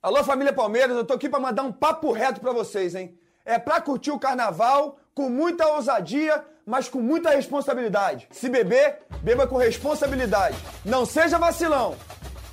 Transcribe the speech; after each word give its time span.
Alô, 0.00 0.22
família 0.22 0.52
Palmeiras, 0.52 0.96
eu 0.96 1.04
tô 1.04 1.14
aqui 1.14 1.28
para 1.28 1.40
mandar 1.40 1.64
um 1.64 1.72
papo 1.72 2.12
reto 2.12 2.40
para 2.40 2.52
vocês, 2.52 2.94
hein? 2.94 3.18
É 3.44 3.58
para 3.58 3.80
curtir 3.80 4.12
o 4.12 4.18
carnaval 4.18 4.96
com 5.12 5.28
muita 5.28 5.66
ousadia, 5.66 6.44
mas 6.64 6.88
com 6.88 7.00
muita 7.00 7.30
responsabilidade. 7.30 8.28
Se 8.30 8.48
beber, 8.48 9.00
beba 9.22 9.44
com 9.44 9.56
responsabilidade. 9.56 10.56
Não 10.84 11.04
seja 11.04 11.36
vacilão. 11.36 11.96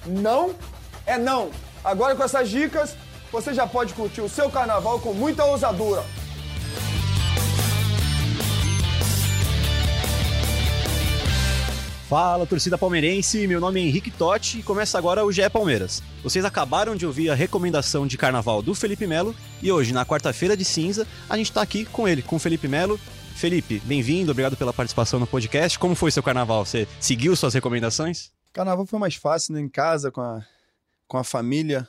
Não 0.07 0.55
é 1.05 1.19
não. 1.19 1.51
Agora 1.83 2.15
com 2.15 2.23
essas 2.23 2.49
dicas, 2.49 2.95
você 3.31 3.53
já 3.53 3.67
pode 3.67 3.93
curtir 3.93 4.21
o 4.21 4.29
seu 4.29 4.49
carnaval 4.49 4.99
com 4.99 5.13
muita 5.13 5.45
ousadura. 5.45 6.03
Fala, 12.07 12.45
torcida 12.45 12.77
palmeirense, 12.77 13.47
meu 13.47 13.59
nome 13.59 13.81
é 13.81 13.83
Henrique 13.83 14.11
Totti 14.11 14.59
e 14.59 14.63
começa 14.63 14.95
agora 14.95 15.25
o 15.25 15.31
GE 15.31 15.49
Palmeiras. 15.49 16.03
Vocês 16.21 16.45
acabaram 16.45 16.95
de 16.95 17.03
ouvir 17.03 17.31
a 17.31 17.33
recomendação 17.33 18.05
de 18.05 18.15
carnaval 18.15 18.61
do 18.61 18.75
Felipe 18.75 19.07
Melo 19.07 19.35
e 19.59 19.71
hoje, 19.71 19.91
na 19.91 20.05
quarta-feira 20.05 20.55
de 20.55 20.63
cinza, 20.63 21.07
a 21.27 21.35
gente 21.35 21.51
tá 21.51 21.63
aqui 21.63 21.83
com 21.83 22.07
ele, 22.07 22.21
com 22.21 22.35
o 22.35 22.39
Felipe 22.39 22.67
Melo. 22.67 22.99
Felipe, 23.35 23.79
bem-vindo, 23.85 24.29
obrigado 24.29 24.55
pela 24.55 24.71
participação 24.71 25.19
no 25.19 25.25
podcast. 25.25 25.79
Como 25.79 25.95
foi 25.95 26.11
seu 26.11 26.21
carnaval? 26.21 26.63
Você 26.63 26.87
seguiu 26.99 27.35
suas 27.35 27.55
recomendações? 27.55 28.31
Carnaval 28.53 28.85
foi 28.85 28.99
mais 28.99 29.15
fácil, 29.15 29.55
né? 29.55 29.61
Em 29.61 29.67
casa, 29.67 30.11
com 30.11 30.21
a, 30.21 30.45
com 31.07 31.17
a 31.17 31.23
família. 31.23 31.87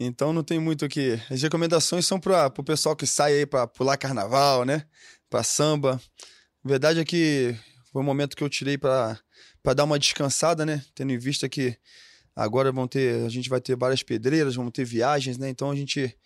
Então 0.00 0.32
não 0.32 0.42
tem 0.42 0.58
muito 0.58 0.86
o 0.86 0.88
que. 0.88 1.20
As 1.30 1.42
recomendações 1.42 2.06
são 2.06 2.18
para 2.18 2.50
o 2.56 2.64
pessoal 2.64 2.96
que 2.96 3.06
sai 3.06 3.34
aí 3.34 3.46
para 3.46 3.66
pular 3.66 3.98
carnaval, 3.98 4.64
né? 4.64 4.86
Para 5.28 5.42
samba. 5.42 6.00
A 6.64 6.68
verdade 6.68 7.00
é 7.00 7.04
que 7.04 7.54
foi 7.92 8.02
um 8.02 8.04
momento 8.04 8.36
que 8.36 8.42
eu 8.42 8.48
tirei 8.48 8.78
para 8.78 9.18
dar 9.74 9.84
uma 9.84 9.98
descansada, 9.98 10.64
né? 10.64 10.82
Tendo 10.94 11.12
em 11.12 11.18
vista 11.18 11.48
que 11.48 11.76
agora 12.34 12.70
vão 12.70 12.86
ter, 12.86 13.24
a 13.24 13.28
gente 13.28 13.48
vai 13.48 13.60
ter 13.60 13.76
várias 13.76 14.02
pedreiras, 14.02 14.54
vamos 14.54 14.72
ter 14.72 14.84
viagens, 14.84 15.36
né? 15.36 15.48
Então 15.48 15.70
a 15.70 15.76
gente 15.76 16.16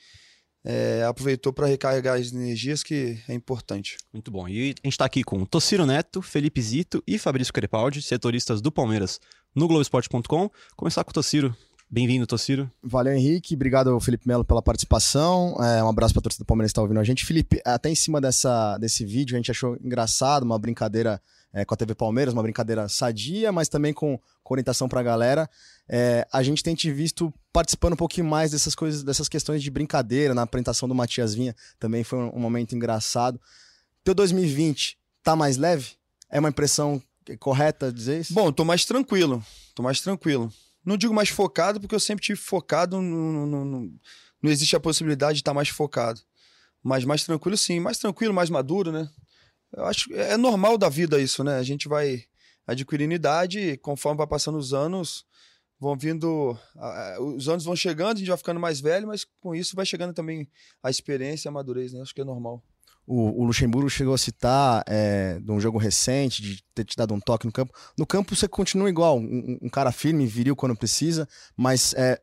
é, 0.65 1.05
aproveitou 1.05 1.53
para 1.53 1.67
recarregar 1.67 2.19
as 2.19 2.33
energias, 2.33 2.83
que 2.83 3.19
é 3.29 3.35
importante. 3.35 3.97
Muito 4.13 4.31
bom. 4.31 4.49
E 4.49 4.75
a 4.83 4.87
gente 4.87 4.89
está 4.89 5.05
aqui 5.05 5.23
com 5.23 5.45
Tociro 5.45 5.85
Neto, 5.85 6.23
Felipe 6.23 6.61
Zito 6.61 7.03
e 7.07 7.19
Fabrício 7.19 7.53
Crepaldi, 7.53 8.01
setoristas 8.03 8.61
do 8.61 8.73
Palmeiras 8.73 9.21
no 9.55 9.69
Globoesporte.com. 9.69 10.51
Começar 10.77 11.05
com 11.05 11.11
o 11.11 11.15
Tociro. 11.15 11.55
Bem-vindo, 11.91 12.27
Tociro. 12.27 12.71
Valeu, 12.83 13.13
Henrique. 13.13 13.55
Obrigado, 13.55 13.99
Felipe 14.01 14.27
Melo, 14.27 14.45
pela 14.45 14.63
participação. 14.63 15.55
É, 15.63 15.85
um 15.85 15.89
abraço 15.89 16.15
para 16.15 16.21
a 16.21 16.23
torcida 16.23 16.43
do 16.43 16.47
Palmeiras 16.47 16.71
que 16.71 16.73
está 16.73 16.83
ouvindo 16.83 16.99
a 16.99 17.05
gente. 17.05 17.25
Felipe, 17.25 17.61
até 17.65 17.91
em 17.91 17.95
cima 17.95 18.21
dessa, 18.21 18.77
desse 18.79 19.05
vídeo, 19.05 19.37
a 19.37 19.39
gente 19.39 19.51
achou 19.51 19.77
engraçado, 19.77 20.43
uma 20.43 20.59
brincadeira 20.59 21.23
é, 21.55 21.65
com 21.65 21.73
a 21.73 21.77
TV 21.77 21.95
Palmeiras, 21.95 22.35
uma 22.35 22.43
brincadeira 22.43 22.89
sadia, 22.89 23.53
mas 23.53 23.69
também 23.69 23.95
com, 23.95 24.19
com 24.43 24.55
orientação 24.55 24.89
para 24.89 24.99
a 24.99 25.03
galera. 25.05 25.49
É, 25.89 26.27
a 26.33 26.43
gente 26.43 26.65
tem 26.65 26.75
te 26.75 26.91
visto 26.93 27.33
participando 27.53 27.93
um 27.93 27.97
pouquinho 27.97 28.27
mais 28.27 28.51
dessas 28.51 28.75
coisas, 28.75 29.05
dessas 29.05 29.29
questões 29.29 29.63
de 29.63 29.71
brincadeira, 29.71 30.35
na 30.35 30.43
apresentação 30.43 30.89
do 30.89 30.95
Matias 30.95 31.33
Vinha, 31.33 31.55
também 31.79 32.03
foi 32.03 32.19
um, 32.19 32.37
um 32.37 32.41
momento 32.41 32.75
engraçado. 32.75 33.41
Teu 34.03 34.15
2020 34.15 34.99
tá 35.23 35.37
mais 35.37 35.57
leve? 35.57 35.93
É 36.29 36.41
uma 36.41 36.49
impressão 36.49 37.01
correta 37.39 37.93
dizer 37.93 38.21
isso? 38.21 38.35
Bom, 38.35 38.51
tô 38.51 38.65
mais 38.65 38.85
tranquilo, 38.85 39.43
tô 39.77 39.83
mais 39.83 40.01
tranquilo. 40.01 40.53
Não 40.85 40.97
digo 40.97 41.15
mais 41.15 41.29
focado, 41.29 41.81
porque 41.81 41.95
eu 41.95 42.01
sempre 42.01 42.25
tive 42.25 42.39
focado, 42.39 43.01
no, 43.01 43.47
no, 43.47 43.65
no 43.65 43.93
não 44.43 44.51
existe 44.51 44.77
a 44.77 44.81
possibilidade 44.81 45.37
de 45.37 45.41
estar 45.41 45.53
tá 45.53 45.55
mais 45.55 45.69
focado. 45.69 46.21
Mas 46.83 47.05
mais 47.05 47.25
tranquilo 47.25 47.57
sim, 47.57 47.81
mais 47.81 47.97
tranquilo, 47.97 48.35
mais 48.35 48.51
maduro, 48.51 48.93
né? 48.93 49.09
Eu 49.77 49.85
acho 49.87 50.09
que 50.09 50.15
é 50.15 50.37
normal 50.37 50.79
da 50.79 50.89
vida 50.89 51.21
isso, 51.21 51.43
né? 51.43 51.57
A 51.57 51.63
gente 51.63 51.89
vai 51.89 52.25
adquirindo 52.67 53.15
idade 53.15 53.77
conforme 53.79 54.19
vai 54.19 54.27
passando 54.27 54.59
os 54.59 54.73
anos, 54.73 55.25
vão 55.79 55.97
vindo. 55.97 56.57
Os 57.37 57.49
anos 57.49 57.65
vão 57.65 57.77
chegando, 57.77 58.17
a 58.17 58.19
gente 58.19 58.29
vai 58.29 58.39
ficando 58.39 58.61
mais 58.61 58.81
velho, 58.81 59.09
mas 59.09 59.27
com 59.41 59.55
isso 59.55 59.77
vai 59.77 59.85
chegando 59.85 60.15
também 60.15 60.49
a 60.83 60.91
experiência 60.91 61.49
a 61.49 61.53
madurez, 61.53 61.93
né? 61.93 62.01
Acho 62.01 62.15
que 62.15 62.21
é 62.21 62.25
normal. 62.25 62.63
O, 63.07 63.43
o 63.43 63.45
Luxemburgo 63.45 63.91
chegou 63.91 64.15
a 64.15 64.19
citar 64.19 64.83
é, 64.87 65.39
de 65.39 65.51
um 65.51 65.61
jogo 65.61 65.77
recente, 65.77 66.41
de 66.41 66.65
ter 66.75 66.85
te 66.85 66.97
dado 66.97 67.13
um 67.13 67.21
toque 67.21 67.45
no 67.45 67.53
campo. 67.53 67.75
No 67.99 68.07
campo 68.07 68.35
você 68.35 68.49
continua 68.49 68.89
igual, 68.89 69.19
um, 69.19 69.59
um 69.61 69.69
cara 69.69 69.93
firme, 69.93 70.27
viril 70.27 70.57
quando 70.57 70.75
precisa, 70.75 71.29
mas 71.55 71.93
é, 71.95 72.19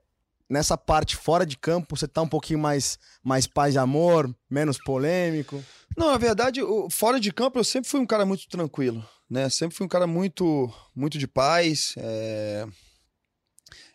nessa 0.51 0.77
parte 0.77 1.15
fora 1.15 1.45
de 1.45 1.57
campo 1.57 1.95
você 1.95 2.07
tá 2.07 2.21
um 2.21 2.27
pouquinho 2.27 2.59
mais, 2.59 2.99
mais 3.23 3.47
paz 3.47 3.75
e 3.75 3.77
amor, 3.77 4.29
menos 4.49 4.77
polêmico? 4.77 5.63
Não, 5.97 6.11
na 6.11 6.17
verdade, 6.17 6.59
fora 6.89 7.19
de 7.19 7.31
campo 7.31 7.57
eu 7.57 7.63
sempre 7.63 7.89
fui 7.89 8.01
um 8.01 8.05
cara 8.05 8.25
muito 8.25 8.47
tranquilo, 8.49 9.03
né? 9.29 9.49
Sempre 9.49 9.77
fui 9.77 9.85
um 9.85 9.89
cara 9.89 10.05
muito, 10.05 10.69
muito 10.93 11.17
de 11.17 11.25
paz. 11.25 11.95
É, 11.97 12.67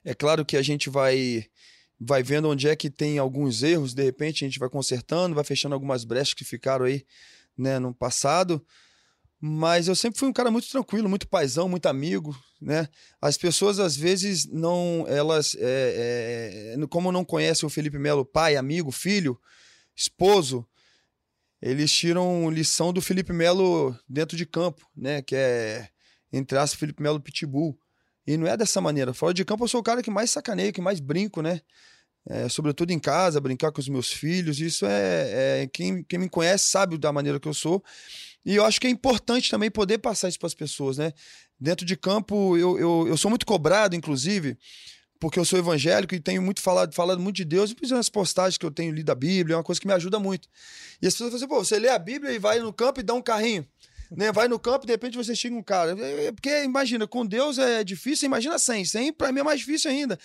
é 0.03 0.15
claro 0.15 0.45
que 0.45 0.57
a 0.57 0.63
gente 0.63 0.89
vai 0.89 1.45
vai 1.99 2.23
vendo 2.23 2.51
onde 2.51 2.69
é 2.69 2.77
que 2.77 2.91
tem 2.91 3.19
alguns 3.19 3.63
erros, 3.63 3.95
de 3.95 4.03
repente 4.03 4.45
a 4.45 4.49
gente 4.49 4.59
vai 4.59 4.69
consertando, 4.69 5.35
vai 5.35 5.45
fechando 5.45 5.75
algumas 5.75 6.05
brechas 6.05 6.35
que 6.35 6.45
ficaram 6.45 6.85
aí, 6.85 7.05
né, 7.57 7.79
no 7.79 7.95
passado. 7.95 8.65
Mas 9.41 9.87
eu 9.87 9.95
sempre 9.95 10.19
fui 10.19 10.29
um 10.29 10.33
cara 10.33 10.51
muito 10.51 10.69
tranquilo, 10.69 11.09
muito 11.09 11.29
paisão, 11.29 11.69
muito 11.69 11.87
amigo, 11.87 12.37
né? 12.61 12.89
As 13.21 13.37
pessoas 13.37 13.79
às 13.79 13.95
vezes 13.95 14.47
não, 14.47 15.05
elas, 15.09 15.55
é, 15.59 16.75
é, 16.75 16.87
como 16.89 17.13
não 17.13 17.25
conhecem 17.25 17.67
o 17.67 17.71
Felipe 17.71 17.99
Melo, 17.99 18.25
pai, 18.25 18.57
amigo, 18.57 18.91
filho, 18.91 19.39
esposo, 19.95 20.67
eles 21.61 21.93
tiram 21.93 22.51
lição 22.51 22.93
do 22.93 23.03
Felipe 23.03 23.33
Melo 23.33 23.99
dentro 24.09 24.37
de 24.37 24.47
campo, 24.47 24.89
né? 24.97 25.21
Que 25.21 25.37
é, 25.37 25.89
entre 26.33 26.57
aspas, 26.57 26.79
Felipe 26.79 27.03
Melo 27.03 27.21
Pitbull. 27.21 27.79
E 28.27 28.37
não 28.37 28.47
é 28.47 28.57
dessa 28.57 28.81
maneira. 28.81 29.15
Fora 29.15 29.33
de 29.33 29.45
campo, 29.45 29.65
eu 29.65 29.69
sou 29.69 29.81
o 29.81 29.85
cara 29.85 30.03
que 30.03 30.11
mais 30.11 30.31
sacaneio, 30.31 30.73
que 30.73 30.81
mais 30.81 30.99
brinco, 30.99 31.41
né? 31.41 31.61
É, 32.29 32.49
sobretudo 32.49 32.91
em 32.91 32.99
casa, 32.99 33.41
brincar 33.41 33.71
com 33.71 33.81
os 33.81 33.89
meus 33.89 34.13
filhos. 34.13 34.61
Isso 34.61 34.85
é. 34.85 35.63
é 35.63 35.67
quem, 35.73 36.03
quem 36.03 36.19
me 36.19 36.29
conhece 36.29 36.69
sabe 36.69 36.99
da 36.99 37.13
maneira 37.13 37.39
que 37.39 37.47
eu 37.47 37.55
sou. 37.55 37.83
E 38.47 38.55
eu 38.55 38.65
acho 38.65 38.81
que 38.81 38.87
é 38.87 38.91
importante 38.91 39.51
também 39.51 39.69
poder 39.69 39.99
passar 39.99 40.29
isso 40.29 40.39
para 40.39 40.47
as 40.47 40.55
pessoas, 40.55 40.99
né? 40.99 41.13
Dentro 41.59 41.85
de 41.85 41.97
campo, 41.97 42.57
eu, 42.57 42.79
eu, 42.79 43.09
eu 43.09 43.17
sou 43.17 43.29
muito 43.29 43.45
cobrado, 43.45 43.97
inclusive, 43.97 44.57
porque 45.19 45.37
eu 45.37 45.45
sou 45.45 45.59
evangélico 45.59 46.15
e 46.15 46.21
tenho 46.21 46.41
muito 46.41 46.61
falado, 46.61 46.95
falado 46.95 47.19
muito 47.19 47.35
de 47.35 47.45
Deus, 47.45 47.73
e 47.73 47.75
principalmente 47.75 48.05
as 48.05 48.09
postagens 48.09 48.57
que 48.57 48.65
eu 48.65 48.71
tenho 48.71 48.95
lido 48.95 49.11
a 49.11 49.17
Bíblia, 49.17 49.55
é 49.55 49.57
uma 49.57 49.65
coisa 49.65 49.81
que 49.81 49.87
me 49.89 49.93
ajuda 49.93 50.21
muito. 50.21 50.49
E 51.03 51.09
as 51.09 51.15
pessoas 51.15 51.31
falam 51.33 51.45
assim, 51.45 51.49
pô, 51.49 51.65
você 51.65 51.77
lê 51.77 51.89
a 51.89 51.99
Bíblia 51.99 52.33
e 52.33 52.39
vai 52.39 52.61
no 52.61 52.73
campo 52.73 53.01
e 53.01 53.03
dá 53.03 53.15
um 53.15 53.23
carrinho. 53.23 53.67
Né? 54.13 54.31
Vai 54.31 54.47
no 54.47 54.61
campo 54.61 54.85
e 54.85 54.87
de 54.87 54.93
repente 54.93 55.17
você 55.17 55.35
chega 55.35 55.57
um 55.57 55.63
cara. 55.63 55.97
É, 55.99 56.27
é, 56.27 56.33
porque, 56.33 56.63
imagina, 56.63 57.05
com 57.09 57.27
Deus 57.27 57.59
é 57.59 57.83
difícil, 57.83 58.27
imagina 58.27 58.61
sem. 58.61 58.85
Sem, 58.85 59.13
para 59.13 59.33
mim, 59.33 59.41
é 59.41 59.43
mais 59.43 59.59
difícil 59.59 59.91
ainda. 59.91 60.17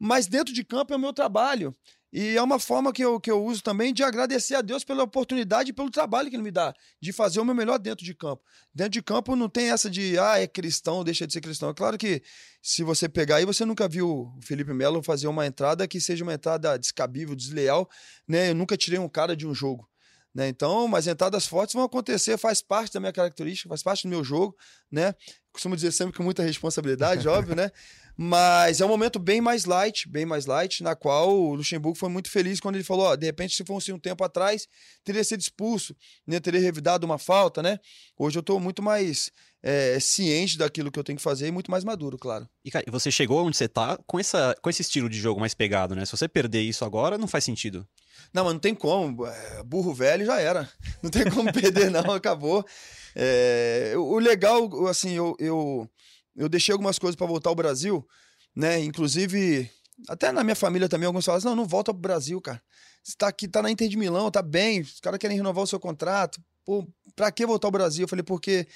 Mas 0.00 0.26
dentro 0.26 0.52
de 0.52 0.64
campo 0.64 0.92
é 0.92 0.96
o 0.96 1.00
meu 1.00 1.12
trabalho. 1.12 1.72
E 2.12 2.36
é 2.36 2.42
uma 2.42 2.58
forma 2.58 2.92
que 2.92 3.04
eu, 3.04 3.20
que 3.20 3.30
eu 3.30 3.44
uso 3.44 3.62
também 3.62 3.92
de 3.92 4.02
agradecer 4.02 4.54
a 4.54 4.62
Deus 4.62 4.82
pela 4.82 5.02
oportunidade 5.02 5.70
e 5.70 5.72
pelo 5.72 5.90
trabalho 5.90 6.30
que 6.30 6.36
Ele 6.36 6.42
me 6.42 6.50
dá, 6.50 6.74
de 7.00 7.12
fazer 7.12 7.38
o 7.38 7.44
meu 7.44 7.54
melhor 7.54 7.78
dentro 7.78 8.04
de 8.04 8.14
campo. 8.14 8.42
Dentro 8.74 8.92
de 8.92 9.02
campo 9.02 9.36
não 9.36 9.48
tem 9.48 9.70
essa 9.70 9.90
de, 9.90 10.18
ah, 10.18 10.38
é 10.40 10.46
cristão, 10.46 11.04
deixa 11.04 11.26
de 11.26 11.32
ser 11.32 11.40
cristão. 11.40 11.68
É 11.68 11.74
claro 11.74 11.98
que 11.98 12.22
se 12.62 12.82
você 12.82 13.08
pegar 13.08 13.36
aí, 13.36 13.44
você 13.44 13.64
nunca 13.64 13.86
viu 13.86 14.08
o 14.08 14.40
Felipe 14.42 14.72
Melo 14.72 15.02
fazer 15.02 15.28
uma 15.28 15.46
entrada 15.46 15.86
que 15.86 16.00
seja 16.00 16.24
uma 16.24 16.32
entrada 16.32 16.78
descabível, 16.78 17.36
desleal, 17.36 17.88
né? 18.26 18.50
Eu 18.50 18.54
nunca 18.54 18.76
tirei 18.76 18.98
um 18.98 19.08
cara 19.08 19.36
de 19.36 19.46
um 19.46 19.54
jogo. 19.54 19.88
Né? 20.34 20.48
Então, 20.48 20.86
mas 20.86 21.06
entradas 21.06 21.46
fortes 21.46 21.74
vão 21.74 21.82
acontecer, 21.82 22.38
faz 22.38 22.62
parte 22.62 22.92
da 22.92 23.00
minha 23.00 23.12
característica, 23.12 23.68
faz 23.68 23.82
parte 23.82 24.02
do 24.04 24.08
meu 24.08 24.22
jogo, 24.22 24.56
né? 24.90 25.14
Costumo 25.50 25.74
dizer 25.74 25.90
sempre 25.90 26.16
com 26.16 26.22
muita 26.22 26.42
responsabilidade, 26.42 27.26
óbvio, 27.28 27.56
né? 27.56 27.72
Mas 28.20 28.80
é 28.80 28.84
um 28.84 28.88
momento 28.88 29.16
bem 29.20 29.40
mais 29.40 29.64
light, 29.64 30.08
bem 30.08 30.26
mais 30.26 30.44
light, 30.44 30.82
na 30.82 30.96
qual 30.96 31.32
o 31.32 31.54
Luxemburgo 31.54 31.96
foi 31.96 32.08
muito 32.08 32.28
feliz 32.28 32.58
quando 32.58 32.74
ele 32.74 32.82
falou: 32.82 33.06
ó, 33.06 33.14
de 33.14 33.24
repente, 33.24 33.54
se 33.54 33.64
fosse 33.64 33.92
um 33.92 33.98
tempo 33.98 34.24
atrás, 34.24 34.66
teria 35.04 35.22
sido 35.22 35.40
expulso, 35.40 35.94
né? 36.26 36.40
teria 36.40 36.60
revidado 36.60 37.06
uma 37.06 37.16
falta, 37.16 37.62
né? 37.62 37.78
Hoje 38.18 38.36
eu 38.36 38.40
estou 38.40 38.58
muito 38.58 38.82
mais 38.82 39.30
é, 39.62 40.00
ciente 40.00 40.58
daquilo 40.58 40.90
que 40.90 40.98
eu 40.98 41.04
tenho 41.04 41.16
que 41.16 41.22
fazer 41.22 41.46
e 41.46 41.52
muito 41.52 41.70
mais 41.70 41.84
maduro, 41.84 42.18
claro. 42.18 42.48
E, 42.64 42.72
cara, 42.72 42.84
você 42.88 43.08
chegou 43.08 43.46
onde 43.46 43.56
você 43.56 43.66
está 43.66 43.96
com, 44.04 44.18
essa, 44.18 44.52
com 44.60 44.68
esse 44.68 44.82
estilo 44.82 45.08
de 45.08 45.20
jogo 45.20 45.38
mais 45.38 45.54
pegado, 45.54 45.94
né? 45.94 46.04
Se 46.04 46.10
você 46.10 46.26
perder 46.26 46.62
isso 46.62 46.84
agora, 46.84 47.16
não 47.16 47.28
faz 47.28 47.44
sentido. 47.44 47.86
Não, 48.34 48.42
mas 48.42 48.52
não 48.52 48.60
tem 48.60 48.74
como. 48.74 49.24
É, 49.26 49.62
burro 49.62 49.94
velho 49.94 50.26
já 50.26 50.40
era. 50.40 50.68
Não 51.00 51.08
tem 51.08 51.30
como 51.30 51.52
perder, 51.52 51.88
não, 51.88 52.12
acabou. 52.12 52.66
É, 53.14 53.94
o 53.96 54.18
legal, 54.18 54.88
assim, 54.88 55.12
eu, 55.12 55.36
eu 55.38 55.88
eu 56.38 56.48
deixei 56.48 56.72
algumas 56.72 56.98
coisas 56.98 57.16
para 57.16 57.26
voltar 57.26 57.50
ao 57.50 57.56
Brasil, 57.56 58.06
né? 58.54 58.78
Inclusive, 58.80 59.68
até 60.08 60.30
na 60.30 60.44
minha 60.44 60.54
família 60.54 60.88
também, 60.88 61.06
alguns 61.06 61.24
falam 61.24 61.38
assim, 61.38 61.48
não, 61.48 61.56
não 61.56 61.66
volta 61.66 61.92
pro 61.92 62.00
Brasil, 62.00 62.40
cara. 62.40 62.62
Você 63.02 63.14
tá 63.18 63.28
aqui, 63.28 63.48
tá 63.48 63.60
na 63.60 63.70
Inter 63.70 63.88
de 63.88 63.96
Milão, 63.96 64.30
tá 64.30 64.40
bem, 64.40 64.80
os 64.80 65.00
caras 65.00 65.18
querem 65.18 65.36
renovar 65.36 65.64
o 65.64 65.66
seu 65.66 65.80
contrato. 65.80 66.40
Pô, 66.64 66.86
pra 67.16 67.32
que 67.32 67.44
voltar 67.44 67.66
ao 67.66 67.72
Brasil? 67.72 68.04
Eu 68.04 68.08
falei, 68.08 68.22
porque 68.22 68.68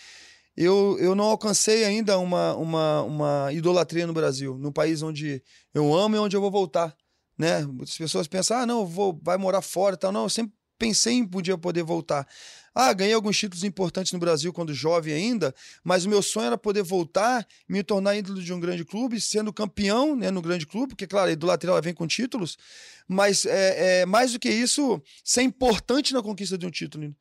eu, 0.56 0.96
eu 0.98 1.14
não 1.14 1.24
alcancei 1.24 1.84
ainda 1.84 2.18
uma, 2.18 2.54
uma, 2.56 3.02
uma 3.02 3.52
idolatria 3.52 4.06
no 4.06 4.12
Brasil, 4.12 4.58
num 4.58 4.72
país 4.72 5.02
onde 5.02 5.42
eu 5.72 5.94
amo 5.94 6.16
e 6.16 6.18
onde 6.18 6.36
eu 6.36 6.40
vou 6.40 6.50
voltar, 6.50 6.94
né? 7.38 7.64
Muitas 7.64 7.96
pessoas 7.96 8.26
pensam, 8.26 8.58
ah, 8.58 8.66
não, 8.66 8.84
vou, 8.84 9.18
vai 9.22 9.36
morar 9.36 9.62
fora 9.62 9.94
e 9.94 9.98
tal. 9.98 10.10
Não, 10.10 10.24
eu 10.24 10.28
sempre 10.28 10.54
pensei 10.82 11.14
em 11.14 11.24
podia 11.24 11.56
poder 11.56 11.84
voltar. 11.84 12.26
Ah, 12.74 12.92
ganhei 12.92 13.14
alguns 13.14 13.38
títulos 13.38 13.62
importantes 13.62 14.12
no 14.12 14.18
Brasil 14.18 14.52
quando 14.52 14.74
jovem 14.74 15.14
ainda, 15.14 15.54
mas 15.84 16.04
o 16.04 16.08
meu 16.08 16.20
sonho 16.20 16.46
era 16.46 16.58
poder 16.58 16.82
voltar, 16.82 17.46
me 17.68 17.84
tornar 17.84 18.16
ídolo 18.16 18.42
de 18.42 18.52
um 18.52 18.58
grande 18.58 18.84
clube, 18.84 19.20
sendo 19.20 19.52
campeão 19.52 20.16
né, 20.16 20.28
no 20.32 20.42
grande 20.42 20.66
clube, 20.66 20.88
porque, 20.88 21.06
claro, 21.06 21.28
a 21.28 21.32
idolatria 21.32 21.70
ela 21.70 21.80
vem 21.80 21.94
com 21.94 22.04
títulos, 22.04 22.58
mas 23.06 23.46
é, 23.46 24.00
é, 24.00 24.06
mais 24.06 24.32
do 24.32 24.40
que 24.40 24.50
isso, 24.50 25.00
ser 25.22 25.42
importante 25.42 26.12
na 26.12 26.20
conquista 26.20 26.58
de 26.58 26.66
um 26.66 26.70
título. 26.70 27.14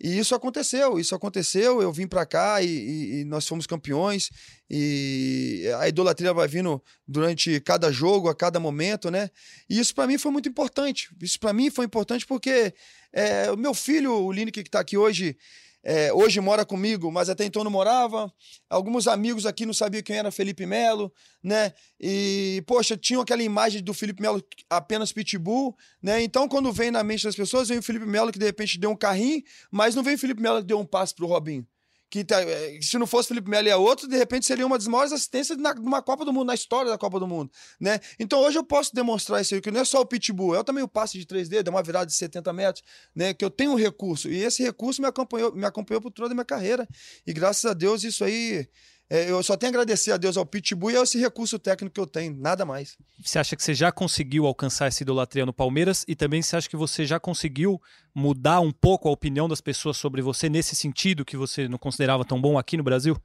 E 0.00 0.18
isso 0.18 0.34
aconteceu, 0.34 0.98
isso 0.98 1.14
aconteceu. 1.14 1.80
Eu 1.80 1.92
vim 1.92 2.06
para 2.06 2.26
cá 2.26 2.60
e, 2.60 2.66
e, 2.66 3.20
e, 3.20 3.24
nós 3.24 3.46
fomos 3.46 3.66
campeões. 3.66 4.28
E 4.68 5.64
a 5.78 5.88
idolatria 5.88 6.32
vai 6.32 6.48
vindo 6.48 6.82
durante 7.06 7.60
cada 7.60 7.92
jogo, 7.92 8.28
a 8.28 8.34
cada 8.34 8.58
momento, 8.58 9.10
né? 9.10 9.30
E 9.68 9.78
isso 9.78 9.94
para 9.94 10.06
mim 10.06 10.18
foi 10.18 10.32
muito 10.32 10.48
importante. 10.48 11.08
Isso 11.22 11.38
para 11.38 11.52
mim 11.52 11.70
foi 11.70 11.84
importante 11.84 12.26
porque 12.26 12.74
é, 13.12 13.50
o 13.50 13.56
meu 13.56 13.72
filho, 13.72 14.12
o 14.12 14.32
Lineker, 14.32 14.64
que 14.64 14.68
está 14.68 14.80
aqui 14.80 14.96
hoje, 14.96 15.36
é, 15.84 16.10
hoje 16.14 16.40
mora 16.40 16.64
comigo, 16.64 17.12
mas 17.12 17.28
até 17.28 17.44
então 17.44 17.62
não 17.62 17.70
morava. 17.70 18.32
Alguns 18.70 19.06
amigos 19.06 19.44
aqui 19.44 19.66
não 19.66 19.74
sabiam 19.74 20.02
quem 20.02 20.16
era 20.16 20.30
Felipe 20.30 20.64
Melo, 20.64 21.12
né? 21.42 21.74
E, 22.00 22.64
poxa, 22.66 22.96
tinham 22.96 23.20
aquela 23.20 23.42
imagem 23.42 23.82
do 23.82 23.92
Felipe 23.92 24.22
Melo 24.22 24.42
apenas 24.70 25.12
pitbull, 25.12 25.76
né? 26.02 26.22
Então, 26.22 26.48
quando 26.48 26.72
vem 26.72 26.90
na 26.90 27.04
mente 27.04 27.24
das 27.24 27.36
pessoas, 27.36 27.68
vem 27.68 27.78
o 27.78 27.82
Felipe 27.82 28.06
Melo 28.06 28.32
que 28.32 28.38
de 28.38 28.46
repente 28.46 28.78
deu 28.78 28.90
um 28.90 28.96
carrinho, 28.96 29.42
mas 29.70 29.94
não 29.94 30.02
vem 30.02 30.14
o 30.14 30.18
Felipe 30.18 30.40
Melo 30.40 30.60
que 30.60 30.66
deu 30.66 30.80
um 30.80 30.86
passe 30.86 31.14
pro 31.14 31.26
Robinho 31.26 31.66
que 32.10 32.24
tá, 32.24 32.40
é, 32.42 32.78
se 32.80 32.96
não 32.98 33.06
fosse 33.06 33.28
Felipe 33.28 33.50
Melo 33.50 33.66
e 33.66 33.70
a 33.70 33.76
outro, 33.76 34.06
de 34.06 34.16
repente 34.16 34.46
seria 34.46 34.66
uma 34.66 34.78
das 34.78 34.86
maiores 34.86 35.12
assistências 35.12 35.58
de 35.58 35.80
uma 35.80 36.02
Copa 36.02 36.24
do 36.24 36.32
Mundo, 36.32 36.46
na 36.46 36.54
história 36.54 36.90
da 36.90 36.96
Copa 36.96 37.18
do 37.18 37.26
Mundo, 37.26 37.50
né? 37.80 37.98
Então 38.18 38.40
hoje 38.40 38.58
eu 38.58 38.64
posso 38.64 38.94
demonstrar 38.94 39.40
isso 39.40 39.54
aí, 39.54 39.60
que 39.60 39.70
não 39.70 39.80
é 39.80 39.84
só 39.84 40.00
o 40.00 40.06
pitbull, 40.06 40.54
é 40.54 40.62
também 40.62 40.84
o 40.84 40.88
passe 40.88 41.18
de 41.18 41.26
3 41.26 41.48
dedos, 41.48 41.68
é 41.68 41.74
uma 41.74 41.82
virada 41.82 42.06
de 42.06 42.12
70 42.14 42.52
metros, 42.52 42.84
né? 43.14 43.34
Que 43.34 43.44
eu 43.44 43.50
tenho 43.50 43.72
um 43.72 43.76
recurso, 43.76 44.28
e 44.28 44.42
esse 44.42 44.62
recurso 44.62 45.02
me 45.02 45.08
acompanhou, 45.08 45.54
me 45.54 45.64
acompanhou 45.64 46.00
por 46.00 46.12
toda 46.12 46.32
a 46.32 46.34
minha 46.34 46.44
carreira, 46.44 46.86
e 47.26 47.32
graças 47.32 47.64
a 47.64 47.74
Deus 47.74 48.04
isso 48.04 48.22
aí 48.22 48.54
é, 48.54 48.68
eu 49.10 49.42
só 49.42 49.56
tenho 49.56 49.70
a 49.70 49.74
agradecer 49.74 50.12
a 50.12 50.16
Deus 50.16 50.36
ao 50.36 50.46
Pitbull 50.46 50.90
e 50.90 50.96
a 50.96 51.02
esse 51.02 51.18
recurso 51.18 51.58
técnico 51.58 51.94
que 51.94 52.00
eu 52.00 52.06
tenho, 52.06 52.34
nada 52.36 52.64
mais. 52.64 52.96
Você 53.22 53.38
acha 53.38 53.54
que 53.54 53.62
você 53.62 53.74
já 53.74 53.92
conseguiu 53.92 54.46
alcançar 54.46 54.86
essa 54.86 55.02
idolatria 55.02 55.44
no 55.44 55.52
Palmeiras 55.52 56.04
e 56.08 56.16
também 56.16 56.40
você 56.40 56.56
acha 56.56 56.68
que 56.68 56.76
você 56.76 57.04
já 57.04 57.20
conseguiu 57.20 57.80
mudar 58.14 58.60
um 58.60 58.72
pouco 58.72 59.08
a 59.08 59.12
opinião 59.12 59.48
das 59.48 59.60
pessoas 59.60 59.96
sobre 59.96 60.22
você 60.22 60.48
nesse 60.48 60.74
sentido 60.74 61.24
que 61.24 61.36
você 61.36 61.68
não 61.68 61.78
considerava 61.78 62.24
tão 62.24 62.40
bom 62.40 62.58
aqui 62.58 62.76
no 62.76 62.82
Brasil? 62.82 63.16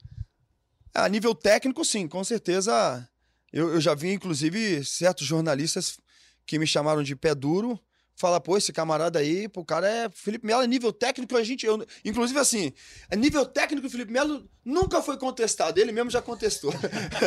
A 0.93 1.07
nível 1.07 1.33
técnico, 1.33 1.85
sim, 1.85 2.07
com 2.07 2.23
certeza. 2.23 3.07
Eu, 3.51 3.73
eu 3.73 3.81
já 3.81 3.95
vi, 3.95 4.11
inclusive, 4.11 4.83
certos 4.83 5.25
jornalistas 5.25 5.97
que 6.45 6.59
me 6.59 6.67
chamaram 6.67 7.01
de 7.01 7.15
pé 7.15 7.33
duro 7.33 7.79
fala, 8.19 8.39
pô, 8.41 8.57
esse 8.57 8.73
camarada 8.73 9.17
aí, 9.17 9.47
pô, 9.47 9.61
o 9.61 9.65
cara 9.65 9.87
é 9.87 10.09
Felipe 10.09 10.45
Melo, 10.45 10.61
é 10.61 10.67
nível 10.67 10.91
técnico, 10.91 11.37
a 11.37 11.43
gente, 11.43 11.65
eu, 11.65 11.83
inclusive 12.03 12.37
assim, 12.37 12.73
é 13.09 13.15
nível 13.15 13.45
técnico 13.45 13.87
o 13.87 13.89
Felipe 13.89 14.11
Melo 14.11 14.45
nunca 14.63 15.01
foi 15.01 15.17
contestado, 15.17 15.79
ele 15.79 15.93
mesmo 15.93 16.11
já 16.11 16.21
contestou. 16.21 16.73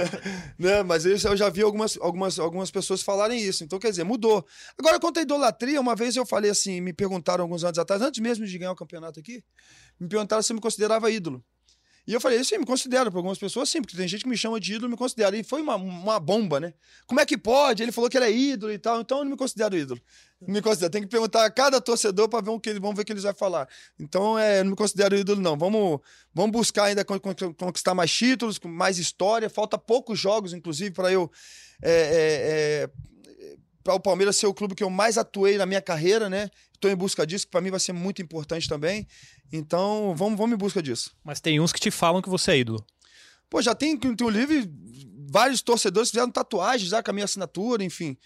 né? 0.59 0.83
Mas 0.83 1.07
isso 1.07 1.27
eu 1.27 1.37
já 1.37 1.49
vi 1.49 1.63
algumas, 1.63 1.99
algumas, 1.99 2.39
algumas 2.39 2.71
pessoas 2.71 3.01
falarem 3.01 3.41
isso, 3.41 3.65
então 3.65 3.79
quer 3.79 3.89
dizer, 3.89 4.05
mudou. 4.05 4.47
Agora, 4.79 5.01
quanto 5.01 5.19
à 5.19 5.23
idolatria, 5.23 5.81
uma 5.81 5.97
vez 5.97 6.15
eu 6.15 6.27
falei 6.27 6.51
assim, 6.51 6.83
me 6.83 6.93
perguntaram 6.93 7.43
alguns 7.43 7.65
anos 7.65 7.79
atrás, 7.79 8.03
antes 8.03 8.21
mesmo 8.21 8.45
de 8.45 8.59
ganhar 8.59 8.73
o 8.73 8.77
campeonato 8.77 9.19
aqui, 9.19 9.43
me 9.99 10.09
perguntaram 10.09 10.43
se 10.43 10.53
eu 10.53 10.57
me 10.57 10.61
considerava 10.61 11.11
ídolo. 11.11 11.43
E 12.05 12.13
eu 12.13 12.21
falei, 12.21 12.43
sim, 12.43 12.59
me 12.59 12.67
considero, 12.67 13.11
para 13.11 13.19
algumas 13.19 13.39
pessoas 13.39 13.69
sim, 13.69 13.81
porque 13.81 13.97
tem 13.97 14.09
gente 14.09 14.25
que 14.25 14.29
me 14.29 14.37
chama 14.37 14.59
de 14.59 14.75
ídolo 14.75 14.91
me 14.91 14.97
considera. 14.97 15.37
E 15.37 15.45
foi 15.45 15.63
uma, 15.63 15.77
uma 15.77 16.19
bomba, 16.19 16.59
né? 16.59 16.75
Como 17.07 17.21
é 17.21 17.27
que 17.27 17.39
pode? 17.39 17.83
Ele 17.83 17.93
falou 17.93 18.11
que 18.11 18.17
era 18.17 18.29
ídolo 18.29 18.73
e 18.73 18.79
tal, 18.79 19.01
então 19.01 19.19
eu 19.19 19.25
não 19.25 19.31
me 19.31 19.37
considero 19.37 19.77
ídolo. 19.77 20.01
Não 20.41 20.53
me 20.55 20.61
considero. 20.61 20.91
Tem 20.91 21.03
que 21.03 21.09
perguntar 21.09 21.45
a 21.45 21.51
cada 21.51 21.81
torcedor 21.81 22.29
para 22.29 22.43
ver 22.43 22.51
o 22.51 22.59
que 22.59 22.71
eles 22.71 22.81
vão 22.81 22.93
ver 22.93 23.03
o 23.03 23.05
que 23.05 23.13
eles 23.13 23.23
vão 23.23 23.35
falar. 23.35 23.69
Então, 24.01 24.37
é, 24.37 24.59
eu 24.59 24.65
não 24.65 24.73
me 24.73 24.77
considero 24.77 25.17
ídolo, 25.17 25.41
não. 25.41 25.57
Vamos, 25.57 26.01
vamos 26.35 26.51
buscar 26.51 26.85
ainda 26.85 27.05
conquistar 27.05 27.95
mais 27.95 28.13
títulos, 28.13 28.59
mais 28.65 28.99
história. 28.99 29.49
Falta 29.49 29.79
poucos 29.79 30.19
jogos, 30.19 30.53
inclusive, 30.53 30.91
para 30.91 31.13
eu. 31.13 31.31
É, 31.81 31.93
é, 31.93 32.89
é, 32.89 32.91
para 33.85 33.95
o 33.95 34.01
Palmeiras 34.01 34.37
ser 34.37 34.47
o 34.47 34.55
clube 34.55 34.75
que 34.75 34.85
eu 34.85 34.91
mais 34.91 35.19
atuei 35.19 35.57
na 35.57 35.67
minha 35.67 35.81
carreira, 35.81 36.29
né? 36.29 36.51
Estou 36.83 36.91
em 36.91 36.97
busca 36.97 37.25
disso, 37.25 37.47
que 37.47 37.53
para 37.53 37.61
mim 37.61 37.71
vai 37.71 37.79
ser 37.79 37.93
muito 37.93 38.21
importante 38.21 38.69
também. 38.69 39.07
Então, 39.53 40.17
vamos, 40.17 40.37
vamos 40.37 40.53
em 40.53 40.59
busca 40.59 40.83
disso. 40.83 41.15
Mas 41.23 41.41
tem 41.41 41.61
uns 41.61 41.73
que 41.73 41.79
te 41.79 41.93
falam 41.93 42.21
que 42.21 42.29
você 42.29 42.51
é 42.51 42.59
ídolo. 42.59 42.85
Pô, 43.49 43.63
já 43.63 43.73
tem, 43.73 43.97
tem 43.97 44.27
um 44.27 44.29
livre, 44.29 44.69
vários 45.31 45.63
torcedores 45.63 46.11
fizeram 46.11 46.29
tatuagens 46.29 46.91
já 46.91 47.01
com 47.01 47.13
a 47.13 47.15
minha 47.15 47.25
assinatura, 47.25 47.85
enfim. 47.85 48.17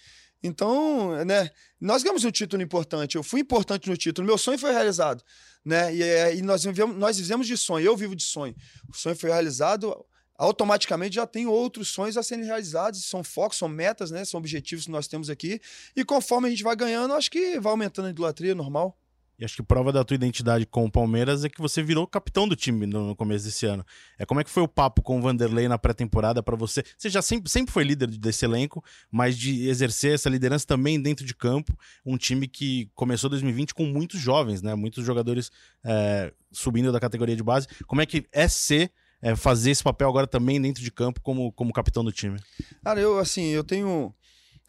Então, 0.41 1.23
né, 1.23 1.51
nós 1.79 2.01
ganhamos 2.01 2.25
um 2.25 2.31
título 2.31 2.63
importante. 2.63 3.15
Eu 3.15 3.21
fui 3.21 3.41
importante 3.41 3.87
no 3.91 3.95
título. 3.95 4.25
Meu 4.25 4.39
sonho 4.39 4.57
foi 4.57 4.71
realizado, 4.71 5.23
né? 5.63 5.93
E, 5.93 6.01
é, 6.01 6.35
e 6.35 6.41
nós, 6.41 6.63
vivemos, 6.63 6.97
nós 6.97 7.19
vivemos 7.19 7.45
de 7.45 7.55
sonho. 7.55 7.85
Eu 7.85 7.95
vivo 7.95 8.15
de 8.15 8.23
sonho. 8.23 8.55
O 8.89 8.97
sonho 8.97 9.15
foi 9.15 9.29
realizado. 9.29 9.95
Automaticamente 10.37 11.15
já 11.15 11.25
tem 11.25 11.47
outros 11.47 11.87
sonhos 11.87 12.15
a 12.15 12.23
serem 12.23 12.45
realizados. 12.45 13.05
São 13.05 13.23
focos, 13.23 13.57
são 13.57 13.67
metas, 13.67 14.11
né? 14.11 14.23
São 14.23 14.37
objetivos 14.37 14.85
que 14.85 14.91
nós 14.91 15.07
temos 15.07 15.29
aqui. 15.29 15.59
E 15.95 16.05
conforme 16.05 16.47
a 16.47 16.51
gente 16.51 16.63
vai 16.63 16.75
ganhando, 16.75 17.13
acho 17.13 17.31
que 17.31 17.59
vai 17.59 17.71
aumentando 17.71 18.07
a 18.07 18.11
idolatria 18.11 18.53
normal. 18.53 18.97
E 19.39 19.45
acho 19.45 19.55
que 19.55 19.61
prova 19.61 19.91
da 19.91 20.03
tua 20.03 20.15
identidade 20.15 20.65
com 20.65 20.85
o 20.85 20.91
Palmeiras 20.91 21.45
é 21.45 21.49
que 21.49 21.61
você 21.61 21.83
virou 21.83 22.07
capitão 22.07 22.47
do 22.47 22.55
time 22.55 22.87
no, 22.87 23.15
começo 23.15 23.45
desse 23.45 23.67
ano. 23.67 23.85
É 24.17 24.25
como 24.25 24.41
é 24.41 24.43
que 24.43 24.49
foi 24.49 24.63
o 24.63 24.67
papo 24.67 25.03
com 25.03 25.19
o 25.19 25.21
Vanderlei 25.21 25.67
na 25.67 25.77
pré-temporada 25.77 26.41
para 26.41 26.55
você? 26.55 26.83
Você 26.97 27.07
já 27.07 27.21
sempre, 27.21 27.49
sempre 27.51 27.71
foi 27.71 27.83
líder 27.83 28.07
desse 28.07 28.45
elenco, 28.45 28.83
mas 29.11 29.37
de 29.37 29.69
exercer 29.69 30.15
essa 30.15 30.27
liderança 30.27 30.65
também 30.65 30.99
dentro 30.99 31.23
de 31.23 31.35
campo, 31.35 31.77
um 32.03 32.17
time 32.17 32.47
que 32.47 32.89
começou 32.95 33.29
2020 33.29 33.75
com 33.75 33.85
muitos 33.85 34.19
jovens, 34.19 34.63
né? 34.63 34.73
Muitos 34.73 35.05
jogadores 35.05 35.51
é, 35.83 36.33
subindo 36.51 36.91
da 36.91 36.99
categoria 36.99 37.35
de 37.35 37.43
base. 37.43 37.67
Como 37.85 38.01
é 38.01 38.07
que 38.07 38.25
é 38.31 38.47
ser 38.47 38.91
é, 39.21 39.35
fazer 39.35 39.71
esse 39.71 39.83
papel 39.83 40.09
agora 40.09 40.27
também 40.27 40.61
dentro 40.61 40.83
de 40.83 40.91
campo 40.91 41.21
como, 41.21 41.51
como 41.53 41.73
capitão 41.73 42.03
do 42.03 42.11
time? 42.11 42.39
Cara, 42.83 42.99
eu 42.99 43.19
assim, 43.19 43.45
eu 43.47 43.63
tenho 43.63 44.13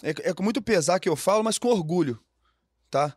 é, 0.02 0.30
é 0.30 0.34
com 0.34 0.42
muito 0.42 0.62
pesar 0.62 0.98
que 0.98 1.08
eu 1.08 1.16
falo, 1.16 1.42
mas 1.42 1.58
com 1.58 1.68
orgulho, 1.68 2.18
tá? 2.90 3.16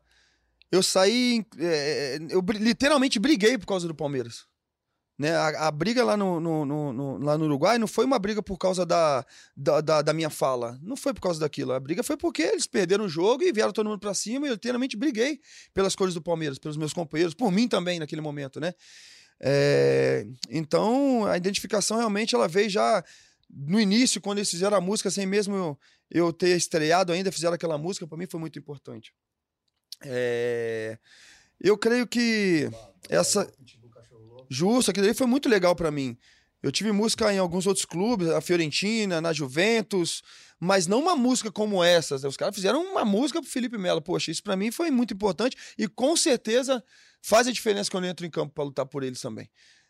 eu 0.71 0.81
saí. 0.81 1.45
É, 1.59 2.17
eu 2.29 2.43
literalmente 2.53 3.19
briguei 3.19 3.57
por 3.57 3.67
causa 3.67 3.87
do 3.87 3.93
Palmeiras. 3.93 4.45
Né? 5.19 5.35
A, 5.35 5.67
a 5.67 5.71
briga 5.71 6.03
lá 6.03 6.17
no, 6.17 6.39
no, 6.39 6.65
no, 6.65 7.17
lá 7.17 7.37
no 7.37 7.45
Uruguai 7.45 7.77
não 7.77 7.85
foi 7.85 8.05
uma 8.05 8.17
briga 8.17 8.41
por 8.41 8.57
causa 8.57 8.83
da, 8.85 9.23
da, 9.55 9.81
da, 9.81 10.01
da, 10.01 10.13
minha 10.13 10.31
fala. 10.31 10.79
Não 10.81 10.95
foi 10.95 11.13
por 11.13 11.21
causa 11.21 11.39
daquilo. 11.39 11.73
A 11.73 11.79
briga 11.79 12.01
foi 12.01 12.17
porque 12.17 12.41
eles 12.41 12.65
perderam 12.65 13.05
o 13.05 13.09
jogo 13.09 13.43
e 13.43 13.51
vieram 13.51 13.73
todo 13.73 13.87
mundo 13.87 13.99
pra 13.99 14.13
cima. 14.13 14.47
E 14.47 14.49
eu 14.49 14.53
literalmente 14.53 14.97
briguei 14.97 15.39
pelas 15.73 15.95
cores 15.95 16.15
do 16.15 16.21
Palmeiras, 16.21 16.57
pelos 16.57 16.77
meus 16.77 16.93
companheiros, 16.93 17.35
por 17.35 17.51
mim 17.51 17.67
também 17.67 17.99
naquele 17.99 18.21
momento, 18.21 18.59
né? 18.59 18.73
É, 19.43 20.25
então 20.49 21.25
a 21.25 21.35
identificação 21.35 21.97
realmente 21.97 22.35
ela 22.35 22.47
veio 22.47 22.69
já 22.69 23.03
no 23.49 23.79
início, 23.79 24.21
quando 24.21 24.37
eles 24.37 24.49
fizeram 24.49 24.77
a 24.77 24.81
música, 24.81 25.09
sem 25.09 25.25
mesmo 25.25 25.55
eu, 25.55 25.79
eu 26.09 26.33
ter 26.33 26.55
estreado 26.55 27.11
ainda, 27.11 27.31
fizeram 27.31 27.55
aquela 27.55 27.77
música, 27.77 28.07
para 28.07 28.17
mim 28.17 28.27
foi 28.29 28.39
muito 28.39 28.59
importante. 28.59 29.13
É... 30.03 30.97
Eu 31.59 31.77
creio 31.77 32.07
que 32.07 32.69
essa. 33.09 33.51
Justo, 34.49 34.91
aquilo 34.91 35.05
ali 35.05 35.15
foi 35.15 35.27
muito 35.27 35.47
legal 35.47 35.75
para 35.75 35.91
mim. 35.91 36.17
Eu 36.61 36.71
tive 36.71 36.91
música 36.91 37.33
em 37.33 37.39
alguns 37.39 37.65
outros 37.65 37.85
clubes, 37.85 38.29
a 38.29 38.39
Fiorentina, 38.39 39.19
na 39.19 39.33
Juventus, 39.33 40.21
mas 40.59 40.85
não 40.85 40.99
uma 40.99 41.15
música 41.15 41.51
como 41.51 41.83
essa. 41.83 42.15
Os 42.27 42.37
caras 42.37 42.53
fizeram 42.53 42.83
uma 42.83 43.03
música 43.03 43.41
pro 43.41 43.49
Felipe 43.49 43.77
Melo. 43.77 44.01
Poxa, 44.01 44.29
isso 44.29 44.43
para 44.43 44.55
mim 44.55 44.71
foi 44.71 44.91
muito 44.91 45.13
importante 45.13 45.57
e 45.77 45.87
com 45.87 46.15
certeza 46.15 46.83
faz 47.21 47.47
a 47.47 47.51
diferença 47.51 47.89
quando 47.89 48.03
eu 48.05 48.11
entro 48.11 48.25
em 48.25 48.29
campo 48.29 48.53
para 48.53 48.63
lutar 48.63 48.85
por 48.85 49.03
eles 49.03 49.19
também. 49.19 49.49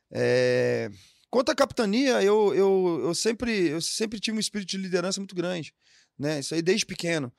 É... 0.09 0.89
Quanto 1.29 1.49
à 1.49 1.55
capitania, 1.55 2.21
eu, 2.21 2.53
eu, 2.53 3.01
eu, 3.05 3.15
sempre, 3.15 3.69
eu 3.69 3.81
sempre 3.81 4.19
tive 4.19 4.35
um 4.35 4.39
espírito 4.39 4.69
de 4.69 4.77
liderança 4.77 5.19
muito 5.19 5.35
grande. 5.35 5.73
Né? 6.19 6.39
Isso 6.39 6.53
aí 6.53 6.61
desde 6.61 6.85
pequeno. 6.85 7.31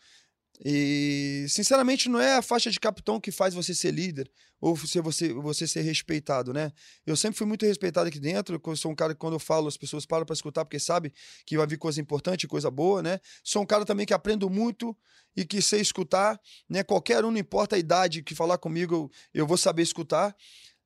E, 0.64 1.46
sinceramente, 1.48 2.08
não 2.08 2.20
é 2.20 2.36
a 2.36 2.42
faixa 2.42 2.70
de 2.70 2.78
capitão 2.78 3.20
que 3.20 3.32
faz 3.32 3.54
você 3.54 3.74
ser 3.74 3.90
líder 3.92 4.30
ou 4.60 4.76
se 4.76 5.00
você, 5.00 5.32
você 5.32 5.66
ser 5.66 5.80
respeitado, 5.80 6.52
né? 6.52 6.70
Eu 7.04 7.16
sempre 7.16 7.36
fui 7.36 7.46
muito 7.46 7.66
respeitado 7.66 8.06
aqui 8.08 8.20
dentro. 8.20 8.62
Eu 8.64 8.76
sou 8.76 8.92
um 8.92 8.94
cara 8.94 9.12
que, 9.12 9.18
quando 9.18 9.32
eu 9.32 9.40
falo, 9.40 9.66
as 9.66 9.76
pessoas 9.76 10.06
param 10.06 10.24
para 10.24 10.34
escutar 10.34 10.64
porque 10.64 10.78
sabe 10.78 11.12
que 11.44 11.56
vai 11.56 11.66
vir 11.66 11.78
coisa 11.78 12.00
importante, 12.00 12.46
coisa 12.46 12.70
boa, 12.70 13.02
né? 13.02 13.18
Sou 13.42 13.62
um 13.62 13.66
cara 13.66 13.84
também 13.84 14.06
que 14.06 14.14
aprendo 14.14 14.48
muito 14.48 14.96
e 15.36 15.44
que 15.44 15.60
sei 15.60 15.80
escutar, 15.80 16.38
né? 16.68 16.84
Qualquer 16.84 17.24
um, 17.24 17.32
não 17.32 17.38
importa 17.38 17.74
a 17.74 17.78
idade 17.78 18.22
que 18.22 18.36
falar 18.36 18.56
comigo, 18.56 18.94
eu, 18.94 19.10
eu 19.42 19.46
vou 19.48 19.56
saber 19.56 19.82
escutar. 19.82 20.32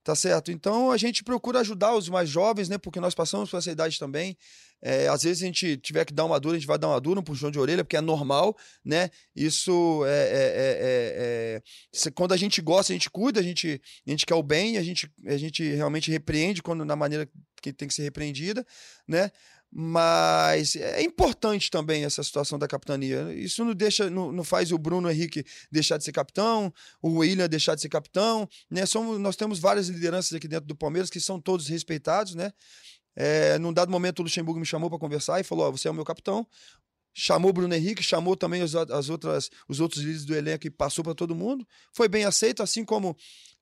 Tá 0.07 0.15
certo? 0.15 0.53
Então 0.53 0.93
a 0.93 0.97
gente 0.97 1.25
procura 1.25 1.59
ajudar 1.59 1.93
os 1.93 2.09
mais 2.09 2.29
jovens, 2.29 2.69
né? 2.69 2.79
Porque 2.79 3.01
nós 3.01 3.13
passamos 3.13 3.51
por 3.51 3.57
essa 3.57 3.73
idade 3.73 3.99
também. 3.99 4.39
É, 4.81 5.09
às 5.09 5.25
vezes 5.25 5.43
a 5.43 5.47
gente 5.47 5.77
tiver 5.79 6.05
que 6.05 6.15
dar 6.15 6.25
uma 6.25 6.39
dura, 6.39 6.55
a 6.55 6.59
gente 6.61 6.69
vai 6.69 6.79
dar 6.79 6.87
uma 6.87 7.01
dura, 7.01 7.19
um 7.19 7.25
puxão 7.25 7.51
de 7.51 7.59
orelha, 7.59 7.83
porque 7.83 7.97
é 7.97 8.01
normal, 8.01 8.57
né? 8.85 9.11
Isso 9.35 10.05
é, 10.07 11.61
é, 11.61 11.61
é, 12.07 12.11
quando 12.13 12.31
a 12.31 12.37
gente 12.37 12.63
gosta, 12.63 12.93
a 12.93 12.95
gente 12.95 13.11
cuida, 13.11 13.41
a 13.41 13.43
gente, 13.43 13.83
a 14.07 14.11
gente 14.11 14.25
quer 14.25 14.37
o 14.37 14.45
bem, 14.45 14.79
a 14.79 14.83
gente, 14.85 15.11
a 15.27 15.37
gente 15.37 15.65
realmente 15.75 16.09
repreende 16.09 16.63
quando 16.63 16.85
na 16.85 16.95
maneira 16.95 17.29
que 17.61 17.73
tem 17.73 17.89
que 17.89 17.95
ser 17.95 18.05
repreendida, 18.05 18.65
né? 19.09 19.33
Mas 19.71 20.77
é 20.77 21.03
importante 21.03 21.71
também 21.71 22.05
essa 22.05 22.23
situação 22.23 22.59
da 22.59 22.67
capitania. 22.67 23.33
Isso 23.35 23.65
não 23.65 23.75
deixa, 23.75 24.09
não, 24.09 24.33
não 24.33 24.45
faz 24.45 24.73
o 24.73 24.79
Bruno 24.79 25.11
Henrique 25.11 25.45
deixar 25.71 25.99
de 25.99 26.05
ser 26.05 26.13
capitão, 26.13 26.73
o 27.03 27.19
William 27.19 27.49
deixar 27.49 27.75
de 27.75 27.83
ser 27.83 27.89
capitão. 27.89 28.49
Né? 28.71 28.87
Somos, 28.87 29.19
nós 29.19 29.37
temos 29.37 29.59
várias 29.59 29.89
lideranças 29.89 30.33
aqui 30.33 30.49
dentro 30.49 30.67
do 30.67 30.75
Palmeiras 30.75 31.11
que 31.11 31.21
são 31.21 31.41
todos 31.41 31.67
respeitados, 31.69 32.35
né? 32.35 32.53
É, 33.15 33.59
num 33.59 33.73
dado 33.73 33.91
momento, 33.91 34.21
o 34.21 34.23
Luxemburgo 34.23 34.61
me 34.61 34.67
chamou 34.67 34.91
para 34.91 34.99
conversar 34.99 35.41
e 35.41 35.45
falou: 35.45 35.69
oh, 35.69 35.73
você 35.73 35.89
é 35.89 35.91
o 35.91 35.95
meu 35.95 36.05
capitão. 36.05 36.47
Chamou 37.15 37.49
o 37.51 37.53
Bruno 37.53 37.75
Henrique, 37.75 38.03
chamou 38.03 38.37
também 38.37 38.63
os, 38.63 38.77
as 38.77 39.09
outras, 39.09 39.51
os 39.67 39.81
outros 39.81 40.03
líderes 40.03 40.27
do 40.27 40.35
elenco 40.35 40.67
e 40.67 40.71
passou 40.71 41.03
para 41.03 41.15
todo 41.15 41.35
mundo. 41.35 41.67
Foi 41.95 42.09
bem 42.09 42.27
aceito, 42.27 42.63
assim 42.63 42.85
como 42.85 43.17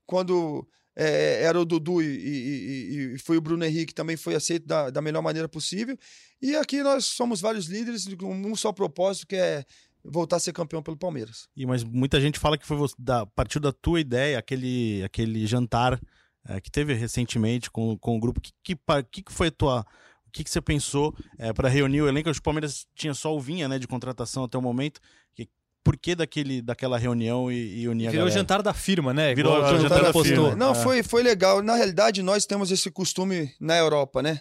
quando 0.05 0.69
é, 0.97 1.43
era 1.43 1.61
o 1.61 1.65
Dudu 1.65 2.01
e, 2.01 2.07
e, 2.07 3.15
e, 3.15 3.19
foi 3.19 3.37
o 3.37 3.41
Bruno 3.41 3.65
Henrique, 3.65 3.95
também 3.95 4.17
foi 4.17 4.35
aceito 4.35 4.67
da, 4.67 4.91
da 4.91 5.03
melhor 5.03 5.23
maneira 5.23 5.49
possível. 5.49 5.99
E 6.41 6.55
aqui 6.57 6.83
nós 6.83 7.07
somos 7.07 7.41
vários 7.41 7.67
líderes 7.67 8.07
com 8.15 8.33
um 8.33 8.55
só 8.55 8.73
propósito, 8.73 9.27
que 9.27 9.37
é 9.37 9.65
voltar 10.05 10.37
a 10.37 10.41
ser 10.41 10.53
campeão 10.53 10.83
pelo 10.83 10.97
Palmeiras. 10.97 11.49
E 11.57 11.65
mas 11.65 11.83
muita 11.83 12.21
gente 12.21 12.39
fala 12.39 12.59
que 12.59 12.67
foi 12.67 12.79
da 12.99 13.25
partir 13.27 13.59
da 13.59 13.73
tua 13.73 14.01
ideia, 14.01 14.39
aquele, 14.39 15.03
aquele 15.03 15.47
jantar 15.47 16.01
é, 16.47 16.61
que 16.61 16.71
teve 16.71 16.93
recentemente 16.95 17.71
com, 17.71 17.97
com 17.99 18.17
o 18.17 18.21
grupo. 18.21 18.41
Que, 18.41 18.53
que, 18.63 19.23
que 19.23 19.33
foi 19.33 19.49
a 19.49 19.51
tua. 19.51 19.87
O 20.27 20.31
que, 20.31 20.45
que 20.45 20.51
você 20.51 20.61
pensou 20.61 21.15
é, 21.39 21.53
para 21.53 21.69
reunir 21.69 22.03
o 22.03 22.09
elenco? 22.09 22.29
O 22.29 22.43
Palmeiras 22.43 22.87
tinha 22.95 23.15
só 23.15 23.35
o 23.35 23.41
Vinha 23.41 23.69
né, 23.69 23.79
de 23.79 23.87
contratação 23.87 24.45
até 24.45 24.59
o 24.59 24.63
momento. 24.63 25.01
Que, 25.35 25.49
por 25.85 25.99
que 25.99 26.15
daquele, 26.15 26.63
daquela 26.63 26.99
reunião 26.99 27.53
e, 27.53 27.83
e 27.83 27.89
unir 27.89 28.11
Virou 28.11 28.27
a 28.27 28.31
o 28.31 28.33
jantar 28.33 28.63
da 28.63 28.73
firma, 28.73 29.13
né? 29.13 29.35
Virou 29.35 29.63
o 29.63 29.79
jantar 29.79 30.03
da 30.03 30.13
postou. 30.13 30.25
firma. 30.25 30.57
Não, 30.57 30.73
é. 30.73 30.75
foi, 30.75 31.03
foi 31.03 31.23
legal. 31.23 31.63
Na 31.63 31.77
realidade, 31.77 32.23
nós 32.23 32.47
temos 32.47 32.71
esse 32.71 32.91
costume 32.91 33.55
na 33.61 33.77
Europa, 33.77 34.23
né? 34.23 34.41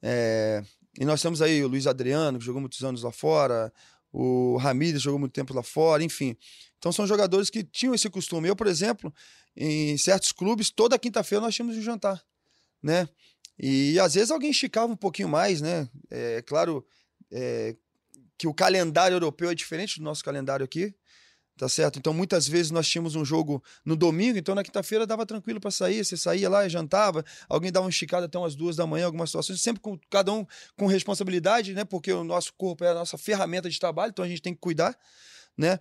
É, 0.00 0.62
e 0.98 1.04
nós 1.04 1.20
temos 1.20 1.42
aí 1.42 1.64
o 1.64 1.68
Luiz 1.68 1.88
Adriano, 1.88 2.38
que 2.38 2.44
jogou 2.44 2.60
muitos 2.60 2.84
anos 2.84 3.02
lá 3.02 3.10
fora, 3.10 3.72
o 4.12 4.56
Ramírez 4.58 5.02
jogou 5.02 5.18
muito 5.18 5.32
tempo 5.32 5.52
lá 5.52 5.62
fora, 5.62 6.04
enfim. 6.04 6.36
Então 6.78 6.92
são 6.92 7.04
jogadores 7.04 7.50
que 7.50 7.64
tinham 7.64 7.92
esse 7.92 8.08
costume. 8.08 8.48
Eu, 8.48 8.54
por 8.54 8.68
exemplo, 8.68 9.12
em 9.56 9.98
certos 9.98 10.30
clubes, 10.30 10.70
toda 10.70 10.96
quinta-feira 10.98 11.44
nós 11.44 11.54
tínhamos 11.54 11.76
um 11.76 11.82
jantar, 11.82 12.22
né? 12.80 13.08
E 13.58 13.98
às 13.98 14.14
vezes 14.14 14.30
alguém 14.30 14.50
esticava 14.50 14.92
um 14.92 14.96
pouquinho 14.96 15.28
mais, 15.28 15.60
né? 15.60 15.88
É 16.10 16.42
claro 16.42 16.86
é, 17.32 17.74
que 18.38 18.46
o 18.46 18.54
calendário 18.54 19.14
europeu 19.14 19.50
é 19.50 19.54
diferente 19.54 19.98
do 19.98 20.04
nosso 20.04 20.22
calendário 20.24 20.64
aqui, 20.64 20.94
tá 21.56 21.68
certo? 21.68 21.98
Então 21.98 22.12
muitas 22.12 22.46
vezes 22.46 22.70
nós 22.70 22.86
tínhamos 22.86 23.14
um 23.14 23.24
jogo 23.24 23.62
no 23.84 23.96
domingo, 23.96 24.38
então 24.38 24.54
na 24.54 24.62
quinta-feira 24.62 25.06
dava 25.06 25.24
tranquilo 25.24 25.58
para 25.58 25.70
sair, 25.70 26.04
você 26.04 26.16
saía 26.16 26.48
lá 26.48 26.66
e 26.66 26.70
jantava, 26.70 27.24
alguém 27.48 27.72
dava 27.72 27.86
uma 27.86 27.90
esticada 27.90 28.26
até 28.26 28.38
umas 28.38 28.54
duas 28.54 28.76
da 28.76 28.86
manhã, 28.86 29.06
algumas 29.06 29.30
situações, 29.30 29.60
sempre 29.60 29.80
com 29.80 29.98
cada 30.10 30.32
um 30.32 30.46
com 30.76 30.86
responsabilidade, 30.86 31.72
né? 31.72 31.84
Porque 31.84 32.12
o 32.12 32.24
nosso 32.24 32.52
corpo 32.54 32.84
é 32.84 32.90
a 32.90 32.94
nossa 32.94 33.16
ferramenta 33.16 33.70
de 33.70 33.78
trabalho, 33.78 34.10
então 34.10 34.24
a 34.24 34.28
gente 34.28 34.42
tem 34.42 34.54
que 34.54 34.60
cuidar, 34.60 34.96
né? 35.56 35.78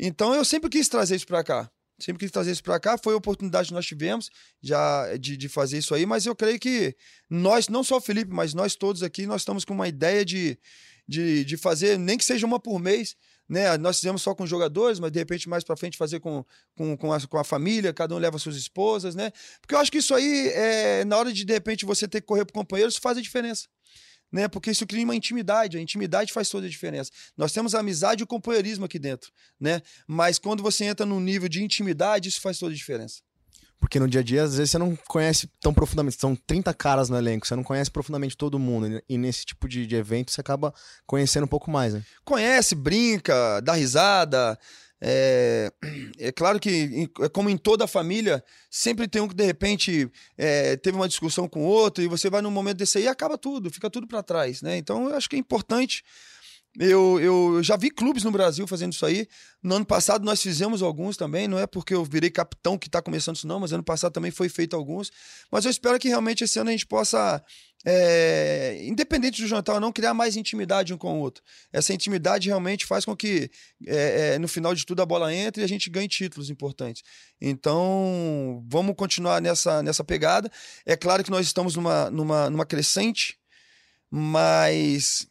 Então 0.00 0.34
eu 0.34 0.44
sempre 0.44 0.70
quis 0.70 0.88
trazer 0.88 1.16
isso 1.16 1.26
para 1.26 1.44
cá. 1.44 1.70
Sempre 1.98 2.20
quis 2.20 2.32
trazer 2.32 2.50
isso 2.50 2.62
para 2.62 2.80
cá. 2.80 2.98
Foi 2.98 3.14
a 3.14 3.16
oportunidade 3.16 3.68
que 3.68 3.74
nós 3.74 3.86
tivemos 3.86 4.28
já 4.60 5.16
de, 5.16 5.36
de 5.36 5.48
fazer 5.48 5.78
isso 5.78 5.94
aí, 5.94 6.04
mas 6.04 6.26
eu 6.26 6.34
creio 6.34 6.58
que 6.58 6.96
nós, 7.30 7.68
não 7.68 7.84
só 7.84 7.98
o 7.98 8.00
Felipe, 8.00 8.32
mas 8.32 8.54
nós 8.54 8.74
todos 8.74 9.02
aqui, 9.02 9.26
nós 9.26 9.42
estamos 9.42 9.64
com 9.64 9.72
uma 9.72 9.86
ideia 9.86 10.24
de, 10.24 10.58
de, 11.06 11.44
de 11.44 11.56
fazer, 11.56 11.98
nem 11.98 12.16
que 12.16 12.24
seja 12.24 12.46
uma 12.46 12.60
por 12.60 12.78
mês, 12.78 13.16
né? 13.48 13.76
Nós 13.76 13.96
fizemos 13.96 14.22
só 14.22 14.34
com 14.34 14.46
jogadores, 14.46 14.98
mas 14.98 15.12
de 15.12 15.18
repente 15.18 15.48
mais 15.48 15.64
para 15.64 15.76
frente 15.76 15.96
fazer 15.96 16.20
com, 16.20 16.44
com, 16.74 16.96
com, 16.96 17.12
a, 17.12 17.20
com 17.26 17.38
a 17.38 17.44
família, 17.44 17.92
cada 17.92 18.14
um 18.14 18.18
leva 18.18 18.38
suas 18.38 18.56
esposas, 18.56 19.14
né? 19.14 19.30
Porque 19.60 19.74
eu 19.74 19.78
acho 19.78 19.90
que 19.90 19.98
isso 19.98 20.14
aí, 20.14 20.48
é, 20.48 21.04
na 21.04 21.16
hora 21.16 21.32
de 21.32 21.44
de 21.44 21.52
repente 21.52 21.84
você 21.84 22.08
ter 22.08 22.20
que 22.20 22.26
correr 22.26 22.44
pro 22.44 22.54
companheiro, 22.54 22.90
isso 22.90 23.00
faz 23.00 23.18
a 23.18 23.22
diferença 23.22 23.66
né? 24.32 24.48
Porque 24.48 24.70
isso 24.70 24.86
cria 24.86 25.04
uma 25.04 25.14
intimidade, 25.14 25.76
a 25.76 25.80
intimidade 25.80 26.32
faz 26.32 26.48
toda 26.48 26.66
a 26.66 26.70
diferença. 26.70 27.10
Nós 27.36 27.52
temos 27.52 27.74
amizade 27.74 28.22
e 28.22 28.26
companheirismo 28.26 28.86
aqui 28.86 28.98
dentro, 28.98 29.30
né? 29.60 29.82
Mas 30.08 30.38
quando 30.38 30.62
você 30.62 30.86
entra 30.86 31.04
num 31.04 31.20
nível 31.20 31.48
de 31.48 31.62
intimidade, 31.62 32.30
isso 32.30 32.40
faz 32.40 32.58
toda 32.58 32.72
a 32.72 32.76
diferença. 32.76 33.20
Porque 33.82 33.98
no 33.98 34.06
dia 34.06 34.20
a 34.20 34.24
dia, 34.24 34.44
às 34.44 34.54
vezes, 34.54 34.70
você 34.70 34.78
não 34.78 34.96
conhece 35.08 35.50
tão 35.60 35.74
profundamente. 35.74 36.16
São 36.16 36.36
30 36.36 36.72
caras 36.72 37.08
no 37.10 37.18
elenco, 37.18 37.44
você 37.44 37.56
não 37.56 37.64
conhece 37.64 37.90
profundamente 37.90 38.36
todo 38.36 38.56
mundo. 38.56 39.02
E 39.08 39.18
nesse 39.18 39.44
tipo 39.44 39.68
de, 39.68 39.88
de 39.88 39.96
evento, 39.96 40.30
você 40.30 40.40
acaba 40.40 40.72
conhecendo 41.04 41.44
um 41.44 41.48
pouco 41.48 41.68
mais, 41.68 41.92
né? 41.92 42.04
Conhece, 42.24 42.76
brinca, 42.76 43.60
dá 43.60 43.72
risada, 43.72 44.56
é, 45.04 45.72
é, 46.16 46.30
claro 46.30 46.60
que, 46.60 47.10
é 47.20 47.28
como 47.28 47.50
em 47.50 47.56
toda 47.56 47.88
família, 47.88 48.42
sempre 48.70 49.08
tem 49.08 49.20
um 49.20 49.26
que 49.26 49.34
de 49.34 49.44
repente 49.44 50.08
é, 50.38 50.76
teve 50.76 50.96
uma 50.96 51.08
discussão 51.08 51.48
com 51.48 51.64
outro 51.64 52.04
e 52.04 52.06
você 52.06 52.30
vai 52.30 52.40
num 52.40 52.52
momento 52.52 52.76
desse 52.76 52.98
aí 52.98 53.04
e 53.04 53.08
acaba 53.08 53.36
tudo, 53.36 53.68
fica 53.68 53.90
tudo 53.90 54.06
para 54.06 54.22
trás, 54.22 54.62
né? 54.62 54.76
Então 54.76 55.08
eu 55.08 55.16
acho 55.16 55.28
que 55.28 55.34
é 55.34 55.38
importante. 55.40 56.04
Eu, 56.78 57.20
eu 57.20 57.62
já 57.62 57.76
vi 57.76 57.90
clubes 57.90 58.24
no 58.24 58.30
Brasil 58.30 58.66
fazendo 58.66 58.94
isso 58.94 59.04
aí. 59.04 59.28
No 59.62 59.74
ano 59.74 59.84
passado 59.84 60.24
nós 60.24 60.40
fizemos 60.40 60.80
alguns 60.80 61.18
também, 61.18 61.46
não 61.46 61.58
é 61.58 61.66
porque 61.66 61.92
eu 61.92 62.02
virei 62.02 62.30
capitão 62.30 62.78
que 62.78 62.88
está 62.88 63.02
começando 63.02 63.36
isso, 63.36 63.46
não, 63.46 63.60
mas 63.60 63.72
ano 63.72 63.84
passado 63.84 64.12
também 64.12 64.30
foi 64.30 64.48
feito 64.48 64.74
alguns. 64.74 65.10
Mas 65.50 65.66
eu 65.66 65.70
espero 65.70 65.98
que 65.98 66.08
realmente 66.08 66.44
esse 66.44 66.58
ano 66.58 66.70
a 66.70 66.72
gente 66.72 66.86
possa 66.86 67.44
é, 67.84 68.80
independente 68.84 69.42
do 69.42 69.48
jantar 69.48 69.74
ou 69.74 69.80
não, 69.80 69.92
criar 69.92 70.14
mais 70.14 70.36
intimidade 70.36 70.94
um 70.94 70.98
com 70.98 71.18
o 71.18 71.20
outro. 71.20 71.42
Essa 71.72 71.92
intimidade 71.92 72.48
realmente 72.48 72.86
faz 72.86 73.04
com 73.04 73.14
que, 73.14 73.50
é, 73.86 74.34
é, 74.34 74.38
no 74.38 74.48
final 74.48 74.74
de 74.74 74.86
tudo, 74.86 75.02
a 75.02 75.06
bola 75.06 75.34
entre 75.34 75.62
e 75.62 75.64
a 75.64 75.68
gente 75.68 75.90
ganhe 75.90 76.08
títulos 76.08 76.48
importantes. 76.48 77.02
Então, 77.40 78.64
vamos 78.66 78.94
continuar 78.96 79.42
nessa, 79.42 79.82
nessa 79.82 80.04
pegada. 80.04 80.50
É 80.86 80.96
claro 80.96 81.22
que 81.22 81.30
nós 81.30 81.46
estamos 81.46 81.74
numa, 81.76 82.10
numa, 82.10 82.48
numa 82.48 82.64
crescente, 82.64 83.36
mas 84.10 85.26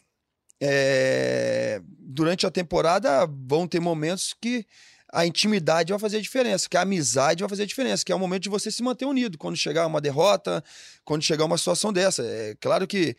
é, 0.61 1.81
durante 1.99 2.45
a 2.45 2.51
temporada 2.51 3.27
vão 3.47 3.67
ter 3.67 3.79
momentos 3.79 4.35
que 4.39 4.65
a 5.11 5.25
intimidade 5.25 5.91
vai 5.91 5.99
fazer 5.99 6.17
a 6.17 6.21
diferença, 6.21 6.69
que 6.69 6.77
a 6.77 6.81
amizade 6.81 7.41
vai 7.41 7.49
fazer 7.49 7.63
a 7.63 7.65
diferença, 7.65 8.05
que 8.05 8.11
é 8.11 8.15
o 8.15 8.19
momento 8.19 8.43
de 8.43 8.49
você 8.49 8.71
se 8.71 8.81
manter 8.81 9.05
unido 9.05 9.37
quando 9.37 9.57
chegar 9.57 9.85
uma 9.87 9.99
derrota, 9.99 10.63
quando 11.03 11.23
chegar 11.23 11.45
uma 11.45 11.57
situação 11.57 11.91
dessa. 11.91 12.23
É 12.23 12.55
claro 12.61 12.87
que 12.87 13.17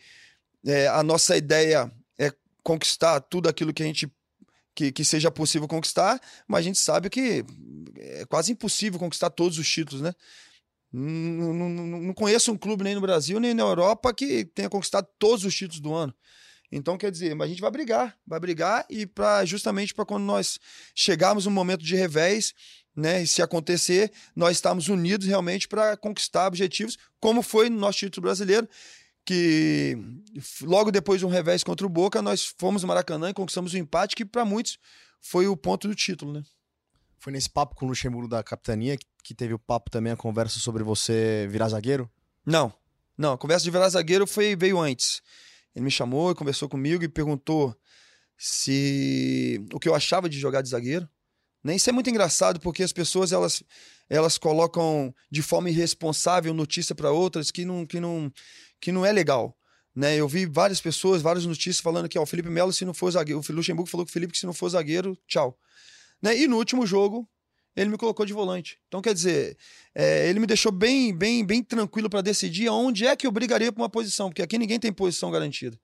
é, 0.65 0.87
a 0.87 1.03
nossa 1.03 1.37
ideia 1.37 1.91
é 2.17 2.31
conquistar 2.63 3.19
tudo 3.19 3.49
aquilo 3.49 3.73
que 3.73 3.83
a 3.83 3.85
gente 3.85 4.11
que, 4.75 4.91
que 4.91 5.05
seja 5.05 5.29
possível 5.29 5.67
conquistar, 5.67 6.19
mas 6.47 6.61
a 6.61 6.63
gente 6.63 6.79
sabe 6.79 7.07
que 7.07 7.45
é 7.95 8.25
quase 8.25 8.51
impossível 8.51 8.97
conquistar 8.97 9.29
todos 9.29 9.59
os 9.59 9.69
títulos, 9.69 10.01
né? 10.01 10.13
Não, 10.91 11.53
não, 11.53 11.69
não 11.69 12.13
conheço 12.13 12.51
um 12.51 12.57
clube 12.57 12.83
nem 12.83 12.95
no 12.95 13.01
Brasil 13.01 13.39
nem 13.39 13.53
na 13.53 13.63
Europa 13.63 14.13
que 14.13 14.45
tenha 14.45 14.69
conquistado 14.69 15.07
todos 15.19 15.45
os 15.45 15.53
títulos 15.53 15.79
do 15.79 15.93
ano. 15.93 16.13
Então, 16.75 16.97
quer 16.97 17.11
dizer, 17.11 17.39
a 17.41 17.47
gente 17.47 17.61
vai 17.61 17.71
brigar, 17.71 18.17
vai 18.25 18.39
brigar 18.39 18.85
e 18.89 19.05
para 19.05 19.45
justamente 19.45 19.93
para 19.93 20.05
quando 20.05 20.23
nós 20.23 20.59
chegarmos 20.95 21.45
um 21.45 21.51
momento 21.51 21.83
de 21.83 21.95
revés, 21.95 22.53
né, 22.95 23.23
e 23.23 23.27
se 23.27 23.41
acontecer, 23.41 24.11
nós 24.35 24.57
estamos 24.57 24.87
unidos 24.87 25.27
realmente 25.27 25.67
para 25.67 25.95
conquistar 25.97 26.47
objetivos, 26.47 26.97
como 27.19 27.41
foi 27.41 27.69
no 27.69 27.77
nosso 27.77 27.99
título 27.99 28.23
brasileiro, 28.25 28.67
que 29.25 29.97
logo 30.61 30.91
depois 30.91 31.19
de 31.19 31.25
um 31.25 31.29
revés 31.29 31.63
contra 31.63 31.85
o 31.85 31.89
Boca, 31.89 32.21
nós 32.21 32.53
fomos 32.57 32.81
no 32.81 32.87
Maracanã 32.87 33.29
e 33.29 33.33
conquistamos 33.33 33.73
o 33.73 33.77
um 33.77 33.79
empate, 33.79 34.15
que 34.15 34.25
para 34.25 34.43
muitos 34.43 34.77
foi 35.21 35.47
o 35.47 35.55
ponto 35.55 35.87
do 35.87 35.95
título, 35.95 36.33
né? 36.33 36.43
Foi 37.19 37.31
nesse 37.31 37.49
papo 37.49 37.73
com 37.75 37.85
o 37.85 37.89
Luxemburgo 37.89 38.27
da 38.27 38.43
capitania 38.43 38.97
que 39.23 39.33
teve 39.33 39.53
o 39.53 39.59
papo 39.59 39.89
também, 39.89 40.11
a 40.11 40.17
conversa 40.17 40.59
sobre 40.59 40.83
você 40.83 41.47
virar 41.49 41.69
zagueiro? 41.69 42.11
Não, 42.45 42.73
não, 43.17 43.33
a 43.33 43.37
conversa 43.37 43.63
de 43.63 43.71
virar 43.71 43.87
zagueiro 43.87 44.27
foi, 44.27 44.55
veio 44.55 44.79
antes. 44.79 45.21
Ele 45.75 45.85
me 45.85 45.91
chamou 45.91 46.35
conversou 46.35 46.69
comigo 46.69 47.03
e 47.03 47.09
perguntou 47.09 47.75
se 48.37 49.65
o 49.73 49.79
que 49.79 49.87
eu 49.87 49.95
achava 49.95 50.29
de 50.29 50.39
jogar 50.39 50.61
de 50.61 50.69
zagueiro. 50.69 51.07
Né? 51.63 51.75
Isso 51.75 51.89
é 51.89 51.93
muito 51.93 52.09
engraçado 52.09 52.59
porque 52.59 52.83
as 52.83 52.91
pessoas 52.91 53.31
elas, 53.31 53.63
elas 54.09 54.37
colocam 54.37 55.13
de 55.31 55.41
forma 55.41 55.69
irresponsável 55.69 56.53
notícia 56.53 56.93
para 56.93 57.11
outras 57.11 57.51
que 57.51 57.63
não, 57.63 57.85
que, 57.85 57.99
não, 57.99 58.31
que 58.81 58.91
não 58.91 59.05
é 59.05 59.11
legal. 59.11 59.57
Né? 59.95 60.15
Eu 60.15 60.27
vi 60.27 60.45
várias 60.45 60.81
pessoas, 60.81 61.21
várias 61.21 61.45
notícias 61.45 61.79
falando 61.79 62.09
que 62.09 62.17
ó, 62.17 62.23
o 62.23 62.25
Felipe 62.25 62.49
Melo, 62.49 62.73
se 62.73 62.83
não 62.83 62.93
for 62.93 63.11
zagueiro, 63.11 63.39
o 63.39 63.53
Luxemburgo 63.53 63.89
falou 63.89 64.05
que 64.05 64.11
o 64.11 64.13
Felipe, 64.13 64.37
se 64.37 64.45
não 64.45 64.53
for 64.53 64.69
zagueiro, 64.69 65.17
tchau. 65.27 65.57
Né? 66.21 66.37
E 66.37 66.47
no 66.47 66.57
último 66.57 66.85
jogo, 66.85 67.29
ele 67.75 67.89
me 67.89 67.97
colocou 67.97 68.25
de 68.25 68.33
volante. 68.33 68.79
Então, 68.87 69.01
quer 69.01 69.13
dizer, 69.13 69.57
é, 69.95 70.29
ele 70.29 70.39
me 70.39 70.45
deixou 70.47 70.71
bem, 70.71 71.15
bem, 71.15 71.45
bem 71.45 71.63
tranquilo 71.63 72.09
para 72.09 72.21
decidir 72.21 72.69
onde 72.69 73.05
é 73.05 73.15
que 73.15 73.25
eu 73.25 73.31
brigaria 73.31 73.71
por 73.71 73.81
uma 73.81 73.89
posição, 73.89 74.29
porque 74.29 74.41
aqui 74.41 74.57
ninguém 74.57 74.79
tem 74.79 74.91
posição 74.91 75.31
garantida. 75.31 75.79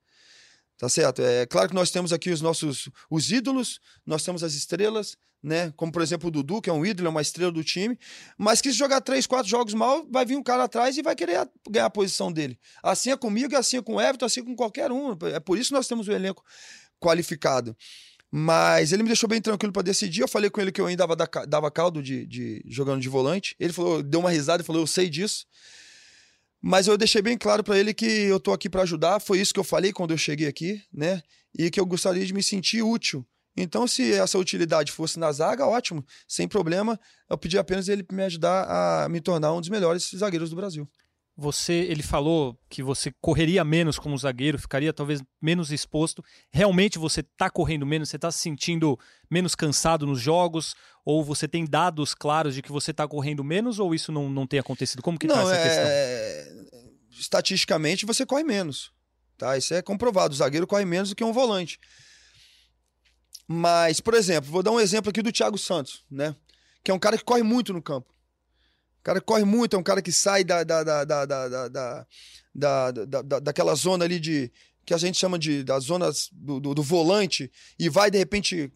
Tá 0.77 0.88
certo? 0.88 1.22
É 1.22 1.46
claro 1.46 1.67
que 1.67 1.75
nós 1.75 1.91
temos 1.91 2.13
aqui 2.13 2.29
os 2.29 2.39
nossos 2.39 2.89
os 3.10 3.29
ídolos, 3.31 3.81
nós 4.05 4.24
temos 4.24 4.43
as 4.46 4.53
estrelas, 4.53 5.17
né? 5.43 5.74
Como 5.75 5.91
por 5.91 6.01
exemplo 6.01 6.29
o 6.29 6.31
Dudu, 6.31 6.62
que 6.62 6.69
é 6.69 6.74
um 6.74 6.86
ídolo, 6.86 7.08
é 7.08 7.10
uma 7.10 7.22
estrela 7.22 7.51
do 7.51 7.62
time, 7.65 8.00
mas 8.38 8.62
que 8.62 8.72
se 8.72 8.77
jogar 8.77 9.01
três, 9.01 9.27
quatro 9.27 9.50
jogos 9.50 9.74
mal, 9.74 10.08
vai 10.10 10.25
vir 10.25 10.38
um 10.38 10.43
cara 10.43 10.63
atrás 10.63 10.98
e 10.98 11.01
vai 11.01 11.17
querer 11.17 11.50
ganhar 11.69 11.86
a 11.86 11.89
posição 11.89 12.31
dele. 12.31 12.58
Assim 12.81 13.12
é 13.12 13.17
comigo, 13.17 13.58
assim 13.58 13.75
é 13.75 13.81
com 13.81 13.96
o 13.96 14.01
Everton, 14.01 14.25
assim 14.25 14.39
é 14.39 14.43
com 14.43 14.55
qualquer 14.55 14.89
um. 14.89 15.17
É 15.34 15.39
por 15.41 15.58
isso 15.58 15.72
que 15.72 15.75
nós 15.75 15.86
temos 15.86 16.08
o 16.08 16.12
um 16.12 16.15
elenco 16.15 16.46
qualificado. 16.98 17.75
Mas 18.32 18.92
ele 18.92 19.02
me 19.02 19.10
deixou 19.10 19.28
bem 19.28 19.42
tranquilo 19.42 19.74
para 19.74 19.82
decidir. 19.82 20.22
Eu 20.22 20.28
falei 20.28 20.50
com 20.50 20.62
ele 20.62 20.72
que 20.72 20.80
eu 20.80 20.86
ainda 20.86 21.08
dava, 21.08 21.46
dava 21.48 21.72
caldo 21.72 22.02
de, 22.02 22.26
de, 22.28 22.64
jogando 22.68 23.02
de 23.02 23.10
volante. 23.10 23.56
Ele 23.60 23.74
falou, 23.74 24.04
deu 24.04 24.20
uma 24.20 24.30
risada 24.30 24.62
e 24.62 24.66
falou: 24.66 24.82
Eu 24.82 24.88
sei 24.88 25.10
disso. 25.10 25.46
Mas 26.62 26.88
eu 26.88 26.98
deixei 26.98 27.22
bem 27.22 27.38
claro 27.38 27.64
para 27.64 27.78
ele 27.80 27.94
que 27.94 28.06
eu 28.06 28.40
tô 28.40 28.52
aqui 28.52 28.70
para 28.70 28.82
ajudar, 28.82 29.20
foi 29.22 29.40
isso 29.40 29.54
que 29.54 29.60
eu 29.60 29.64
falei 29.64 29.94
quando 29.94 30.12
eu 30.12 30.18
cheguei 30.18 30.48
aqui, 30.48 30.82
né? 30.94 31.24
E 31.58 31.72
que 31.72 31.80
eu 31.80 31.86
gostaria 31.86 32.26
de 32.26 32.34
me 32.34 32.44
sentir 32.44 32.84
útil. 32.84 33.26
Então, 33.56 33.88
se 33.88 34.14
essa 34.14 34.38
utilidade 34.38 34.92
fosse 34.92 35.18
na 35.18 35.32
zaga, 35.32 35.66
ótimo, 35.66 36.06
sem 36.28 36.48
problema. 36.48 37.00
Eu 37.30 37.38
pedi 37.38 37.58
apenas 37.58 37.88
ele 37.88 38.06
me 38.12 38.24
ajudar 38.24 39.04
a 39.04 39.10
me 39.10 39.20
tornar 39.22 39.54
um 39.54 39.60
dos 39.60 39.70
melhores 39.70 40.12
zagueiros 40.16 40.50
do 40.50 40.56
Brasil. 40.56 40.88
Você, 41.39 41.74
ele 41.74 42.03
falou 42.03 42.60
que 42.69 42.84
você 42.84 43.13
correria 43.22 43.63
menos 43.63 43.98
como 43.98 44.17
zagueiro, 44.17 44.60
ficaria 44.60 44.91
talvez 44.91 45.22
menos 45.41 45.72
exposto. 45.72 46.22
Realmente 46.51 47.00
você 47.00 47.22
está 47.22 47.50
correndo 47.50 47.86
menos? 47.86 48.10
Você 48.10 48.17
está 48.17 48.29
se 48.29 48.39
sentindo 48.39 49.00
menos 49.31 49.55
cansado 49.55 50.05
nos 50.05 50.19
jogos? 50.19 50.75
Ou 51.05 51.24
você 51.24 51.48
tem 51.48 51.63
dados 51.63 52.13
claros 52.13 52.53
de 52.53 52.62
que 52.62 52.74
você 52.74 52.91
está 52.91 53.08
correndo 53.08 53.41
menos? 53.41 53.79
Ou 53.79 53.96
isso 53.96 54.12
não, 54.12 54.29
não 54.29 54.46
tem 54.46 54.60
acontecido? 54.60 55.01
Como 55.01 55.17
que 55.17 55.27
está 55.27 55.41
essa 55.41 55.55
é... 55.55 55.63
questão? 55.63 56.89
Estatisticamente 57.12 58.05
você 58.05 58.25
corre 58.25 58.43
menos, 58.43 58.91
tá? 59.38 59.58
Isso 59.58 59.74
é 59.74 59.81
comprovado. 59.81 60.34
O 60.34 60.38
zagueiro 60.38 60.67
corre 60.67 60.84
menos 60.84 61.10
do 61.10 61.15
que 61.15 61.24
um 61.24 61.31
volante. 61.31 61.79
Mas, 63.48 64.01
por 64.01 64.13
exemplo, 64.13 64.51
vou 64.51 64.62
dar 64.62 64.72
um 64.72 64.79
exemplo 64.79 65.10
aqui 65.10 65.22
do 65.22 65.31
Thiago 65.31 65.58
Santos, 65.58 66.03
né? 66.12 66.36
Que 66.84 66.91
é 66.91 66.93
um 66.93 67.00
cara 67.00 67.17
que 67.17 67.24
corre 67.24 67.43
muito 67.43 67.72
no 67.72 67.81
campo. 67.81 68.13
O 69.00 69.03
cara 69.03 69.22
corre 69.22 69.44
muito, 69.44 69.75
é 69.75 69.79
um 69.79 69.84
cara 69.84 70.01
que 70.01 70.12
sai 70.12 70.44
da, 70.44 70.63
da, 70.63 70.84
da, 70.84 71.06
da, 71.06 71.25
da, 71.25 71.48
da, 71.68 72.91
da, 72.91 72.91
da 72.91 73.39
daquela 73.39 73.74
zona 73.75 74.06
ali 74.06 74.20
de. 74.20 74.51
que 74.86 74.94
a 74.94 74.98
gente 74.98 75.18
chama 75.18 75.39
de 75.39 75.63
da 75.63 75.79
zona 75.79 76.10
do, 76.32 76.60
do, 76.60 76.75
do 76.75 76.84
volante 76.84 77.51
e 77.77 77.89
vai 77.89 78.12
de 78.12 78.18
repente. 78.18 78.72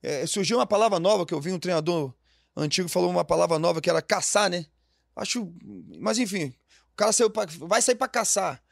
É, 0.00 0.24
surgiu 0.26 0.58
uma 0.58 0.66
palavra 0.66 1.00
nova 1.00 1.26
que 1.26 1.34
eu 1.34 1.40
vi 1.40 1.50
um 1.50 1.58
treinador 1.58 2.14
antigo 2.62 2.88
falou 2.88 3.10
uma 3.10 3.24
palavra 3.24 3.58
nova 3.58 3.80
que 3.80 3.88
era 3.90 4.02
caçar, 4.02 4.50
né? 4.50 4.66
Acho. 5.16 5.52
Mas 6.00 6.18
enfim, 6.18 6.54
o 6.92 6.96
cara 6.96 7.12
saiu 7.12 7.30
pra, 7.30 7.46
vai 7.60 7.80
sair 7.80 7.94
para 7.94 8.08
caçar. 8.08 8.62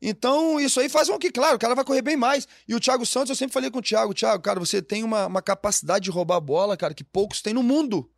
Então, 0.00 0.60
isso 0.60 0.78
aí 0.78 0.88
faz 0.88 1.08
com 1.08 1.18
que, 1.18 1.30
claro, 1.30 1.56
o 1.56 1.58
cara 1.58 1.74
vai 1.74 1.84
correr 1.84 2.02
bem 2.02 2.16
mais. 2.16 2.46
E 2.68 2.74
o 2.74 2.80
Thiago 2.80 3.06
Santos, 3.06 3.30
eu 3.30 3.36
sempre 3.36 3.54
falei 3.54 3.70
com 3.70 3.78
o 3.78 3.82
Thiago, 3.82 4.12
Thiago, 4.12 4.42
cara, 4.42 4.60
você 4.60 4.82
tem 4.82 5.02
uma, 5.02 5.26
uma 5.26 5.40
capacidade 5.40 6.04
de 6.04 6.10
roubar 6.10 6.36
a 6.36 6.40
bola, 6.40 6.76
cara, 6.76 6.92
que 6.92 7.02
poucos 7.02 7.40
têm 7.40 7.54
no 7.54 7.62
mundo 7.62 8.10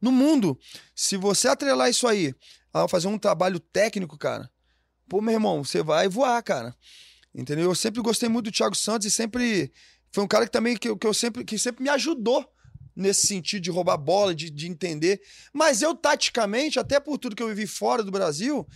no 0.00 0.10
mundo. 0.10 0.58
Se 0.94 1.16
você 1.16 1.48
atrelar 1.48 1.90
isso 1.90 2.06
aí 2.06 2.34
a 2.72 2.88
fazer 2.88 3.08
um 3.08 3.18
trabalho 3.18 3.60
técnico, 3.60 4.16
cara, 4.16 4.50
pô, 5.08 5.20
meu 5.20 5.34
irmão, 5.34 5.62
você 5.64 5.82
vai 5.82 6.08
voar, 6.08 6.42
cara. 6.42 6.74
Entendeu? 7.34 7.66
Eu 7.66 7.74
sempre 7.74 8.00
gostei 8.00 8.28
muito 8.28 8.50
do 8.50 8.54
Thiago 8.54 8.74
Santos 8.74 9.06
e 9.06 9.10
sempre 9.10 9.72
foi 10.12 10.24
um 10.24 10.28
cara 10.28 10.44
que 10.46 10.52
também 10.52 10.76
que, 10.76 10.94
que 10.96 11.06
eu 11.06 11.14
sempre 11.14 11.44
que 11.44 11.58
sempre 11.58 11.82
me 11.82 11.90
ajudou 11.90 12.44
nesse 12.94 13.26
sentido 13.26 13.62
de 13.62 13.70
roubar 13.70 13.96
bola, 13.96 14.34
de, 14.34 14.50
de 14.50 14.66
entender. 14.68 15.20
Mas 15.52 15.80
eu, 15.80 15.94
taticamente, 15.94 16.78
até 16.78 16.98
por 16.98 17.18
tudo 17.18 17.36
que 17.36 17.42
eu 17.42 17.48
vivi 17.48 17.66
fora 17.66 18.02
do 18.02 18.10
Brasil, 18.10 18.66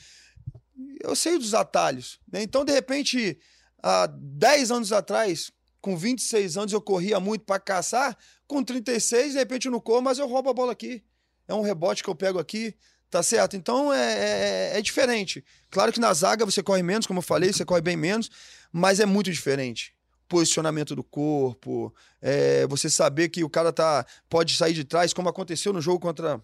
eu 1.03 1.17
sei 1.17 1.37
dos 1.37 1.53
atalhos. 1.53 2.21
Né? 2.33 2.43
Então, 2.43 2.65
de 2.65 2.73
repente, 2.73 3.39
há 3.83 4.07
10 4.07 4.71
anos 4.71 4.93
atrás, 4.93 5.51
com 5.81 5.97
26 5.97 6.57
anos, 6.57 6.73
eu 6.73 6.81
corria 6.81 7.19
muito 7.19 7.45
para 7.45 7.61
caçar. 7.61 8.17
Com 8.47 8.63
36, 8.63 9.33
de 9.33 9.39
repente, 9.39 9.67
eu 9.67 9.73
não 9.73 9.81
corro, 9.81 10.03
mas 10.03 10.19
eu 10.19 10.29
roubo 10.29 10.49
a 10.49 10.55
bola 10.55 10.73
aqui 10.73 11.03
é 11.47 11.55
um 11.55 11.63
rebote 11.63 12.03
que 12.03 12.09
eu 12.09 12.15
pego 12.15 12.39
aqui, 12.39 12.75
tá 13.11 13.23
certo? 13.23 13.57
Então 13.57 13.93
é, 13.93 14.73
é, 14.73 14.79
é, 14.79 14.83
diferente. 14.83 15.45
Claro 15.71 15.93
que 15.93 16.01
na 16.01 16.13
zaga 16.13 16.45
você 16.45 16.63
corre 16.63 16.83
menos, 16.83 17.07
como 17.07 17.19
eu 17.19 17.23
falei, 17.23 17.53
você 17.53 17.65
corre 17.65 17.81
bem 17.81 17.97
menos, 17.97 18.31
mas 18.73 19.01
é 19.01 19.07
muito 19.07 19.31
diferente. 19.31 19.95
Posicionamento 20.29 20.97
do 20.97 21.05
corpo, 21.05 21.95
é, 22.21 22.67
você 22.67 22.89
saber 22.91 23.29
que 23.29 23.45
o 23.45 23.51
cara 23.51 23.73
tá, 23.73 24.05
pode 24.29 24.57
sair 24.57 24.73
de 24.73 24.85
trás, 24.85 25.13
como 25.13 25.29
aconteceu 25.29 25.73
no 25.73 25.81
jogo 25.81 26.01
contra 26.01 26.43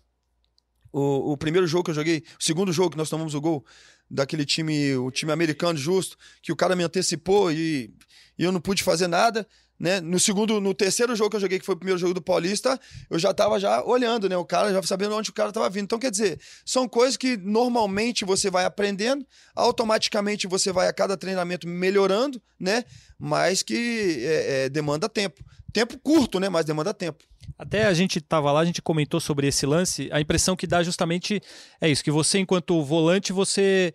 o, 0.92 1.33
o 1.33 1.37
primeiro 1.37 1.66
jogo 1.66 1.85
que 1.85 1.90
eu 1.90 1.95
joguei, 1.95 2.23
o 2.38 2.42
segundo 2.42 2.73
jogo 2.73 2.90
que 2.90 2.99
nós 2.99 3.09
tomamos 3.09 3.35
o 3.35 3.40
gol 3.40 3.64
daquele 4.11 4.45
time, 4.45 4.95
o 4.97 5.11
time 5.11 5.33
americano 5.33 5.78
justo, 5.78 6.16
que 6.42 6.52
o 6.52 6.57
cara 6.57 6.76
me 6.76 6.83
antecipou 6.83 7.50
e, 7.50 7.92
e 8.38 8.45
eu 8.45 8.52
não 8.52 8.61
pude 8.61 8.83
fazer 8.83 9.07
nada 9.07 9.47
né? 9.80 9.99
No 9.99 10.20
segundo, 10.20 10.60
no 10.60 10.75
terceiro 10.75 11.16
jogo 11.16 11.30
que 11.30 11.37
eu 11.37 11.40
joguei, 11.40 11.58
que 11.58 11.64
foi 11.64 11.75
o 11.75 11.78
primeiro 11.78 11.99
jogo 11.99 12.12
do 12.12 12.20
Paulista, 12.20 12.78
eu 13.08 13.18
já 13.18 13.32
tava 13.32 13.58
já 13.58 13.82
olhando, 13.82 14.28
né? 14.28 14.37
O 14.37 14.44
cara 14.44 14.70
já 14.70 14.82
sabendo 14.82 15.16
onde 15.16 15.30
o 15.30 15.32
cara 15.32 15.50
tava 15.50 15.70
vindo. 15.70 15.84
Então, 15.84 15.99
quer 15.99 16.10
dizer, 16.10 16.38
são 16.66 16.87
coisas 16.87 17.16
que 17.16 17.38
normalmente 17.38 18.22
você 18.26 18.50
vai 18.50 18.66
aprendendo, 18.66 19.26
automaticamente 19.56 20.46
você 20.46 20.70
vai 20.70 20.87
a 20.87 20.92
cada 20.92 21.16
treinamento 21.16 21.66
melhorando, 21.66 22.40
né? 22.58 22.84
Mas 23.18 23.62
que 23.62 24.18
é, 24.20 24.64
é, 24.64 24.68
demanda 24.68 25.08
tempo. 25.08 25.42
Tempo 25.72 25.99
curto, 25.99 26.38
né? 26.38 26.50
Mas 26.50 26.66
demanda 26.66 26.92
tempo. 26.92 27.25
Até 27.58 27.87
a 27.87 27.94
gente 27.94 28.18
estava 28.18 28.52
lá, 28.52 28.60
a 28.60 28.64
gente 28.66 28.82
comentou 28.82 29.18
sobre 29.18 29.46
esse 29.46 29.64
lance. 29.64 30.10
A 30.12 30.20
impressão 30.20 30.54
que 30.54 30.66
dá 30.66 30.82
justamente 30.82 31.40
é 31.80 31.88
isso: 31.88 32.04
que 32.04 32.10
você, 32.10 32.38
enquanto 32.38 32.82
volante, 32.84 33.32
você 33.32 33.95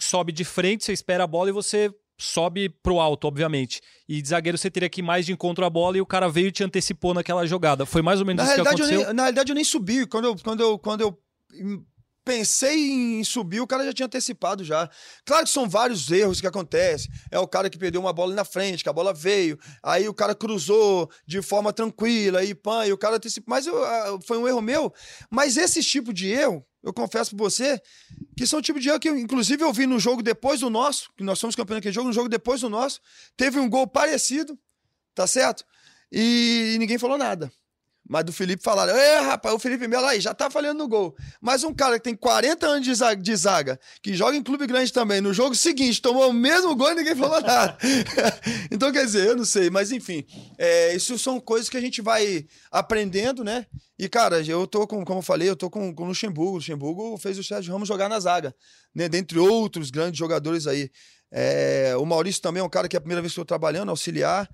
sobe 0.00 0.32
de 0.32 0.44
frente, 0.44 0.84
você 0.84 0.94
espera 0.94 1.24
a 1.24 1.26
bola 1.26 1.50
e 1.50 1.52
você 1.52 1.92
sobe 2.18 2.68
pro 2.68 2.98
alto, 2.98 3.26
obviamente. 3.26 3.80
E 4.08 4.22
de 4.22 4.28
zagueiro 4.28 4.56
você 4.56 4.70
teria 4.70 4.88
que 4.88 5.00
ir 5.00 5.04
mais 5.04 5.26
de 5.26 5.32
encontro 5.32 5.64
à 5.64 5.70
bola 5.70 5.98
e 5.98 6.00
o 6.00 6.06
cara 6.06 6.28
veio 6.28 6.48
e 6.48 6.52
te 6.52 6.64
antecipou 6.64 7.12
naquela 7.12 7.46
jogada. 7.46 7.84
Foi 7.84 8.02
mais 8.02 8.20
ou 8.20 8.26
menos 8.26 8.44
na 8.44 8.52
isso 8.52 8.62
que 8.62 8.68
aconteceu? 8.68 9.04
Nem, 9.04 9.14
na 9.14 9.22
realidade, 9.24 9.50
eu 9.50 9.54
nem 9.54 9.64
subi. 9.64 10.06
Quando 10.06 10.24
eu, 10.26 10.36
quando 10.36 10.60
eu, 10.60 10.78
quando 10.78 11.00
eu 11.02 11.18
pensei 12.26 12.90
em 12.90 13.22
subir, 13.22 13.60
o 13.60 13.66
cara 13.68 13.84
já 13.84 13.92
tinha 13.92 14.06
antecipado 14.06 14.64
já. 14.64 14.90
Claro 15.24 15.44
que 15.44 15.50
são 15.50 15.68
vários 15.68 16.10
erros 16.10 16.40
que 16.40 16.46
acontecem. 16.46 17.08
É 17.30 17.38
o 17.38 17.46
cara 17.46 17.70
que 17.70 17.78
perdeu 17.78 18.00
uma 18.00 18.12
bola 18.12 18.34
na 18.34 18.44
frente, 18.44 18.82
que 18.82 18.88
a 18.88 18.92
bola 18.92 19.14
veio, 19.14 19.56
aí 19.80 20.08
o 20.08 20.14
cara 20.14 20.34
cruzou 20.34 21.08
de 21.24 21.40
forma 21.40 21.72
tranquila, 21.72 22.40
aí 22.40 22.52
pã, 22.52 22.84
e 22.84 22.92
o 22.92 22.98
cara 22.98 23.16
antecipou. 23.16 23.54
Mas 23.54 23.66
eu, 23.66 23.84
ah, 23.84 24.18
foi 24.26 24.36
um 24.38 24.48
erro 24.48 24.60
meu. 24.60 24.92
Mas 25.30 25.56
esse 25.56 25.80
tipo 25.82 26.12
de 26.12 26.28
erro, 26.28 26.66
eu 26.86 26.92
confesso 26.92 27.34
pra 27.34 27.44
você, 27.44 27.82
que 28.36 28.46
são 28.46 28.62
tipo 28.62 28.78
de 28.78 28.88
erro 28.88 29.00
que, 29.00 29.08
inclusive, 29.08 29.60
eu 29.64 29.72
vi 29.72 29.86
no 29.86 29.98
jogo 29.98 30.22
depois 30.22 30.60
do 30.60 30.70
nosso, 30.70 31.10
que 31.16 31.24
nós 31.24 31.36
somos 31.36 31.56
campeões 31.56 31.78
daquele 31.78 31.92
jogo, 31.92 32.06
no 32.06 32.12
jogo 32.12 32.28
depois 32.28 32.60
do 32.60 32.70
nosso, 32.70 33.00
teve 33.36 33.58
um 33.58 33.68
gol 33.68 33.88
parecido, 33.88 34.56
tá 35.12 35.26
certo? 35.26 35.64
E 36.12 36.76
ninguém 36.78 36.96
falou 36.96 37.18
nada. 37.18 37.50
Mas 38.08 38.24
do 38.24 38.32
Felipe 38.32 38.62
falaram, 38.62 38.96
é, 38.96 39.20
rapaz, 39.20 39.54
o 39.54 39.58
Felipe 39.58 39.88
Melo 39.88 40.06
aí 40.06 40.20
já 40.20 40.32
tá 40.32 40.48
falhando 40.48 40.78
no 40.78 40.88
gol. 40.88 41.16
Mas 41.40 41.64
um 41.64 41.74
cara 41.74 41.98
que 41.98 42.04
tem 42.04 42.14
40 42.14 42.66
anos 42.66 42.84
de 42.86 42.94
zaga, 42.94 43.20
de 43.20 43.36
zaga, 43.36 43.80
que 44.00 44.14
joga 44.14 44.36
em 44.36 44.42
clube 44.42 44.66
grande 44.66 44.92
também, 44.92 45.20
no 45.20 45.34
jogo 45.34 45.54
seguinte 45.54 46.00
tomou 46.00 46.30
o 46.30 46.32
mesmo 46.32 46.74
gol 46.76 46.92
e 46.92 46.94
ninguém 46.94 47.16
falou 47.16 47.40
nada. 47.40 47.76
então, 48.70 48.92
quer 48.92 49.04
dizer, 49.04 49.26
eu 49.26 49.36
não 49.36 49.44
sei, 49.44 49.70
mas 49.70 49.90
enfim, 49.90 50.24
é, 50.56 50.94
isso 50.94 51.18
são 51.18 51.40
coisas 51.40 51.68
que 51.68 51.76
a 51.76 51.80
gente 51.80 52.00
vai 52.00 52.46
aprendendo, 52.70 53.42
né? 53.42 53.66
E, 53.98 54.08
cara, 54.08 54.40
eu 54.42 54.66
tô 54.66 54.86
com, 54.86 55.04
como 55.04 55.18
eu 55.18 55.22
falei, 55.22 55.48
eu 55.48 55.56
tô 55.56 55.70
com, 55.70 55.94
com 55.94 56.04
o 56.04 56.06
Luxemburgo. 56.06 56.52
O 56.52 56.56
Luxemburgo 56.56 57.16
fez 57.16 57.38
o 57.38 57.44
Sérgio 57.44 57.72
Ramos 57.72 57.88
jogar 57.88 58.08
na 58.08 58.20
zaga, 58.20 58.54
né? 58.94 59.08
Dentre 59.08 59.38
outros 59.38 59.90
grandes 59.90 60.18
jogadores 60.18 60.66
aí. 60.66 60.90
É, 61.32 61.94
o 61.98 62.04
Maurício 62.04 62.40
também 62.40 62.60
é 62.60 62.64
um 62.64 62.68
cara 62.68 62.88
que 62.88 62.96
é 62.96 62.98
a 62.98 63.00
primeira 63.00 63.20
vez 63.20 63.32
que 63.32 63.40
eu 63.40 63.44
tô 63.44 63.48
trabalhando, 63.48 63.88
auxiliar. 63.88 64.48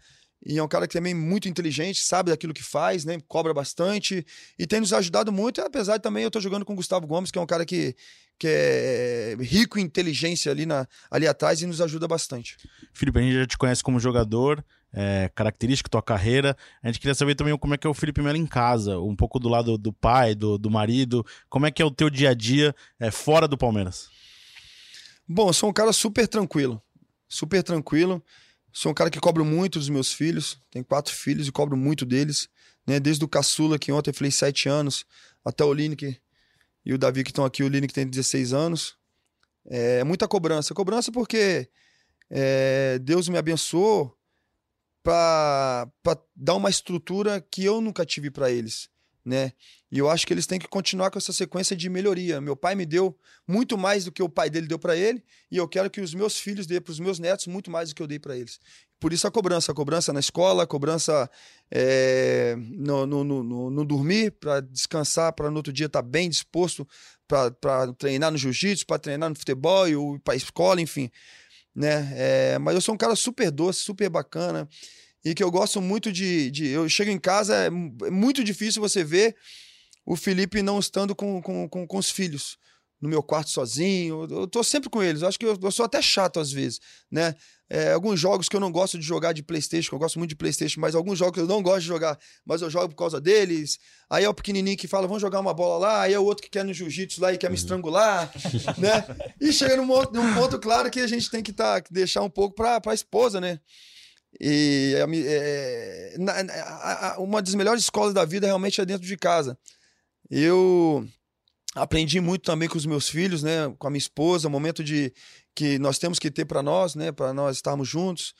E 0.44 0.58
é 0.58 0.62
um 0.62 0.68
cara 0.68 0.88
que 0.88 0.94
também 0.94 1.12
é 1.12 1.16
muito 1.16 1.48
inteligente, 1.48 2.00
sabe 2.00 2.30
daquilo 2.30 2.52
que 2.52 2.62
faz, 2.62 3.04
né? 3.04 3.18
Cobra 3.28 3.54
bastante 3.54 4.26
e 4.58 4.66
tem 4.66 4.80
nos 4.80 4.92
ajudado 4.92 5.30
muito, 5.30 5.60
apesar 5.60 5.96
de 5.96 6.02
também 6.02 6.24
eu 6.24 6.30
tô 6.30 6.40
jogando 6.40 6.64
com 6.64 6.72
o 6.72 6.76
Gustavo 6.76 7.06
Gomes, 7.06 7.30
que 7.30 7.38
é 7.38 7.42
um 7.42 7.46
cara 7.46 7.64
que, 7.64 7.94
que 8.38 8.48
é 8.48 9.36
rico 9.40 9.78
em 9.78 9.82
inteligência 9.82 10.50
ali, 10.50 10.66
na, 10.66 10.86
ali 11.10 11.28
atrás 11.28 11.62
e 11.62 11.66
nos 11.66 11.80
ajuda 11.80 12.08
bastante. 12.08 12.56
Felipe, 12.92 13.18
a 13.18 13.22
gente 13.22 13.34
já 13.34 13.46
te 13.46 13.56
conhece 13.56 13.84
como 13.84 14.00
jogador, 14.00 14.64
é, 14.92 15.30
característica, 15.34 15.88
tua 15.88 16.02
carreira. 16.02 16.56
A 16.82 16.88
gente 16.88 16.98
queria 16.98 17.14
saber 17.14 17.34
também 17.34 17.56
como 17.56 17.74
é 17.74 17.78
que 17.78 17.86
é 17.86 17.90
o 17.90 17.94
Felipe 17.94 18.20
Melo 18.20 18.36
em 18.36 18.46
casa, 18.46 18.98
um 18.98 19.14
pouco 19.14 19.38
do 19.38 19.48
lado 19.48 19.78
do 19.78 19.92
pai, 19.92 20.34
do, 20.34 20.58
do 20.58 20.70
marido. 20.70 21.24
Como 21.48 21.66
é 21.66 21.70
que 21.70 21.80
é 21.80 21.84
o 21.84 21.90
teu 21.90 22.10
dia 22.10 22.30
a 22.30 22.34
dia 22.34 22.74
é, 22.98 23.10
fora 23.10 23.46
do 23.46 23.56
Palmeiras? 23.56 24.08
Bom, 25.26 25.48
eu 25.48 25.52
sou 25.52 25.70
um 25.70 25.72
cara 25.72 25.92
super 25.92 26.26
tranquilo. 26.26 26.82
Super 27.28 27.62
tranquilo. 27.62 28.22
Sou 28.72 28.90
um 28.90 28.94
cara 28.94 29.10
que 29.10 29.20
cobro 29.20 29.44
muito 29.44 29.78
dos 29.78 29.88
meus 29.88 30.12
filhos. 30.12 30.58
Tenho 30.70 30.84
quatro 30.84 31.14
filhos 31.14 31.46
e 31.46 31.52
cobro 31.52 31.76
muito 31.76 32.06
deles. 32.06 32.48
Né? 32.86 32.98
Desde 32.98 33.24
o 33.24 33.28
caçula, 33.28 33.78
que 33.78 33.92
ontem 33.92 34.10
eu 34.10 34.14
falei 34.14 34.30
sete 34.30 34.68
anos, 34.68 35.04
até 35.44 35.64
o 35.64 35.72
Lineker 35.72 36.20
e 36.84 36.92
o 36.92 36.98
Davi 36.98 37.22
que 37.22 37.30
estão 37.30 37.44
aqui, 37.44 37.62
o 37.62 37.68
Lineker 37.68 37.94
tem 37.94 38.06
16 38.06 38.52
anos. 38.52 38.96
É 39.66 40.02
muita 40.04 40.26
cobrança. 40.26 40.74
Cobrança 40.74 41.12
porque 41.12 41.68
é, 42.30 42.98
Deus 43.00 43.28
me 43.28 43.38
abençoou 43.38 44.16
para 45.02 45.90
dar 46.34 46.54
uma 46.54 46.70
estrutura 46.70 47.40
que 47.40 47.64
eu 47.64 47.80
nunca 47.80 48.06
tive 48.06 48.30
para 48.30 48.50
eles 48.50 48.91
né? 49.24 49.52
E 49.90 49.98
eu 49.98 50.08
acho 50.10 50.26
que 50.26 50.32
eles 50.32 50.46
têm 50.46 50.58
que 50.58 50.66
continuar 50.66 51.10
com 51.10 51.18
essa 51.18 51.32
sequência 51.32 51.76
de 51.76 51.88
melhoria. 51.88 52.40
Meu 52.40 52.56
pai 52.56 52.74
me 52.74 52.84
deu 52.84 53.16
muito 53.46 53.78
mais 53.78 54.04
do 54.04 54.12
que 54.12 54.22
o 54.22 54.28
pai 54.28 54.50
dele 54.50 54.66
deu 54.66 54.78
para 54.78 54.96
ele, 54.96 55.22
e 55.50 55.56
eu 55.56 55.68
quero 55.68 55.90
que 55.90 56.00
os 56.00 56.14
meus 56.14 56.38
filhos 56.38 56.66
dêem 56.66 56.80
para 56.80 56.90
os 56.90 56.98
meus 56.98 57.18
netos 57.18 57.46
muito 57.46 57.70
mais 57.70 57.90
do 57.90 57.94
que 57.94 58.02
eu 58.02 58.06
dei 58.06 58.18
para 58.18 58.36
eles. 58.36 58.58
Por 58.98 59.12
isso 59.12 59.26
a 59.26 59.30
cobrança, 59.30 59.72
a 59.72 59.74
cobrança 59.74 60.12
na 60.12 60.20
escola, 60.20 60.62
a 60.62 60.66
cobrança 60.66 61.28
é, 61.70 62.54
no, 62.56 63.04
no, 63.04 63.24
no, 63.24 63.70
no, 63.70 63.84
dormir, 63.84 64.30
para 64.32 64.60
descansar, 64.60 65.32
para 65.32 65.50
no 65.50 65.56
outro 65.56 65.72
dia 65.72 65.86
estar 65.86 66.02
tá 66.02 66.08
bem 66.08 66.28
disposto 66.28 66.86
para 67.26 67.92
treinar 67.98 68.30
no 68.30 68.38
jiu-jitsu, 68.38 68.86
para 68.86 68.98
treinar 68.98 69.28
no 69.28 69.34
futebol, 69.34 69.86
para 70.20 70.34
a 70.34 70.36
escola, 70.36 70.80
enfim. 70.80 71.10
Né? 71.74 72.12
É, 72.14 72.58
mas 72.58 72.74
eu 72.74 72.80
sou 72.80 72.94
um 72.94 72.98
cara 72.98 73.16
super 73.16 73.50
doce, 73.50 73.80
super 73.80 74.08
bacana 74.08 74.68
e 75.24 75.34
que 75.34 75.42
eu 75.42 75.50
gosto 75.50 75.80
muito 75.80 76.10
de. 76.12 76.50
de 76.50 76.68
eu 76.68 76.88
chego 76.88 77.10
em 77.10 77.18
casa, 77.18 77.54
é, 77.54 77.66
é 77.66 78.10
muito 78.10 78.42
difícil 78.42 78.80
você 78.82 79.02
ver 79.04 79.36
o 80.04 80.16
Felipe 80.16 80.62
não 80.62 80.78
estando 80.80 81.14
com, 81.14 81.40
com, 81.40 81.68
com, 81.68 81.86
com 81.86 81.96
os 81.98 82.10
filhos. 82.10 82.56
no 83.00 83.08
meu 83.08 83.22
quarto 83.22 83.50
sozinho. 83.50 84.26
Eu 84.30 84.46
tô 84.46 84.62
sempre 84.62 84.88
com 84.90 85.02
eles. 85.02 85.22
Eu 85.22 85.28
acho 85.28 85.38
que 85.38 85.44
eu, 85.46 85.58
eu 85.60 85.70
sou 85.72 85.84
até 85.84 86.00
chato 86.00 86.38
às 86.40 86.50
vezes, 86.52 86.80
né? 87.10 87.34
É, 87.68 87.92
alguns 87.92 88.20
jogos 88.20 88.48
que 88.50 88.54
eu 88.56 88.60
não 88.60 88.70
gosto 88.70 88.98
de 88.98 89.04
jogar 89.04 89.32
de 89.32 89.42
PlayStation, 89.42 89.88
que 89.88 89.94
eu 89.94 89.98
gosto 89.98 90.18
muito 90.18 90.28
de 90.28 90.36
PlayStation, 90.36 90.78
mas 90.78 90.94
alguns 90.94 91.18
jogos 91.18 91.38
eu 91.38 91.46
não 91.48 91.62
gosto 91.62 91.80
de 91.80 91.86
jogar, 91.86 92.18
mas 92.44 92.60
eu 92.60 92.68
jogo 92.68 92.90
por 92.90 92.96
causa 92.96 93.18
deles. 93.20 93.78
Aí 94.10 94.24
é 94.24 94.28
o 94.28 94.34
pequenininho 94.34 94.76
que 94.76 94.86
fala, 94.86 95.06
vamos 95.06 95.22
jogar 95.22 95.40
uma 95.40 95.54
bola 95.54 95.78
lá. 95.86 96.02
Aí 96.02 96.12
é 96.12 96.18
o 96.18 96.24
outro 96.24 96.44
que 96.44 96.50
quer 96.50 96.64
no 96.66 96.74
jiu-jitsu 96.74 97.20
lá 97.20 97.32
e 97.32 97.38
quer 97.38 97.48
me 97.48 97.56
estrangular, 97.56 98.30
né? 98.78 99.04
E 99.40 99.52
chega 99.52 99.76
num, 99.76 99.86
ponto- 99.86 100.12
num 100.12 100.34
ponto 100.34 100.58
claro 100.60 100.90
que 100.90 101.00
a 101.00 101.06
gente 101.06 101.30
tem 101.30 101.42
que 101.42 101.52
tá, 101.52 101.82
deixar 101.90 102.22
um 102.22 102.28
pouco 102.30 102.54
pra, 102.54 102.78
pra 102.80 102.92
esposa, 102.92 103.40
né? 103.40 103.58
E 104.40 104.94
é, 104.96 106.14
é, 106.16 107.14
uma 107.18 107.42
das 107.42 107.54
melhores 107.54 107.82
escolas 107.82 108.14
da 108.14 108.24
vida 108.24 108.46
realmente 108.46 108.80
é 108.80 108.84
dentro 108.84 109.06
de 109.06 109.16
casa. 109.16 109.58
Eu 110.30 111.06
aprendi 111.74 112.20
muito 112.20 112.42
também 112.42 112.68
com 112.68 112.78
os 112.78 112.86
meus 112.86 113.08
filhos, 113.08 113.42
né, 113.42 113.72
com 113.78 113.86
a 113.86 113.90
minha 113.90 113.98
esposa, 113.98 114.48
o 114.48 114.50
momento 114.50 114.82
de 114.82 115.12
que 115.54 115.78
nós 115.78 115.98
temos 115.98 116.18
que 116.18 116.30
ter 116.30 116.44
para 116.44 116.62
nós, 116.62 116.94
né, 116.94 117.12
para 117.12 117.32
nós 117.32 117.56
estarmos 117.56 117.88
juntos. 117.88 118.34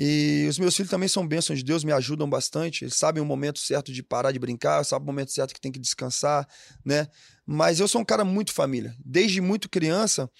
E 0.00 0.46
os 0.48 0.58
meus 0.60 0.76
filhos 0.76 0.90
também 0.90 1.08
são 1.08 1.26
bênçãos 1.26 1.58
de 1.58 1.64
Deus, 1.64 1.82
me 1.82 1.90
ajudam 1.90 2.30
bastante. 2.30 2.84
Eles 2.84 2.94
sabem 2.94 3.20
o 3.20 3.26
momento 3.26 3.58
certo 3.58 3.92
de 3.92 4.00
parar 4.00 4.30
de 4.30 4.38
brincar, 4.38 4.84
sabem 4.84 5.02
o 5.02 5.06
momento 5.06 5.32
certo 5.32 5.52
que 5.52 5.60
tem 5.60 5.72
que 5.72 5.78
descansar, 5.78 6.46
né? 6.84 7.08
Mas 7.44 7.80
eu 7.80 7.88
sou 7.88 8.00
um 8.00 8.04
cara 8.04 8.24
muito 8.24 8.52
família. 8.52 8.94
Desde 9.04 9.40
muito 9.40 9.68
criança, 9.68 10.30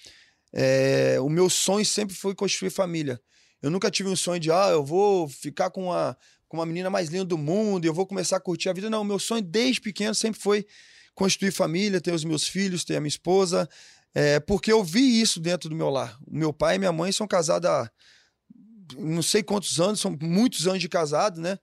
é, 0.53 1.17
o 1.19 1.27
meu 1.27 1.49
sonho 1.49 1.85
sempre 1.85 2.15
foi 2.15 2.33
construir 2.33 2.69
família. 2.69 3.19
Eu 3.61 3.69
nunca 3.69 3.91
tive 3.91 4.09
um 4.09 4.15
sonho 4.15 4.39
de, 4.39 4.51
ah, 4.51 4.69
eu 4.69 4.83
vou 4.83 5.27
ficar 5.27 5.69
com 5.69 5.85
uma, 5.85 6.17
com 6.47 6.57
uma 6.57 6.65
menina 6.65 6.89
mais 6.89 7.09
linda 7.09 7.25
do 7.25 7.37
mundo, 7.37 7.85
eu 7.85 7.93
vou 7.93 8.05
começar 8.05 8.37
a 8.37 8.39
curtir 8.39 8.69
a 8.69 8.73
vida. 8.73 8.89
Não, 8.89 9.03
meu 9.03 9.19
sonho 9.19 9.41
desde 9.41 9.81
pequeno 9.81 10.15
sempre 10.15 10.39
foi 10.39 10.65
construir 11.13 11.51
família, 11.51 11.99
ter 11.99 12.13
os 12.13 12.23
meus 12.23 12.47
filhos, 12.47 12.85
ter 12.85 12.95
a 12.95 12.99
minha 13.01 13.09
esposa, 13.09 13.67
é, 14.13 14.39
porque 14.39 14.71
eu 14.71 14.83
vi 14.83 15.19
isso 15.21 15.39
dentro 15.39 15.69
do 15.69 15.75
meu 15.75 15.89
lar. 15.89 16.17
Meu 16.29 16.53
pai 16.53 16.75
e 16.75 16.79
minha 16.79 16.91
mãe 16.91 17.11
são 17.11 17.27
casados 17.27 17.69
há 17.69 17.91
não 18.97 19.21
sei 19.21 19.43
quantos 19.43 19.79
anos, 19.79 19.99
são 19.99 20.17
muitos 20.21 20.67
anos 20.67 20.79
de 20.79 20.89
casado, 20.89 21.39
né? 21.39 21.59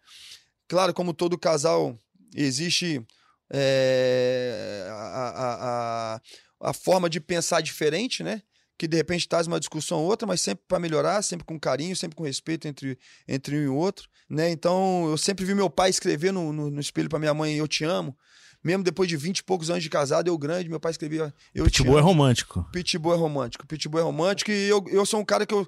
Claro, 0.69 0.95
como 0.95 1.13
todo 1.13 1.39
casal, 1.39 1.99
existe 2.35 3.05
é, 3.51 4.87
a, 4.89 4.95
a, 4.95 6.15
a, 6.15 6.21
a 6.61 6.73
forma 6.73 7.09
de 7.09 7.21
pensar 7.21 7.61
diferente, 7.61 8.23
né? 8.23 8.43
Que 8.79 8.87
de 8.87 8.97
repente 8.97 9.27
traz 9.29 9.47
uma 9.47 9.59
discussão 9.59 9.99
ou 10.01 10.05
outra, 10.07 10.27
mas 10.27 10.41
sempre 10.41 10.65
para 10.69 10.79
melhorar, 10.79 11.23
sempre 11.23 11.47
com 11.47 11.59
carinho, 11.59 11.97
sempre 11.97 12.15
com 12.17 12.25
respeito 12.25 12.69
entre, 12.69 12.99
entre 13.27 13.57
um 13.57 13.63
e 13.63 13.69
outro, 13.69 14.09
né? 14.29 14.51
Então 14.51 15.09
eu 15.09 15.17
sempre 15.17 15.45
vi 15.45 15.55
meu 15.55 15.71
pai 15.71 15.89
escrever 15.91 16.33
no, 16.33 16.53
no, 16.53 16.71
no 16.71 16.81
espelho 16.81 17.09
para 17.09 17.19
minha 17.19 17.33
mãe: 17.35 17.57
Eu 17.57 17.67
te 17.67 17.85
amo. 17.85 18.17
Mesmo 18.65 18.83
depois 18.83 19.09
de 19.09 19.17
20 19.17 19.39
e 19.39 19.45
poucos 19.45 19.71
anos 19.71 19.83
de 19.83 19.89
casado, 19.89 20.27
eu 20.29 20.37
grande, 20.37 20.69
meu 20.69 20.81
pai 20.81 20.91
escrevia: 20.91 21.33
Eu 21.55 21.67
te 21.71 21.79
Pitbull 21.79 21.97
é 21.97 22.01
amo. 22.01 22.09
romântico. 22.09 22.69
Pitbull 22.73 23.13
é 23.15 23.17
romântico. 23.17 23.67
Pitbull 23.67 24.01
é 24.01 24.05
romântico 24.05 24.51
e 24.51 24.69
eu, 24.69 24.85
eu 24.89 25.07
sou 25.07 25.21
um 25.21 25.25
cara 25.25 25.47
que 25.47 25.55
eu, 25.55 25.67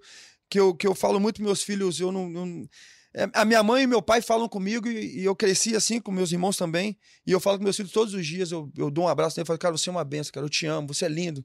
que 0.51 0.59
eu, 0.61 0.75
que 0.75 0.87
eu 0.87 0.95
falo 0.95 1.19
muito 1.21 1.37
pros 1.37 1.47
meus 1.47 1.63
filhos. 1.63 2.01
Eu 2.01 2.11
não, 2.13 2.29
não- 2.29 2.69
é, 3.15 3.27
a 3.33 3.45
minha 3.45 3.63
mãe 3.63 3.85
e 3.85 3.87
meu 3.87 4.03
pai 4.03 4.21
falam 4.21 4.49
comigo 4.49 4.87
e, 4.89 5.21
e 5.21 5.25
eu 5.25 5.35
cresci 5.35 5.75
assim 5.75 5.99
com 6.01 6.11
meus 6.13 6.31
irmãos 6.33 6.57
também. 6.57 6.99
E 7.27 7.31
eu 7.33 7.41
falo 7.41 7.57
com 7.59 7.65
meus 7.65 7.77
filhos 7.77 7.93
todos 7.93 8.13
os 8.15 8.27
dias. 8.27 8.51
Eu, 8.53 8.71
eu 8.77 8.91
dou 8.91 9.05
um 9.05 9.09
abraço 9.09 9.39
nele 9.39 9.45
e 9.45 9.47
falo, 9.47 9.59
cara, 9.59 9.77
você 9.77 9.89
é 9.89 9.93
uma 9.93 10.05
benção, 10.05 10.33
cara. 10.33 10.45
Eu 10.45 10.51
te 10.51 10.67
amo, 10.67 10.89
você 10.89 11.05
é 11.07 11.09
lindo. 11.09 11.45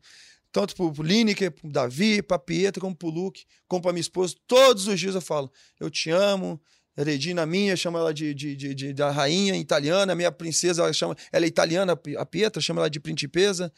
Tanto 0.54 0.76
pro, 0.76 0.94
pro 0.94 1.04
Lineker, 1.04 1.52
pro 1.52 1.70
Davi, 1.70 2.22
pra 2.22 2.40
Pietra, 2.40 2.80
como 2.80 2.96
pro 2.96 3.10
Luke, 3.10 3.44
como 3.68 3.82
pra 3.82 3.92
minha 3.92 4.00
esposa. 4.02 4.36
Todos 4.48 4.88
os 4.88 4.98
dias 5.00 5.16
eu 5.16 5.22
falo, 5.22 5.52
eu 5.80 5.90
te 5.90 6.10
amo. 6.12 6.62
Regina 6.96 7.44
minha, 7.44 7.76
chama 7.76 7.98
ela 7.98 8.14
de, 8.14 8.36
de, 8.36 8.56
de, 8.56 8.76
de- 8.76 8.94
da 8.94 9.10
rainha 9.10 9.58
italiana, 9.58 10.14
minha 10.14 10.32
princesa, 10.32 10.84
ela 10.84 10.94
chama, 10.94 11.18
ela 11.32 11.44
é 11.44 11.48
italiana, 11.48 12.00
a 12.20 12.26
Pietra, 12.26 12.62
chama 12.62 12.82
ela 12.82 12.90
de 12.90 13.00
principesa. 13.00 13.74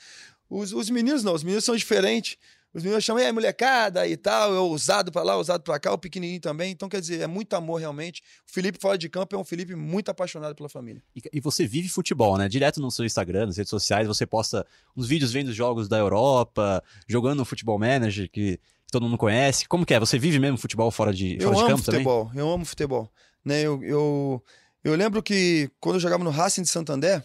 Os, 0.50 0.74
os 0.74 0.90
meninos 0.90 1.24
não, 1.24 1.34
os 1.34 1.42
meninos 1.42 1.64
são 1.64 1.78
diferentes. 1.78 2.36
Os 2.76 2.84
meninos 2.84 3.06
chamam, 3.06 3.24
é 3.24 3.32
molecada 3.32 4.06
e 4.06 4.18
tal, 4.18 4.54
é 4.54 4.60
ousado 4.60 5.10
pra 5.10 5.24
lá, 5.24 5.38
ousado 5.38 5.64
pra 5.64 5.80
cá, 5.80 5.94
o 5.94 5.98
pequenininho 5.98 6.42
também. 6.42 6.74
Então, 6.74 6.90
quer 6.90 7.00
dizer, 7.00 7.22
é 7.22 7.28
muito 7.28 7.54
amor 7.56 7.80
realmente. 7.80 8.22
O 8.46 8.52
Felipe 8.52 8.78
fora 8.82 8.98
de 8.98 9.08
campo 9.08 9.34
é 9.34 9.40
um 9.40 9.46
Felipe 9.46 9.74
muito 9.76 10.10
apaixonado 10.12 10.54
pela 10.54 10.68
família. 10.68 11.02
E, 11.16 11.22
e 11.32 11.40
você 11.40 11.66
vive 11.66 11.88
futebol, 11.88 12.38
né? 12.38 12.50
Direto 12.50 12.82
no 12.82 12.92
seu 12.92 13.06
Instagram, 13.06 13.46
nas 13.46 13.56
redes 13.56 13.70
sociais, 13.70 14.10
você 14.10 14.26
posta 14.26 14.68
uns 14.94 15.08
vídeos 15.08 15.32
vendo 15.32 15.48
os 15.48 15.56
jogos 15.56 15.88
da 15.88 15.98
Europa, 15.98 16.84
jogando 17.08 17.38
no 17.38 17.46
Futebol 17.46 17.80
Manager, 17.80 18.30
que 18.30 18.60
todo 18.92 19.04
mundo 19.04 19.18
conhece. 19.18 19.66
Como 19.70 19.86
que 19.86 19.94
é? 19.94 20.00
Você 20.02 20.20
vive 20.20 20.38
mesmo 20.38 20.58
futebol 20.58 20.92
fora 20.92 21.14
de, 21.14 21.38
Eu 21.40 21.54
fora 21.54 21.56
de 21.56 21.62
amo 21.62 21.70
campo 21.70 21.84
também? 21.86 22.04
futebol, 22.04 22.32
eu 22.36 22.50
amo 22.52 22.66
futebol. 22.66 23.10
Né, 23.46 23.62
eu, 23.62 23.82
eu, 23.86 24.44
eu 24.84 24.96
lembro 24.96 25.24
que 25.24 25.72
quando 25.80 25.96
eu 25.96 26.02
jogava 26.02 26.26
no 26.26 26.30
Racing 26.30 26.64
de 26.64 26.70
Santander, 26.70 27.24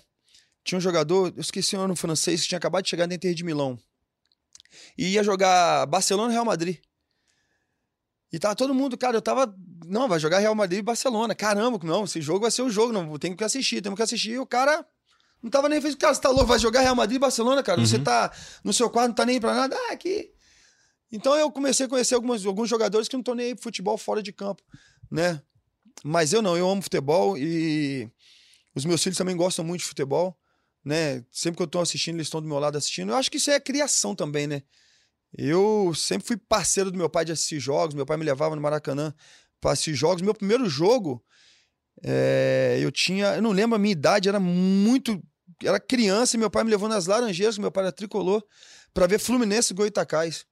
tinha 0.62 0.78
um 0.78 0.80
jogador, 0.80 1.32
eu 1.34 1.40
esqueci 1.40 1.74
o 1.74 1.80
nome 1.80 1.96
francês, 1.96 2.42
que 2.42 2.48
tinha 2.48 2.58
acabado 2.58 2.84
de 2.84 2.90
chegar 2.90 3.06
da 3.06 3.16
Inter 3.16 3.34
de 3.34 3.42
Milão. 3.42 3.76
E 4.96 5.08
ia 5.08 5.22
jogar 5.24 5.86
Barcelona 5.86 6.30
e 6.30 6.34
Real 6.34 6.44
Madrid. 6.44 6.78
E 8.32 8.38
tava 8.38 8.54
todo 8.54 8.72
mundo, 8.74 8.96
cara, 8.96 9.16
eu 9.16 9.22
tava. 9.22 9.52
Não, 9.86 10.08
vai 10.08 10.20
jogar 10.20 10.38
Real 10.38 10.54
Madrid 10.54 10.78
e 10.78 10.82
Barcelona. 10.82 11.34
Caramba, 11.34 11.78
não, 11.82 12.04
esse 12.04 12.20
jogo 12.20 12.40
vai 12.40 12.50
ser 12.50 12.62
o 12.62 12.70
jogo, 12.70 12.92
não, 12.92 13.18
tem 13.18 13.34
que 13.34 13.42
assistir, 13.42 13.82
temos 13.82 13.96
que 13.96 14.02
assistir. 14.02 14.30
E 14.32 14.38
o 14.38 14.46
cara 14.46 14.86
não 15.42 15.50
tava 15.50 15.68
nem 15.68 15.80
fez. 15.80 15.94
Cara, 15.96 16.14
você 16.14 16.20
tá 16.20 16.28
louco, 16.28 16.46
vai 16.46 16.58
jogar 16.58 16.80
Real 16.82 16.94
Madrid 16.94 17.16
e 17.16 17.20
Barcelona, 17.20 17.62
cara. 17.62 17.80
Você 17.84 17.96
Uhum. 17.96 18.04
tá 18.04 18.32
no 18.62 18.72
seu 18.72 18.88
quarto, 18.88 19.08
não 19.08 19.14
tá 19.14 19.26
nem 19.26 19.40
pra 19.40 19.52
nada. 19.54 19.76
Ah, 19.88 19.92
aqui. 19.92 20.30
Então 21.10 21.34
eu 21.34 21.50
comecei 21.50 21.86
a 21.86 21.88
conhecer 21.88 22.14
algumas, 22.14 22.46
alguns 22.46 22.68
jogadores 22.68 23.08
que 23.08 23.16
não 23.16 23.20
estão 23.20 23.34
nem 23.34 23.46
aí 23.46 23.54
pro 23.54 23.64
futebol 23.64 23.98
fora 23.98 24.22
de 24.22 24.32
campo, 24.32 24.62
né? 25.10 25.42
Mas 26.04 26.32
eu 26.32 26.40
não, 26.40 26.56
eu 26.56 26.70
amo 26.70 26.80
futebol 26.80 27.36
e 27.36 28.08
os 28.76 28.84
meus 28.84 29.02
filhos 29.02 29.18
também 29.18 29.36
gostam 29.36 29.64
muito 29.64 29.80
de 29.80 29.86
futebol, 29.88 30.38
né? 30.84 31.24
Sempre 31.30 31.58
que 31.58 31.62
eu 31.62 31.66
tô 31.66 31.80
assistindo, 31.80 32.16
eles 32.16 32.26
estão 32.26 32.40
do 32.40 32.48
meu 32.48 32.58
lado 32.58 32.76
assistindo. 32.76 33.10
Eu 33.12 33.16
acho 33.16 33.30
que 33.30 33.36
isso 33.36 33.50
é 33.50 33.60
criação 33.60 34.14
também, 34.14 34.46
né? 34.46 34.62
Eu 35.36 35.92
sempre 35.94 36.26
fui 36.26 36.36
parceiro 36.36 36.90
do 36.90 36.98
meu 36.98 37.08
pai 37.08 37.24
de 37.24 37.32
assistir 37.32 37.60
jogos, 37.60 37.94
meu 37.94 38.06
pai 38.06 38.16
me 38.16 38.24
levava 38.24 38.56
no 38.56 38.62
Maracanã 38.62 39.14
para 39.60 39.72
assistir 39.72 39.94
jogos. 39.94 40.22
Meu 40.22 40.34
primeiro 40.34 40.68
jogo, 40.68 41.24
é, 42.02 42.78
eu 42.80 42.90
tinha, 42.90 43.34
eu 43.36 43.42
não 43.42 43.52
lembro 43.52 43.76
a 43.76 43.78
minha 43.78 43.92
idade, 43.92 44.28
era 44.28 44.40
muito, 44.40 45.22
era 45.62 45.78
criança 45.78 46.36
e 46.36 46.38
meu 46.38 46.50
pai 46.50 46.64
me 46.64 46.70
levou 46.70 46.88
nas 46.88 47.06
Laranjeiras, 47.06 47.58
meu 47.58 47.70
pai 47.70 47.84
era 47.84 47.92
tricolor, 47.92 48.42
para 48.92 49.06
ver 49.06 49.18
Fluminense 49.18 49.72
e 49.72 49.76
Goitacás. 49.76 50.44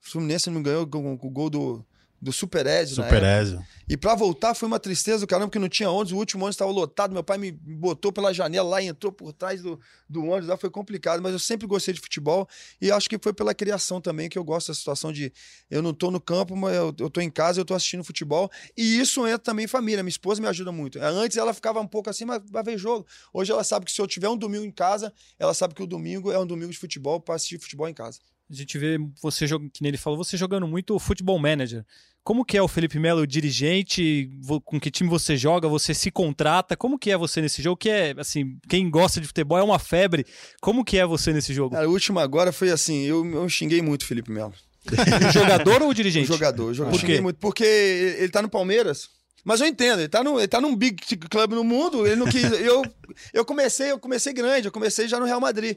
Fluminense 0.00 0.50
não 0.50 0.62
ganhou 0.62 0.86
com 0.86 1.12
o 1.12 1.30
gol 1.30 1.50
do, 1.50 1.86
do 2.22 2.32
Super 2.32 2.64
Ezio 2.68 2.94
Super. 2.94 3.20
Ezio. 3.20 3.66
E 3.88 3.96
pra 3.96 4.14
voltar 4.14 4.54
foi 4.54 4.68
uma 4.68 4.78
tristeza 4.78 5.18
do 5.18 5.26
caramba, 5.26 5.48
porque 5.48 5.58
não 5.58 5.68
tinha 5.68 5.90
ônibus. 5.90 6.12
O 6.12 6.16
último 6.16 6.44
ônibus 6.44 6.54
estava 6.54 6.70
lotado. 6.70 7.12
Meu 7.12 7.24
pai 7.24 7.36
me 7.36 7.50
botou 7.50 8.12
pela 8.12 8.32
janela 8.32 8.68
lá 8.68 8.80
e 8.80 8.86
entrou 8.86 9.10
por 9.10 9.32
trás 9.32 9.60
do, 9.60 9.78
do 10.08 10.24
ônibus. 10.24 10.46
Lá 10.46 10.56
foi 10.56 10.70
complicado, 10.70 11.20
mas 11.20 11.32
eu 11.32 11.38
sempre 11.40 11.66
gostei 11.66 11.92
de 11.92 12.00
futebol. 12.00 12.48
E 12.80 12.92
acho 12.92 13.10
que 13.10 13.18
foi 13.20 13.32
pela 13.32 13.52
criação 13.52 14.00
também 14.00 14.28
que 14.28 14.38
eu 14.38 14.44
gosto 14.44 14.68
da 14.68 14.74
situação 14.74 15.12
de 15.12 15.32
eu 15.68 15.82
não 15.82 15.92
tô 15.92 16.12
no 16.12 16.20
campo, 16.20 16.54
mas 16.54 16.76
eu, 16.76 16.92
tô 16.92 17.20
em 17.20 17.28
casa, 17.28 17.60
eu 17.60 17.64
tô 17.64 17.74
assistindo 17.74 18.04
futebol. 18.04 18.48
E 18.76 19.00
isso 19.00 19.26
entra 19.26 19.40
também 19.40 19.64
em 19.64 19.68
família. 19.68 20.00
Minha 20.04 20.10
esposa 20.10 20.40
me 20.40 20.46
ajuda 20.46 20.70
muito. 20.70 21.00
Antes 21.00 21.36
ela 21.36 21.52
ficava 21.52 21.80
um 21.80 21.88
pouco 21.88 22.08
assim, 22.08 22.24
mas 22.24 22.40
vai 22.48 22.62
ver 22.62 22.78
jogo. 22.78 23.04
Hoje 23.32 23.50
ela 23.50 23.64
sabe 23.64 23.84
que 23.84 23.90
se 23.90 24.00
eu 24.00 24.06
tiver 24.06 24.28
um 24.28 24.36
domingo 24.36 24.64
em 24.64 24.70
casa, 24.70 25.12
ela 25.40 25.52
sabe 25.52 25.74
que 25.74 25.82
o 25.82 25.86
domingo 25.88 26.30
é 26.30 26.38
um 26.38 26.46
domingo 26.46 26.70
de 26.70 26.78
futebol 26.78 27.20
para 27.20 27.34
assistir 27.34 27.58
futebol 27.58 27.88
em 27.88 27.94
casa. 27.94 28.20
A 28.52 28.54
gente 28.54 28.76
vê 28.78 28.98
você 29.22 29.46
jogando, 29.46 29.70
que 29.70 29.80
nem 29.82 29.88
ele 29.88 29.96
falou, 29.96 30.22
você 30.22 30.36
jogando 30.36 30.66
muito 30.68 30.98
futebol 30.98 31.38
manager. 31.38 31.84
Como 32.22 32.44
que 32.44 32.56
é 32.56 32.62
o 32.62 32.68
Felipe 32.68 32.98
Melo 33.00 33.26
dirigente? 33.26 34.30
Vo- 34.40 34.60
Com 34.60 34.78
que 34.78 34.90
time 34.90 35.08
você 35.08 35.36
joga? 35.36 35.66
Você 35.68 35.92
se 35.94 36.10
contrata? 36.10 36.76
Como 36.76 36.98
que 36.98 37.10
é 37.10 37.16
você 37.16 37.40
nesse 37.40 37.60
jogo? 37.62 37.76
Que 37.76 37.88
é 37.88 38.14
assim, 38.18 38.58
quem 38.68 38.88
gosta 38.90 39.20
de 39.20 39.26
futebol 39.26 39.58
é 39.58 39.62
uma 39.62 39.78
febre. 39.78 40.24
Como 40.60 40.84
que 40.84 40.98
é 40.98 41.06
você 41.06 41.32
nesse 41.32 41.52
jogo? 41.52 41.74
A 41.76 41.82
última 41.86 42.22
agora 42.22 42.52
foi 42.52 42.70
assim, 42.70 43.02
eu, 43.04 43.24
eu 43.26 43.48
xinguei 43.48 43.82
muito 43.82 44.02
o 44.02 44.06
Felipe 44.06 44.30
Melo. 44.30 44.52
jogador 45.32 45.82
ou 45.82 45.88
O 45.90 45.94
dirigente? 45.94 46.26
jogador, 46.28 46.66
o 46.70 46.74
jogador. 46.74 46.92
Por 46.94 47.00
Xinguei 47.00 47.16
quê? 47.16 47.22
muito, 47.22 47.36
porque 47.38 47.64
ele 47.64 48.28
tá 48.28 48.42
no 48.42 48.48
Palmeiras. 48.48 49.08
Mas 49.44 49.60
eu 49.60 49.66
entendo, 49.66 49.98
ele 50.00 50.08
tá, 50.08 50.22
no, 50.22 50.38
ele 50.38 50.46
tá 50.46 50.60
num 50.60 50.76
big 50.76 50.96
club 51.28 51.52
no 51.52 51.64
mundo, 51.64 52.06
ele 52.06 52.14
não 52.16 52.26
quis. 52.26 52.44
eu, 52.60 52.82
eu 53.32 53.44
comecei, 53.44 53.90
eu 53.90 53.98
comecei 53.98 54.32
grande, 54.32 54.68
eu 54.68 54.72
comecei 54.72 55.08
já 55.08 55.18
no 55.18 55.26
Real 55.26 55.40
Madrid. 55.40 55.76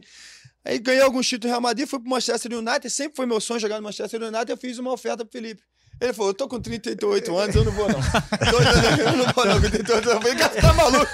Aí 0.65 0.79
ganhei 0.79 1.01
alguns 1.01 1.27
títulos 1.27 1.45
no 1.45 1.49
Real 1.51 1.61
Madrid, 1.61 1.87
fui 1.87 1.99
pro 1.99 2.09
Manchester 2.09 2.51
United, 2.53 2.89
sempre 2.89 3.15
foi 3.15 3.25
meu 3.27 3.39
sonho 3.39 3.59
jogar 3.59 3.77
no 3.77 3.83
Manchester 3.83 4.21
United, 4.21 4.49
eu 4.49 4.57
fiz 4.57 4.77
uma 4.79 4.91
oferta 4.91 5.23
pro 5.23 5.31
Felipe. 5.31 5.61
Ele 6.01 6.11
falou, 6.11 6.31
eu 6.31 6.33
tô 6.33 6.47
com 6.49 6.59
38 6.59 7.37
anos, 7.37 7.55
eu 7.55 7.63
não 7.63 7.71
vou 7.71 7.87
não. 7.87 7.99
Eu 7.99 9.15
não 9.17 9.31
vou 9.31 9.45
não, 9.45 9.61
com 9.61 9.69
38 9.69 9.93
anos. 9.93 10.07
Eu 10.07 10.21
falei, 10.21 10.35
cara, 10.35 10.61
tá 10.61 10.73
maluco? 10.73 11.11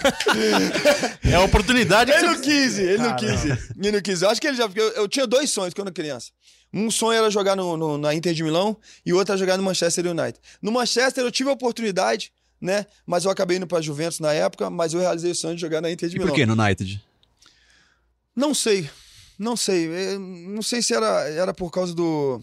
É 1.29 1.35
a 1.35 1.41
oportunidade 1.41 2.11
que 2.11 2.17
Ele 2.17 2.27
não 2.27 2.41
quis, 2.41 2.77
ele 2.79 2.97
não 2.97 3.15
quis. 3.15 3.45
Ele 3.45 3.91
não 3.91 4.01
quis. 4.01 4.21
Eu 4.23 4.29
acho 4.29 4.41
que 4.41 4.47
ele 4.47 4.57
já. 4.57 4.67
porque 4.67 4.79
Eu, 4.81 4.89
eu 4.93 5.07
tinha 5.07 5.27
dois 5.27 5.51
sonhos 5.51 5.73
quando 5.73 5.91
criança. 5.91 6.31
Um 6.73 6.89
sonho 6.89 7.17
era 7.19 7.29
jogar 7.29 7.55
no, 7.55 7.75
no- 7.77 7.97
na 7.97 8.15
Inter 8.15 8.33
de 8.33 8.41
Milão 8.43 8.75
e 9.05 9.11
o 9.13 9.17
outro 9.17 9.33
era 9.33 9.37
jogar 9.39 9.57
no 9.57 9.63
Manchester 9.63 10.07
United. 10.07 10.39
No 10.61 10.71
Manchester 10.71 11.23
eu 11.23 11.29
tive 11.31 11.49
a 11.49 11.53
oportunidade, 11.53 12.31
né? 12.59 12.85
Mas 13.05 13.25
eu 13.25 13.29
acabei 13.31 13.57
indo 13.57 13.67
pra 13.67 13.81
Juventus 13.81 14.19
na 14.19 14.31
época, 14.33 14.69
mas 14.69 14.93
eu 14.93 14.99
realizei 15.01 15.31
o 15.31 15.35
sonho 15.35 15.53
de 15.55 15.61
jogar 15.61 15.81
na 15.81 15.91
Inter 15.91 16.07
de 16.09 16.15
E 16.15 16.19
Milão. 16.19 16.31
por 16.33 16.35
que 16.39 16.45
no 16.45 16.53
United? 16.59 17.03
Não 18.35 18.53
sei. 18.53 18.89
Não 19.41 19.57
sei. 19.57 19.87
Eh, 19.91 20.17
Não 20.19 20.61
sei 20.61 20.83
se 20.83 20.93
era, 20.93 21.27
era 21.29 21.51
por 21.53 21.71
causa 21.71 21.95
do, 21.95 22.39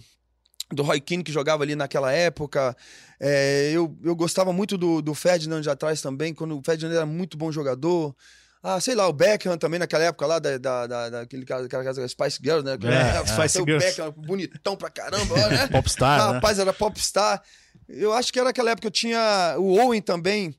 do 0.73 0.83
Roy 0.83 1.01
Keane 1.01 1.23
que 1.23 1.31
jogava 1.31 1.63
ali 1.63 1.77
naquela 1.77 2.13
época. 2.13 2.77
Eh, 3.21 3.71
eu, 3.73 3.97
eu 4.03 4.17
gostava 4.17 4.53
muito 4.53 4.77
do, 4.77 5.01
do 5.01 5.15
Ferdinand 5.15 5.61
de 5.61 5.71
atrás 5.71 6.03
também, 6.03 6.35
quando 6.35 6.59
o 6.59 6.63
Ferdinand 6.65 6.93
era 6.95 7.07
muito 7.07 7.39
bom 7.39 7.53
jogador. 7.53 8.15
Ah, 8.61 8.81
sei 8.81 8.97
lá, 8.97 9.07
o 9.07 9.13
Beckham 9.13 9.57
também 9.57 9.79
naquela 9.79 10.03
época 10.03 10.27
lá, 10.27 10.41
da, 10.41 10.59
da, 10.59 10.87
da, 10.89 11.11
daquele 11.11 11.45
cara, 11.45 11.69
casa 11.69 12.07
Spice 12.09 12.41
Girls, 12.43 12.65
né? 12.65 12.73
É, 12.73 13.25
Spice 13.25 13.63
o 13.63 13.65
Girls. 13.65 13.87
Beckham, 13.87 14.11
bonitão 14.17 14.77
pra 14.77 14.91
caramba, 14.91 15.37
né? 15.49 15.69
Popstar, 15.71 16.19
né? 16.27 16.33
Rapaz, 16.35 16.59
era 16.59 16.73
popstar. 16.73 17.41
Eu 17.89 18.13
acho 18.13 18.33
que 18.33 18.41
era 18.41 18.51
aquela 18.51 18.71
época 18.73 18.83
que 18.83 18.87
eu 18.89 18.91
tinha 18.91 19.55
o 19.59 19.79
Owen 19.79 20.03
também. 20.03 20.53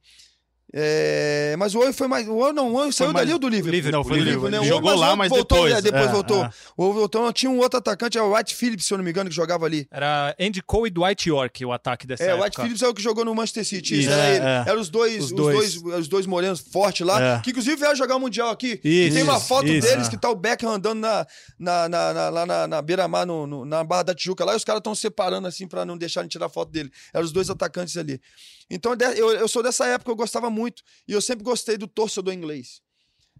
É, 0.71 1.55
mas 1.58 1.73
o 1.73 1.79
Owen 1.79 1.91
foi 1.93 2.08
mais. 2.08 2.27
O 2.27 2.36
Owen 2.36 2.53
não, 2.53 2.71
o 2.71 2.75
Owen 2.75 2.91
saiu 2.91 3.12
mais- 3.12 3.25
dali 3.25 3.34
ou 3.34 3.39
do 3.39 3.49
Liverpool? 3.49 3.71
Liverpool, 3.71 3.97
Não, 3.99 4.03
foi 4.08 4.17
do 4.19 4.23
Liverpool, 4.23 4.49
né? 4.49 4.60
O 4.60 4.63
jogou 4.65 4.95
lá, 4.95 5.13
o 5.13 5.17
mas 5.17 5.29
voltou, 5.29 5.58
depois. 5.63 5.73
é, 5.77 5.82
depois 5.82 6.05
É, 6.05 6.12
voltou. 6.12 6.43
é. 6.45 6.49
O 6.77 6.93
voltou. 6.93 7.34
Tinha 7.34 7.49
um 7.49 7.58
outro 7.60 7.79
atacante, 7.79 8.17
é 8.17 8.21
o 8.21 8.36
White 8.36 8.55
Phillips, 8.55 8.86
se 8.86 8.93
eu 8.93 8.97
não 8.97 9.03
me 9.05 9.10
engano, 9.10 9.29
que 9.29 9.36
jogava 9.36 9.65
ali. 9.65 9.88
Era 9.91 10.36
Andy 10.39 10.62
Cole 10.62 10.88
e 10.88 10.91
Dwight 10.91 11.27
York 11.27 11.65
o 11.65 11.71
ataque 11.71 12.05
dessa 12.05 12.23
É, 12.23 12.27
o 12.27 12.29
época. 12.38 12.43
White 12.45 12.62
Phillips 12.62 12.82
é 12.84 12.88
o 12.88 12.93
que 12.93 13.01
jogou 13.01 13.25
no 13.25 13.34
Manchester 13.34 13.65
City. 13.65 13.99
Isso. 14.01 14.10
Era 14.12 14.23
É, 14.25 14.36
ele. 14.36 14.45
é. 14.45 14.63
Eram 14.67 14.82
os 14.82 14.89
dois, 14.89 15.17
Os 15.17 15.23
os 15.25 15.32
dois. 15.32 15.82
dois, 15.82 15.99
os 16.01 16.08
dois 16.08 16.25
morenos 16.27 16.60
fortes 16.60 17.05
lá, 17.05 17.19
É. 17.38 17.39
que 17.41 17.49
inclusive 17.49 17.75
vieram 17.75 17.95
jogar 17.95 18.15
o 18.15 18.19
Mundial 18.19 18.49
aqui. 18.49 18.79
Isso, 18.84 19.10
e 19.10 19.12
tem 19.13 19.23
uma 19.23 19.39
foto 19.39 19.67
isso. 19.67 19.88
deles 19.88 20.08
É. 20.08 20.10
que 20.10 20.17
tá 20.17 20.29
o 20.29 20.36
Beckham 20.36 20.71
andando 20.71 20.99
na, 20.99 21.25
na, 21.58 21.89
na, 21.89 22.13
na- 22.13 22.29
lá 22.29 22.45
na, 22.45 22.67
na 22.67 22.82
beira-mar, 22.82 23.25
no, 23.25 23.47
no- 23.47 23.65
na 23.65 23.84
Barra 23.84 24.03
da 24.03 24.13
Tijuca 24.15 24.45
lá, 24.45 24.53
e 24.53 24.58
os 24.58 24.63
caras 24.63 24.79
estão 24.82 24.93
separando 24.93 25.47
assim 25.47 25.67
pra 25.67 25.84
não 25.84 25.97
deixarem 25.97 26.29
tirar 26.29 26.47
foto 26.47 26.71
dele. 26.71 26.91
Eram 27.13 27.25
os 27.25 27.32
dois 27.32 27.49
atacantes 27.49 27.97
ali. 27.97 28.21
Então 28.69 28.95
eu, 29.15 29.32
eu 29.32 29.47
sou 29.47 29.63
dessa 29.63 29.86
época, 29.88 30.12
eu 30.12 30.15
gostava 30.15 30.49
muito. 30.49 30.84
E 31.08 31.12
eu 31.13 31.21
sempre 31.21 31.43
gostei 31.43 31.77
do 31.77 31.88
torcedor 31.88 32.34
inglês. 32.34 32.82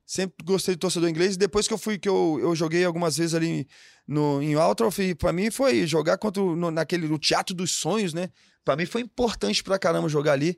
Sempre 0.06 0.44
gostei 0.44 0.74
do 0.76 0.80
torcedor 0.80 1.08
inglês. 1.08 1.36
E 1.36 1.38
depois 1.38 1.68
que 1.68 1.74
eu 1.74 1.78
fui, 1.78 2.00
que 2.00 2.10
eu, 2.10 2.40
eu 2.42 2.56
joguei 2.56 2.84
algumas 2.84 3.18
vezes 3.18 3.36
ali 3.36 3.68
no, 4.08 4.42
em 4.42 4.56
Altroff, 4.56 5.00
e 5.02 5.14
pra 5.14 5.32
mim 5.32 5.52
foi 5.52 5.86
jogar 5.86 6.18
contra 6.18 6.42
no, 6.42 6.72
naquele, 6.72 7.08
no 7.08 7.20
Teatro 7.20 7.54
dos 7.54 7.72
Sonhos, 7.74 8.12
né? 8.14 8.30
Pra 8.66 8.76
mim 8.76 8.88
foi 8.88 9.02
importante 9.02 9.64
pra 9.64 9.78
caramba 9.78 10.10
jogar 10.10 10.34
ali. 10.34 10.58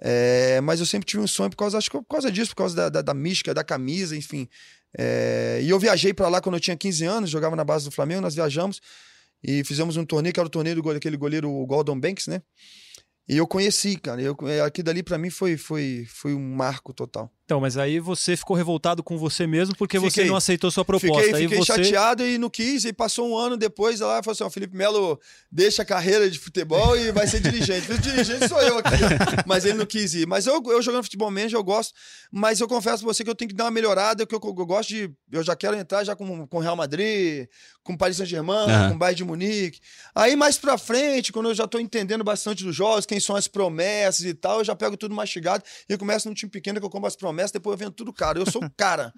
É, 0.00 0.60
mas 0.60 0.80
eu 0.80 0.86
sempre 0.86 1.06
tive 1.06 1.22
um 1.22 1.26
sonho 1.26 1.50
por 1.50 1.56
causa, 1.56 1.78
acho 1.78 1.90
que 1.90 1.96
por 1.96 2.04
causa 2.06 2.30
disso, 2.30 2.50
por 2.50 2.56
causa 2.56 2.74
da, 2.76 2.88
da, 2.88 3.02
da 3.02 3.14
mística, 3.14 3.52
da 3.54 3.62
camisa, 3.64 4.16
enfim. 4.16 4.48
É, 4.96 5.60
e 5.62 5.68
eu 5.70 5.78
viajei 5.78 6.14
pra 6.14 6.28
lá 6.28 6.40
quando 6.40 6.54
eu 6.56 6.60
tinha 6.60 6.76
15 6.76 7.04
anos, 7.04 7.30
jogava 7.30 7.54
na 7.54 7.64
base 7.64 7.84
do 7.84 7.90
Flamengo, 7.90 8.20
nós 8.20 8.34
viajamos 8.34 8.80
e 9.42 9.62
fizemos 9.64 9.96
um 9.96 10.04
torneio, 10.04 10.32
que 10.32 10.40
era 10.40 10.46
o 10.46 10.50
torneio 10.50 10.76
do 10.76 10.82
gole- 10.82 10.98
aquele 10.98 11.16
goleiro 11.16 11.50
o 11.50 11.66
Gordon 11.66 11.98
Banks, 11.98 12.26
né? 12.26 12.42
E 13.28 13.36
eu 13.36 13.46
conheci, 13.46 13.98
cara. 13.98 14.20
Eu, 14.22 14.36
é, 14.48 14.60
aquilo 14.62 14.86
dali 14.86 15.02
pra 15.02 15.18
mim 15.18 15.30
foi, 15.30 15.56
foi, 15.56 16.06
foi 16.08 16.34
um 16.34 16.54
marco 16.54 16.92
total. 16.94 17.30
Então, 17.48 17.62
mas 17.62 17.78
aí 17.78 17.98
você 17.98 18.36
ficou 18.36 18.54
revoltado 18.54 19.02
com 19.02 19.16
você 19.16 19.46
mesmo 19.46 19.74
porque 19.74 19.98
você 19.98 20.16
Fiquei. 20.16 20.26
não 20.28 20.36
aceitou 20.36 20.70
sua 20.70 20.84
proposta. 20.84 21.28
Fiquei, 21.28 21.44
fiquei 21.44 21.56
você... 21.56 21.82
chateado 21.82 22.22
e 22.22 22.36
não 22.36 22.50
quis. 22.50 22.84
E 22.84 22.92
passou 22.92 23.26
um 23.26 23.34
ano 23.34 23.56
depois, 23.56 24.00
lá 24.00 24.22
falou 24.22 24.34
assim: 24.34 24.44
ó, 24.44 24.50
Felipe 24.50 24.76
Melo 24.76 25.18
deixa 25.50 25.80
a 25.80 25.84
carreira 25.86 26.30
de 26.30 26.38
futebol 26.38 26.94
e 26.94 27.10
vai 27.10 27.26
ser 27.26 27.40
dirigente. 27.40 27.90
O 27.90 27.96
dirigente 27.96 28.46
sou 28.46 28.60
eu 28.60 28.76
aqui. 28.76 28.90
mas 29.48 29.64
ele 29.64 29.78
não 29.78 29.86
quis 29.86 30.12
ir. 30.12 30.26
Mas 30.26 30.46
eu, 30.46 30.62
eu 30.66 30.82
jogando 30.82 31.04
futebol 31.04 31.30
manager, 31.30 31.58
eu 31.58 31.64
gosto. 31.64 31.94
Mas 32.30 32.60
eu 32.60 32.68
confesso 32.68 33.02
pra 33.02 33.14
você 33.14 33.24
que 33.24 33.30
eu 33.30 33.34
tenho 33.34 33.48
que 33.48 33.54
dar 33.54 33.64
uma 33.64 33.70
melhorada, 33.70 34.26
que 34.26 34.34
eu, 34.34 34.40
eu 34.44 34.66
gosto 34.66 34.90
de. 34.90 35.10
Eu 35.32 35.42
já 35.42 35.56
quero 35.56 35.74
entrar 35.74 36.04
já 36.04 36.14
com 36.14 36.46
com 36.46 36.58
o 36.58 36.60
Real 36.60 36.76
Madrid, 36.76 37.46
com 37.82 37.94
o 37.94 37.98
Paris 37.98 38.18
Saint-Germain, 38.18 38.68
Aham. 38.70 38.88
com 38.90 38.94
o 38.96 38.98
Bayern 38.98 39.16
de 39.16 39.24
Munique. 39.24 39.80
Aí 40.14 40.36
mais 40.36 40.58
pra 40.58 40.76
frente, 40.76 41.32
quando 41.32 41.48
eu 41.48 41.54
já 41.54 41.66
tô 41.66 41.78
entendendo 41.78 42.22
bastante 42.22 42.62
dos 42.62 42.76
jogos, 42.76 43.06
quem 43.06 43.18
são 43.18 43.34
as 43.34 43.48
promessas 43.48 44.26
e 44.26 44.34
tal, 44.34 44.58
eu 44.58 44.64
já 44.64 44.76
pego 44.76 44.98
tudo 44.98 45.14
mastigado 45.14 45.64
e 45.88 45.94
eu 45.94 45.98
começo 45.98 46.28
num 46.28 46.34
time 46.34 46.50
pequeno 46.50 46.78
que 46.78 46.84
eu 46.84 46.90
compro 46.90 47.08
as 47.08 47.16
promessas, 47.16 47.37
depois 47.46 47.72
eu 47.74 47.78
vendo 47.78 47.92
tudo 47.92 48.12
caro. 48.12 48.40
Eu 48.40 48.50
sou 48.50 48.64
o 48.64 48.70
cara. 48.76 49.12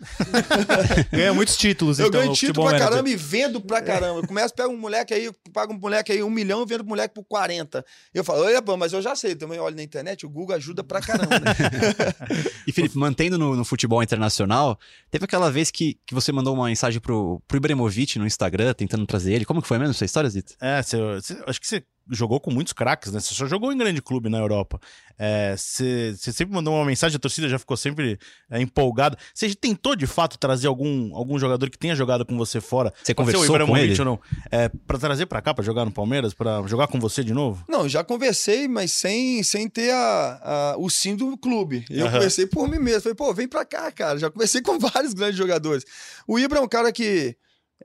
Ganha 1.12 1.32
muitos 1.34 1.56
títulos, 1.56 1.98
Eu 1.98 2.06
então, 2.08 2.20
ganho 2.20 2.30
no 2.30 2.36
título 2.36 2.66
pra 2.66 2.72
manager. 2.72 2.88
caramba 2.88 3.08
e 3.10 3.16
vendo 3.16 3.60
pra 3.60 3.80
caramba. 3.82 4.20
Eu 4.20 4.26
começo, 4.26 4.54
pego 4.54 4.72
um 4.72 4.78
moleque 4.78 5.14
aí, 5.14 5.30
pago 5.52 5.72
um 5.72 5.78
moleque 5.78 6.12
aí 6.12 6.22
um 6.22 6.30
milhão 6.30 6.62
e 6.62 6.66
vendo 6.66 6.80
pro 6.80 6.88
moleque 6.88 7.14
por 7.14 7.24
40. 7.24 7.84
Eu 8.14 8.22
falo, 8.24 8.44
olha, 8.44 8.60
pô, 8.62 8.76
mas 8.76 8.92
eu 8.92 9.00
já 9.02 9.14
sei, 9.16 9.34
também 9.34 9.58
olho 9.58 9.76
na 9.76 9.82
internet, 9.82 10.24
o 10.26 10.28
Google 10.28 10.56
ajuda 10.56 10.82
pra 10.84 11.00
caramba. 11.00 11.38
né? 11.38 11.54
E 12.66 12.72
Felipe, 12.72 12.96
mantendo 12.96 13.36
no, 13.38 13.56
no 13.56 13.64
futebol 13.64 14.02
internacional, 14.02 14.78
teve 15.10 15.24
aquela 15.24 15.50
vez 15.50 15.70
que, 15.70 15.98
que 16.06 16.14
você 16.14 16.30
mandou 16.30 16.54
uma 16.54 16.66
mensagem 16.66 17.00
pro, 17.00 17.42
pro 17.48 17.56
Ibrahimovic 17.56 18.18
no 18.18 18.26
Instagram, 18.26 18.72
tentando 18.74 19.06
trazer 19.06 19.32
ele. 19.32 19.44
Como 19.44 19.60
que 19.62 19.66
foi 19.68 19.78
mesmo 19.78 19.90
essa 19.92 20.04
história, 20.04 20.28
Zito? 20.30 20.54
É, 20.60 20.82
você- 20.82 21.42
acho 21.46 21.60
que 21.60 21.66
você 21.66 21.82
jogou 22.08 22.40
com 22.40 22.50
muitos 22.50 22.72
craques, 22.72 23.12
né? 23.12 23.20
Você 23.20 23.34
só 23.34 23.46
jogou 23.46 23.72
em 23.72 23.76
grande 23.78 24.00
clube 24.02 24.28
na 24.28 24.38
Europa. 24.38 24.80
É, 25.18 25.54
você, 25.56 26.14
você 26.16 26.32
sempre 26.32 26.54
mandou 26.54 26.74
uma 26.74 26.84
mensagem, 26.84 27.16
a 27.16 27.20
torcida 27.20 27.48
já 27.48 27.58
ficou 27.58 27.76
sempre 27.76 28.18
é, 28.50 28.60
empolgada. 28.60 29.16
Você 29.34 29.54
tentou, 29.54 29.94
de 29.94 30.06
fato, 30.06 30.38
trazer 30.38 30.66
algum, 30.66 31.14
algum 31.14 31.38
jogador 31.38 31.68
que 31.70 31.78
tenha 31.78 31.94
jogado 31.94 32.24
com 32.24 32.36
você 32.38 32.60
fora? 32.60 32.92
Você 33.02 33.14
Pode 33.14 33.30
ser 33.30 33.36
o 33.36 33.40
conversou 33.40 33.66
com 33.66 33.76
ele? 33.76 33.98
ou 33.98 34.04
não? 34.04 34.20
É, 34.50 34.68
pra 34.86 34.98
trazer 34.98 35.26
pra 35.26 35.42
cá, 35.42 35.52
pra 35.54 35.62
jogar 35.64 35.84
no 35.84 35.92
Palmeiras, 35.92 36.32
pra 36.34 36.62
jogar 36.66 36.86
com 36.88 36.98
você 36.98 37.22
de 37.22 37.34
novo? 37.34 37.64
Não, 37.68 37.88
já 37.88 38.02
conversei, 38.02 38.66
mas 38.66 38.92
sem, 38.92 39.42
sem 39.42 39.68
ter 39.68 39.92
a, 39.92 40.72
a- 40.72 40.76
o 40.78 40.88
sim 40.88 41.14
do 41.14 41.36
clube. 41.36 41.84
Eu 41.90 42.06
Aham. 42.06 42.14
conversei 42.14 42.46
por 42.46 42.66
mim 42.68 42.78
mesmo. 42.78 43.02
Falei, 43.02 43.14
pô, 43.14 43.32
vem 43.34 43.46
pra 43.46 43.64
cá, 43.64 43.92
cara. 43.92 44.18
Já 44.18 44.30
conversei 44.30 44.62
com 44.62 44.78
vários 44.78 45.12
grandes 45.12 45.36
jogadores. 45.36 45.84
O 46.26 46.38
Ibra 46.38 46.58
é 46.58 46.62
um 46.62 46.68
cara 46.68 46.90
que. 46.90 47.36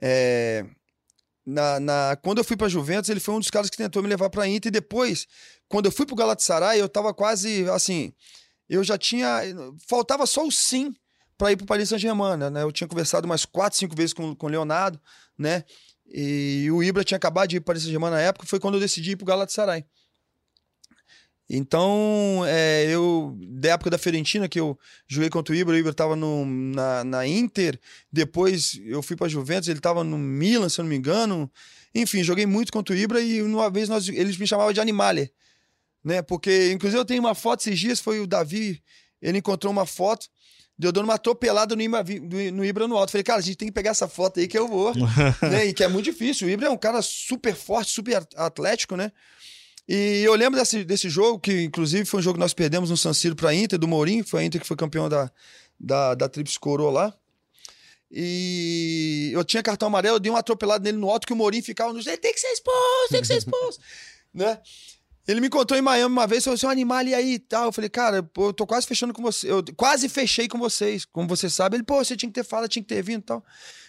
é, 0.02 0.64
na, 1.46 1.78
na- 1.78 2.16
quando 2.22 2.38
eu 2.38 2.44
fui 2.44 2.56
pra 2.56 2.68
Juventus, 2.68 3.08
ele 3.08 3.20
foi 3.20 3.34
um 3.34 3.38
dos 3.38 3.50
caras 3.50 3.70
que 3.70 3.76
tentou 3.76 4.02
me 4.02 4.08
levar 4.08 4.28
pra 4.28 4.46
Inter. 4.48 4.68
E 4.68 4.72
depois, 4.72 5.26
quando 5.68 5.86
eu 5.86 5.92
fui 5.92 6.04
pro 6.04 6.16
Galatasaray, 6.16 6.80
eu 6.80 6.88
tava 6.88 7.14
quase 7.14 7.68
assim. 7.70 8.12
Eu 8.68 8.82
já 8.82 8.98
tinha. 8.98 9.40
Faltava 9.88 10.26
só 10.26 10.44
o 10.46 10.50
sim 10.50 10.92
pra 11.38 11.52
ir 11.52 11.56
pro 11.56 11.66
Paris 11.66 11.88
Saint-Germain, 11.88 12.36
né? 12.50 12.62
Eu 12.62 12.72
tinha 12.72 12.88
conversado 12.88 13.26
umas 13.26 13.44
quatro, 13.44 13.78
cinco 13.78 13.94
vezes 13.94 14.12
com, 14.12 14.34
com 14.34 14.46
o 14.46 14.48
Leonardo, 14.48 15.00
né? 15.38 15.64
E 16.08 16.68
o 16.72 16.82
Ibra 16.82 17.04
tinha 17.04 17.16
acabado 17.16 17.48
de 17.48 17.56
ir 17.56 17.60
para 17.60 17.64
o 17.64 17.66
Paris 17.66 17.82
Saint-Germain 17.82 18.10
na 18.10 18.20
época, 18.20 18.46
foi 18.46 18.58
quando 18.60 18.74
eu 18.74 18.80
decidi 18.80 19.12
ir 19.12 19.16
pro 19.16 19.26
Galatasaray. 19.26 19.84
Então, 21.48 22.42
é, 22.46 22.86
eu, 22.88 23.36
da 23.40 23.70
época 23.70 23.90
da 23.90 23.98
Fiorentina, 23.98 24.48
que 24.48 24.58
eu 24.58 24.76
joguei 25.06 25.30
contra 25.30 25.54
o 25.54 25.56
Ibra, 25.56 25.74
o 25.74 25.78
Ibra 25.78 25.94
tava 25.94 26.16
no, 26.16 26.44
na, 26.44 27.04
na 27.04 27.26
Inter, 27.26 27.78
depois 28.12 28.80
eu 28.84 29.00
fui 29.00 29.14
pra 29.14 29.28
Juventus, 29.28 29.68
ele 29.68 29.78
tava 29.78 30.02
no 30.02 30.18
Milan, 30.18 30.68
se 30.68 30.80
eu 30.80 30.82
não 30.82 30.90
me 30.90 30.96
engano. 30.96 31.50
Enfim, 31.94 32.24
joguei 32.24 32.46
muito 32.46 32.72
contra 32.72 32.94
o 32.94 32.98
Ibra 32.98 33.20
e 33.20 33.42
uma 33.42 33.70
vez 33.70 33.88
nós, 33.88 34.08
eles 34.08 34.36
me 34.36 34.46
chamavam 34.46 34.72
de 34.72 34.80
Animale, 34.80 35.30
né? 36.02 36.20
Porque, 36.20 36.72
inclusive, 36.72 37.00
eu 37.00 37.04
tenho 37.04 37.20
uma 37.20 37.34
foto 37.34 37.60
esses 37.60 37.78
dias, 37.78 38.00
foi 38.00 38.18
o 38.18 38.26
Davi, 38.26 38.82
ele 39.22 39.38
encontrou 39.38 39.72
uma 39.72 39.86
foto, 39.86 40.26
deu 40.76 40.90
dando 40.90 41.04
uma 41.04 41.14
atropelada 41.14 41.76
no 41.76 41.82
Ibra, 41.82 42.04
no 42.52 42.64
Ibra 42.64 42.88
no 42.88 42.96
alto. 42.96 43.12
Falei, 43.12 43.22
cara, 43.24 43.38
a 43.38 43.42
gente 43.42 43.56
tem 43.56 43.68
que 43.68 43.72
pegar 43.72 43.90
essa 43.90 44.08
foto 44.08 44.40
aí 44.40 44.48
que 44.48 44.58
eu 44.58 44.66
vou. 44.66 44.92
né? 45.48 45.66
E 45.66 45.72
que 45.72 45.84
é 45.84 45.88
muito 45.88 46.06
difícil. 46.06 46.48
O 46.48 46.50
Ibra 46.50 46.66
é 46.66 46.70
um 46.70 46.76
cara 46.76 47.00
super 47.00 47.54
forte, 47.54 47.92
super 47.92 48.26
atlético, 48.34 48.96
né? 48.96 49.12
E 49.88 50.22
eu 50.24 50.34
lembro 50.34 50.58
desse, 50.58 50.84
desse 50.84 51.08
jogo, 51.08 51.38
que 51.38 51.62
inclusive 51.62 52.04
foi 52.04 52.20
um 52.20 52.22
jogo 52.22 52.34
que 52.34 52.40
nós 52.40 52.52
perdemos 52.52 52.90
no 52.90 52.96
San 52.96 53.12
Siro 53.12 53.36
pra 53.36 53.54
Inter, 53.54 53.78
do 53.78 53.86
Mourinho, 53.86 54.24
foi 54.24 54.42
a 54.42 54.44
Inter 54.44 54.60
que 54.60 54.66
foi 54.66 54.76
campeão 54.76 55.08
da, 55.08 55.30
da, 55.78 56.14
da 56.14 56.28
Trips 56.28 56.58
Coroa 56.58 56.90
lá. 56.90 57.14
E 58.10 59.30
eu 59.32 59.44
tinha 59.44 59.62
cartão 59.62 59.88
amarelo, 59.88 60.16
eu 60.16 60.20
dei 60.20 60.30
uma 60.30 60.38
atropelada 60.38 60.82
nele 60.82 60.98
no 60.98 61.10
alto, 61.10 61.26
que 61.26 61.32
o 61.32 61.36
Mourinho 61.36 61.62
ficava 61.62 61.92
no 61.92 62.02
tem 62.02 62.18
que 62.18 62.40
ser 62.40 62.48
expulso, 62.48 63.08
tem 63.10 63.20
que 63.20 63.26
ser 63.26 63.36
expulso, 63.36 63.78
né? 64.34 64.58
Ele 65.26 65.40
me 65.40 65.48
encontrou 65.48 65.76
em 65.76 65.82
Miami 65.82 66.12
uma 66.12 66.26
vez, 66.26 66.44
falou 66.44 66.54
assim, 66.54 66.66
um 66.66 66.70
animal 66.70 67.02
e 67.02 67.12
aí 67.12 67.34
e 67.34 67.38
tal. 67.40 67.64
Eu 67.64 67.72
falei, 67.72 67.90
cara, 67.90 68.22
pô, 68.22 68.48
eu 68.48 68.52
tô 68.52 68.64
quase 68.64 68.86
fechando 68.86 69.12
com 69.12 69.20
você. 69.20 69.50
Eu 69.50 69.64
quase 69.76 70.08
fechei 70.08 70.46
com 70.46 70.56
vocês, 70.56 71.04
como 71.04 71.26
você 71.26 71.50
sabe. 71.50 71.76
Ele, 71.76 71.82
pô, 71.82 71.96
você 71.96 72.16
tinha 72.16 72.30
que 72.30 72.34
ter 72.34 72.44
falado, 72.44 72.68
tinha 72.68 72.82
que 72.82 72.88
ter 72.88 73.02
vindo 73.02 73.22
e 73.22 73.24
tal. 73.24 73.44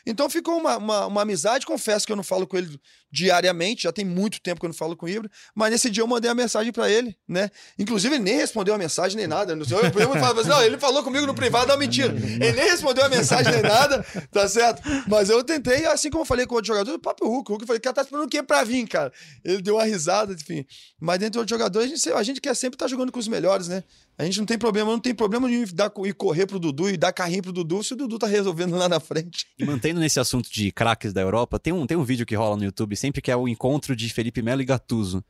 Então 0.07 0.29
ficou 0.29 0.57
uma, 0.57 0.77
uma, 0.77 1.05
uma 1.05 1.21
amizade. 1.21 1.65
Confesso 1.65 2.05
que 2.05 2.11
eu 2.11 2.15
não 2.15 2.23
falo 2.23 2.47
com 2.47 2.57
ele 2.57 2.79
diariamente, 3.11 3.83
já 3.83 3.91
tem 3.91 4.03
muito 4.05 4.41
tempo 4.41 4.59
que 4.59 4.65
eu 4.65 4.69
não 4.69 4.73
falo 4.75 4.95
com 4.95 5.05
o 5.05 5.09
Ibra. 5.09 5.29
Mas 5.55 5.71
nesse 5.71 5.89
dia 5.89 6.03
eu 6.03 6.07
mandei 6.07 6.29
a 6.29 6.35
mensagem 6.35 6.71
pra 6.71 6.89
ele, 6.89 7.15
né? 7.27 7.49
Inclusive, 7.77 8.15
ele 8.15 8.23
nem 8.23 8.35
respondeu 8.35 8.73
a 8.73 8.77
mensagem 8.77 9.17
nem 9.17 9.27
nada. 9.27 9.53
Eu, 9.53 9.59
eu, 9.59 10.11
falava 10.13 10.41
assim, 10.41 10.49
não, 10.49 10.61
ele 10.63 10.77
falou 10.77 11.03
comigo 11.03 11.25
no 11.25 11.33
privado, 11.33 11.67
não, 11.67 11.77
mentira. 11.77 12.13
Ele 12.13 12.51
nem 12.51 12.69
respondeu 12.69 13.05
a 13.05 13.09
mensagem 13.09 13.51
nem 13.51 13.61
nada, 13.61 14.05
tá 14.31 14.47
certo? 14.47 14.81
Mas 15.07 15.29
eu 15.29 15.43
tentei, 15.43 15.85
assim 15.85 16.09
como 16.09 16.21
eu 16.21 16.25
falei 16.25 16.45
com 16.45 16.55
outro 16.55 16.67
jogador, 16.67 16.93
o 16.93 16.99
próprio 16.99 17.27
Hulk. 17.27 17.49
O 17.49 17.53
Hulk 17.53 17.63
eu 17.63 17.67
falei, 17.67 17.79
cara, 17.79 17.95
tá 17.95 18.01
esperando 18.01 18.25
o 18.25 18.29
quê 18.29 18.43
pra 18.43 18.63
vir, 18.63 18.87
cara? 18.87 19.11
Ele 19.43 19.61
deu 19.61 19.75
uma 19.75 19.83
risada, 19.83 20.33
enfim. 20.33 20.65
Mas 20.99 21.19
dentro 21.19 21.43
do 21.43 21.49
jogador, 21.49 21.79
a 21.79 21.87
gente, 21.87 22.09
a 22.09 22.23
gente 22.23 22.41
quer 22.41 22.55
sempre 22.55 22.75
estar 22.75 22.87
jogando 22.87 23.11
com 23.11 23.19
os 23.19 23.27
melhores, 23.27 23.67
né? 23.67 23.83
A 24.17 24.25
gente 24.25 24.39
não 24.39 24.45
tem 24.47 24.57
problema, 24.57 24.91
não 24.91 24.99
tem 24.99 25.13
problema 25.13 25.47
de 25.47 25.55
ir 25.55 26.13
correr 26.15 26.47
pro 26.47 26.57
Dudu 26.57 26.89
e 26.89 26.97
dar 26.97 27.13
carrinho 27.13 27.43
pro 27.43 27.51
Dudu 27.51 27.83
se 27.83 27.93
o 27.93 27.95
Dudu 27.95 28.17
tá 28.17 28.25
resolvendo 28.25 28.75
lá 28.75 28.89
na 28.89 28.99
frente. 28.99 29.45
E 29.59 29.63
mantendo 29.63 29.96
nesse 29.99 30.19
assunto 30.19 30.51
de 30.51 30.71
craques 30.71 31.13
da 31.13 31.21
Europa, 31.21 31.59
tem 31.59 31.73
um, 31.73 31.85
tem 31.87 31.97
um 31.97 32.03
vídeo 32.03 32.25
que 32.25 32.35
rola 32.35 32.55
no 32.57 32.63
YouTube 32.63 32.95
sempre 32.95 33.21
que 33.21 33.31
é 33.31 33.35
o 33.35 33.47
encontro 33.47 33.95
de 33.95 34.09
Felipe 34.09 34.41
Melo 34.41 34.61
e 34.61 34.65
Gattuso. 34.65 35.23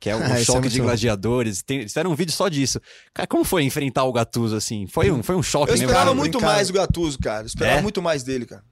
Que 0.00 0.10
é 0.10 0.14
o 0.14 0.18
Ah, 0.22 0.38
é 0.40 0.44
choque 0.44 0.60
muito 0.60 0.72
de 0.72 0.80
gladiadores. 0.80 1.62
Tem, 1.62 1.78
eles 1.78 1.90
fizeram 1.92 2.12
um 2.12 2.14
vídeo 2.14 2.32
só 2.32 2.48
disso. 2.48 2.80
Cara, 3.12 3.26
como 3.26 3.42
foi 3.44 3.64
enfrentar 3.64 4.04
o 4.04 4.12
Gattuso 4.12 4.54
assim? 4.54 4.86
Foi 4.86 5.10
um, 5.10 5.22
foi 5.22 5.34
um 5.34 5.42
choque 5.42 5.70
Eu 5.70 5.74
mesmo? 5.74 5.86
esperava 5.86 6.06
Cara, 6.10 6.14
muito 6.16 6.40
mais 6.40 6.70
o 6.70 6.72
Gattuso, 6.72 7.18
cara. 7.18 7.42
Eu 7.42 7.46
esperava 7.46 7.78
É? 7.78 7.82
muito 7.82 8.00
mais 8.00 8.22
dele, 8.22 8.46
cara. 8.46 8.62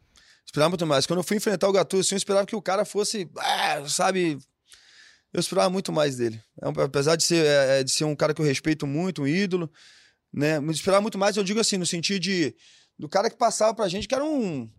Esperava 0.45 0.69
muito 0.71 0.87
mais. 0.87 1.05
Quando 1.07 1.19
eu 1.19 1.25
fui 1.25 1.37
enfrentar 1.37 1.69
o 1.69 1.73
Gattuso, 1.73 2.03
assim, 2.03 2.15
eu 2.15 2.19
esperava 2.19 2.47
que 2.47 2.55
o 2.55 2.63
cara 2.63 2.85
fosse, 2.85 3.29
ah, 3.39 3.83
sabe... 3.89 4.39
Eu 5.33 5.41
esperava 5.41 5.69
muito 5.69 5.93
mais 5.93 6.17
dele. 6.17 6.41
É 6.63 6.69
um- 6.69 6.81
Apesar 6.85 7.17
de 7.17 7.25
ser, 7.25 7.45
é, 7.45 7.81
é, 7.81 7.85
de 7.85 7.91
ser 7.91 8.05
um 8.05 8.15
cara 8.15 8.33
que 8.33 8.41
eu 8.41 8.47
respeito 8.47 8.87
muito, 8.87 9.23
um 9.23 9.27
ídolo, 9.27 9.69
né? 10.33 10.61
Mas 10.61 10.77
esperava 10.77 11.03
muito 11.03 11.19
mais, 11.19 11.37
eu 11.37 11.43
digo 11.45 11.59
assim, 11.61 11.77
no 11.77 11.85
sentido 11.85 12.21
de... 12.21 12.55
Do 12.99 13.09
cara 13.09 13.29
que 13.29 13.37
passava 13.37 13.75
pra 13.75 13.89
gente, 13.89 14.07
que 14.09 14.15
era 14.15 14.25
um, 14.25 14.71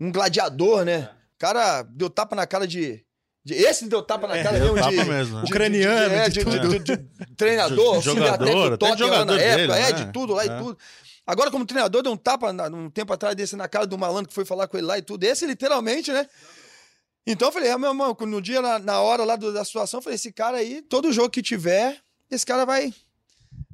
um 0.00 0.10
gladiador, 0.10 0.84
né? 0.84 1.10
O 1.36 1.38
cara 1.38 1.82
deu 1.82 2.08
tapa 2.10 2.34
na 2.36 2.46
cara 2.46 2.66
de... 2.66 3.04
de 3.44 3.54
esse 3.54 3.88
deu 3.88 4.02
tapa 4.02 4.26
na 4.26 4.42
cara 4.42 4.58
deu 4.58 4.72
mesmo 4.74 4.90
tapa 4.90 4.90
de... 5.04 5.10
mesmo, 5.10 5.36
né? 5.36 5.42
de- 5.44 5.50
Ucraniano, 5.50 6.08
de, 6.08 6.14
é, 6.14 6.28
de 6.28 6.44
de, 6.44 6.78
de- 6.78 6.96
de- 6.96 7.34
treinador, 7.36 8.00
jogador, 8.02 8.72
até 8.74 8.86
lá 8.86 8.90
na 8.92 8.96
jogador 8.96 9.38
época, 9.38 9.56
dele, 9.56 9.72
é, 9.72 9.92
né? 9.92 9.92
de 9.92 10.12
tudo 10.12 10.34
lá 10.34 10.42
É. 10.44 10.46
e 10.46 10.58
tudo. 10.58 10.78
Agora, 11.26 11.50
como 11.50 11.64
treinador, 11.64 12.02
deu 12.02 12.12
um 12.12 12.16
tapa 12.16 12.52
na- 12.52 12.66
um 12.68 12.90
tempo 12.90 13.12
atrás 13.12 13.36
desse 13.36 13.54
na 13.56 13.68
cara 13.68 13.86
do 13.86 13.96
malandro 13.96 14.28
que 14.28 14.34
foi 14.34 14.44
falar 14.44 14.66
com 14.68 14.76
ele 14.76 14.86
lá 14.86 14.98
e 14.98 15.02
tudo. 15.02 15.22
Esse, 15.24 15.46
literalmente, 15.46 16.10
né? 16.12 16.26
Então 17.26 17.48
eu 17.48 17.52
falei, 17.52 17.70
ah, 17.70 17.78
meu 17.78 17.90
irmão, 17.90 18.16
no 18.20 18.40
dia, 18.42 18.60
na, 18.62 18.78
na 18.78 19.00
hora 19.00 19.24
lá 19.24 19.36
do- 19.36 19.52
da 19.52 19.64
situação, 19.64 19.98
eu 19.98 20.02
falei, 20.02 20.16
esse 20.16 20.32
cara 20.32 20.56
aí, 20.56 20.82
todo 20.82 21.12
jogo 21.12 21.30
que 21.30 21.42
tiver, 21.42 21.98
esse 22.30 22.44
cara 22.44 22.64
vai. 22.64 22.92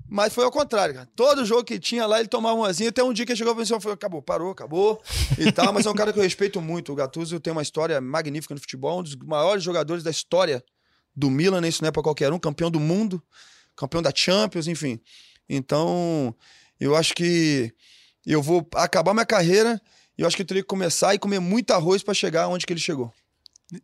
Mas 0.09 0.33
foi 0.33 0.45
ao 0.45 0.51
contrário, 0.51 0.95
cara. 0.95 1.09
Todo 1.17 1.45
jogo 1.45 1.65
que 1.65 1.79
tinha 1.79 2.07
lá, 2.07 2.21
ele 2.21 2.29
tomava 2.29 2.55
umazinha. 2.55 2.91
Até 2.91 3.03
um 3.03 3.13
dia 3.13 3.27
que 3.27 3.33
ele 3.33 3.39
chegou 3.39 3.61
e 3.61 3.67
falou, 3.67 3.93
acabou, 3.93 4.23
parou, 4.23 4.51
acabou 4.53 5.03
e 5.39 5.51
tal. 5.53 5.73
Mas 5.73 5.85
é 5.85 5.91
um 5.91 5.95
cara 5.95 6.13
que 6.13 6.19
eu 6.19 6.23
respeito 6.23 6.61
muito. 6.61 6.93
O 6.93 6.95
Gattuso 6.95 7.41
tem 7.41 7.53
uma 7.53 7.63
história 7.63 8.01
magnífica 8.01 8.55
no 8.55 8.61
futebol, 8.61 9.01
um 9.01 9.03
dos 9.03 9.17
maiores 9.17 9.65
jogadores 9.65 10.05
da 10.05 10.11
história 10.11 10.65
do 11.15 11.31
Milan, 11.31 11.61
né? 11.61 11.69
isso 11.69 11.83
não 11.83 11.89
é 11.89 11.93
pra 11.93 12.03
qualquer 12.03 12.33
um, 12.33 12.39
campeão 12.39 12.71
do 12.71 12.79
mundo, 12.79 13.23
campeão 13.75 14.03
da 14.03 14.13
Champions, 14.15 14.69
enfim. 14.69 15.01
Então, 15.49 16.35
eu 16.79 16.95
acho 16.95 17.15
que 17.15 17.73
eu 18.25 18.43
vou 18.43 18.69
acabar 18.75 19.15
minha 19.15 19.25
carreira 19.25 19.81
e 20.17 20.21
eu 20.21 20.27
acho 20.27 20.37
que 20.37 20.43
eu 20.43 20.47
teria 20.47 20.63
que 20.63 20.69
começar 20.69 21.15
e 21.15 21.19
comer 21.19 21.41
muito 21.41 21.71
arroz 21.73 22.03
pra 22.03 22.13
chegar 22.13 22.49
onde 22.49 22.67
que 22.67 22.73
ele 22.73 22.81
chegou. 22.81 23.13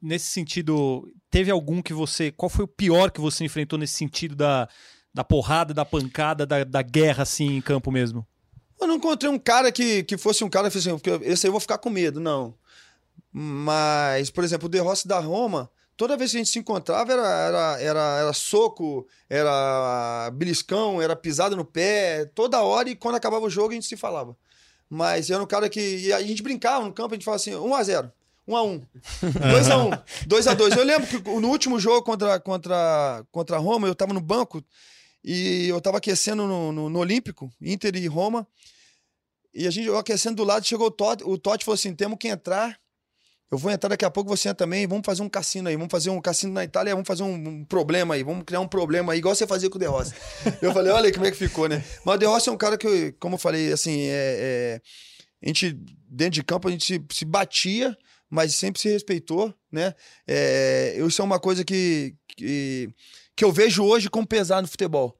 Nesse 0.00 0.26
sentido, 0.26 1.10
teve 1.30 1.50
algum 1.50 1.82
que 1.82 1.92
você. 1.92 2.30
Qual 2.30 2.48
foi 2.48 2.64
o 2.64 2.68
pior 2.68 3.10
que 3.10 3.20
você 3.20 3.44
enfrentou 3.44 3.78
nesse 3.78 3.94
sentido 3.94 4.36
da, 4.36 4.68
da 5.12 5.22
porrada, 5.22 5.74
da 5.74 5.84
pancada, 5.84 6.46
da, 6.46 6.64
da 6.64 6.82
guerra, 6.82 7.22
assim, 7.22 7.56
em 7.56 7.60
campo 7.60 7.90
mesmo? 7.90 8.26
Eu 8.80 8.86
não 8.86 8.96
encontrei 8.96 9.30
um 9.30 9.38
cara 9.38 9.70
que, 9.70 10.02
que 10.02 10.16
fosse 10.16 10.42
um 10.42 10.50
cara 10.50 10.68
que 10.68 10.74
fosse 10.74 10.88
assim, 10.88 10.98
porque 10.98 11.24
esse 11.24 11.46
aí 11.46 11.48
eu 11.48 11.52
vou 11.52 11.60
ficar 11.60 11.78
com 11.78 11.90
medo, 11.90 12.18
não. 12.18 12.54
Mas, 13.32 14.30
por 14.30 14.42
exemplo, 14.44 14.66
o 14.66 14.68
De 14.68 14.78
Rossi 14.78 15.06
da 15.06 15.18
Roma, 15.18 15.70
toda 15.96 16.16
vez 16.16 16.30
que 16.30 16.36
a 16.36 16.40
gente 16.40 16.50
se 16.50 16.58
encontrava 16.58 17.12
era, 17.12 17.28
era, 17.28 17.80
era, 17.80 18.18
era 18.20 18.32
soco, 18.32 19.06
era 19.28 20.30
beliscão, 20.34 21.00
era 21.00 21.14
pisada 21.14 21.54
no 21.54 21.64
pé, 21.64 22.24
toda 22.34 22.62
hora 22.62 22.90
e 22.90 22.96
quando 22.96 23.14
acabava 23.14 23.46
o 23.46 23.50
jogo 23.50 23.70
a 23.70 23.74
gente 23.74 23.86
se 23.86 23.96
falava. 23.96 24.36
Mas 24.90 25.30
era 25.30 25.42
um 25.42 25.46
cara 25.46 25.70
que. 25.70 25.80
E 25.80 26.12
a 26.12 26.20
gente 26.20 26.42
brincava 26.42 26.84
no 26.84 26.92
campo, 26.92 27.14
a 27.14 27.16
gente 27.16 27.24
falava 27.24 27.40
assim: 27.40 27.52
1x0. 27.52 28.12
1x1. 28.46 28.86
2x1. 29.22 30.02
2x2. 30.28 30.76
Eu 30.76 30.84
lembro 30.84 31.06
que 31.06 31.18
no 31.40 31.48
último 31.48 31.78
jogo 31.78 32.02
contra, 32.02 32.38
contra, 32.40 33.24
contra 33.30 33.56
a 33.56 33.58
Roma, 33.58 33.88
eu 33.88 33.94
tava 33.94 34.12
no 34.12 34.20
banco 34.20 34.62
e 35.24 35.68
eu 35.68 35.80
tava 35.80 35.98
aquecendo 35.98 36.46
no, 36.46 36.72
no, 36.72 36.88
no 36.90 36.98
Olímpico, 36.98 37.50
Inter 37.60 37.94
e 37.96 38.06
Roma. 38.06 38.46
E 39.54 39.66
a 39.66 39.70
gente 39.70 39.86
eu 39.86 39.98
aquecendo 39.98 40.36
do 40.36 40.44
lado, 40.44 40.66
chegou 40.66 40.86
o 40.86 40.90
Totti, 40.90 41.22
o 41.24 41.38
Totti 41.38 41.64
falou 41.64 41.74
assim: 41.74 41.94
temos 41.94 42.18
que 42.18 42.28
entrar. 42.28 42.78
Eu 43.50 43.58
vou 43.58 43.70
entrar 43.70 43.90
daqui 43.90 44.04
a 44.04 44.10
pouco, 44.10 44.30
você 44.30 44.54
também. 44.54 44.86
Vamos 44.86 45.04
fazer 45.04 45.22
um 45.22 45.28
cassino 45.28 45.68
aí. 45.68 45.76
Vamos 45.76 45.90
fazer 45.90 46.08
um 46.08 46.22
cassino 46.22 46.54
na 46.54 46.64
Itália. 46.64 46.94
Vamos 46.94 47.06
fazer 47.06 47.22
um, 47.22 47.34
um 47.34 47.64
problema 47.66 48.14
aí. 48.14 48.22
Vamos 48.22 48.44
criar 48.44 48.60
um 48.60 48.66
problema 48.66 49.12
aí, 49.12 49.18
igual 49.18 49.34
você 49.34 49.46
fazia 49.46 49.68
com 49.68 49.76
o 49.76 49.78
De 49.78 49.86
Rossi. 49.86 50.14
Eu 50.62 50.72
falei: 50.72 50.90
olha 50.90 51.06
aí 51.06 51.12
como 51.12 51.26
é 51.26 51.30
que 51.30 51.36
ficou, 51.36 51.68
né? 51.68 51.84
Mas 52.04 52.14
o 52.14 52.18
De 52.18 52.24
Rossi 52.24 52.48
é 52.48 52.52
um 52.52 52.56
cara 52.56 52.78
que, 52.78 53.12
como 53.20 53.34
eu 53.34 53.38
falei, 53.38 53.70
assim, 53.70 54.04
é, 54.04 54.80
é, 54.80 54.80
a 55.42 55.46
gente, 55.46 55.78
dentro 56.08 56.32
de 56.32 56.42
campo, 56.42 56.66
a 56.66 56.70
gente 56.70 56.84
se, 56.86 57.04
se 57.12 57.26
batia, 57.26 57.94
mas 58.30 58.54
sempre 58.54 58.80
se 58.80 58.88
respeitou, 58.88 59.52
né? 59.70 59.94
É, 60.26 60.96
isso 61.06 61.20
é 61.20 61.24
uma 61.24 61.38
coisa 61.38 61.62
que, 61.62 62.16
que, 62.28 62.88
que 63.36 63.44
eu 63.44 63.52
vejo 63.52 63.84
hoje 63.84 64.10
como 64.10 64.26
pesar 64.26 64.62
no 64.62 64.68
futebol 64.68 65.18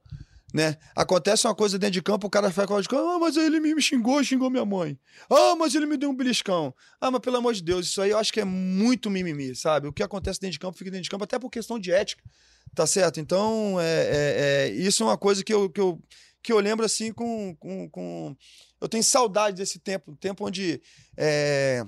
né? 0.53 0.77
Acontece 0.95 1.47
uma 1.47 1.55
coisa 1.55 1.79
dentro 1.79 1.93
de 1.93 2.01
campo, 2.01 2.27
o 2.27 2.29
cara 2.29 2.47
de 2.47 2.53
campo, 2.53 3.07
ah, 3.09 3.17
mas 3.17 3.35
ele 3.35 3.59
me 3.59 3.81
xingou, 3.81 4.23
xingou 4.23 4.51
minha 4.51 4.63
mãe. 4.63 4.97
Ah, 5.27 5.55
mas 5.55 5.73
ele 5.73 5.87
me 5.87 5.97
deu 5.97 6.11
um 6.11 6.15
beliscão. 6.15 6.73
Ah, 7.01 7.09
mas 7.09 7.21
pelo 7.21 7.37
amor 7.37 7.55
de 7.55 7.63
Deus, 7.63 7.87
isso 7.87 7.99
aí 7.99 8.11
eu 8.11 8.19
acho 8.19 8.31
que 8.31 8.39
é 8.39 8.45
muito 8.45 9.09
mimimi, 9.09 9.55
sabe? 9.55 9.87
O 9.87 9.93
que 9.93 10.03
acontece 10.03 10.39
dentro 10.39 10.53
de 10.53 10.59
campo 10.59 10.77
fica 10.77 10.91
dentro 10.91 11.05
de 11.05 11.09
campo, 11.09 11.23
até 11.23 11.39
por 11.39 11.49
questão 11.49 11.79
de 11.79 11.91
ética, 11.91 12.23
tá 12.75 12.85
certo? 12.85 13.19
Então, 13.19 13.79
é, 13.79 13.85
é, 13.85 14.35
é, 14.37 14.71
isso 14.73 15.01
é 15.01 15.07
uma 15.07 15.17
coisa 15.17 15.43
que 15.43 15.51
eu, 15.51 15.67
que 15.71 15.81
eu, 15.81 15.99
que 16.43 16.53
eu 16.53 16.59
lembro 16.59 16.85
assim 16.85 17.11
com, 17.11 17.55
com, 17.55 17.89
com... 17.89 18.37
Eu 18.79 18.87
tenho 18.87 19.03
saudade 19.03 19.57
desse 19.57 19.79
tempo, 19.79 20.15
tempo 20.17 20.45
onde... 20.45 20.79
É 21.17 21.83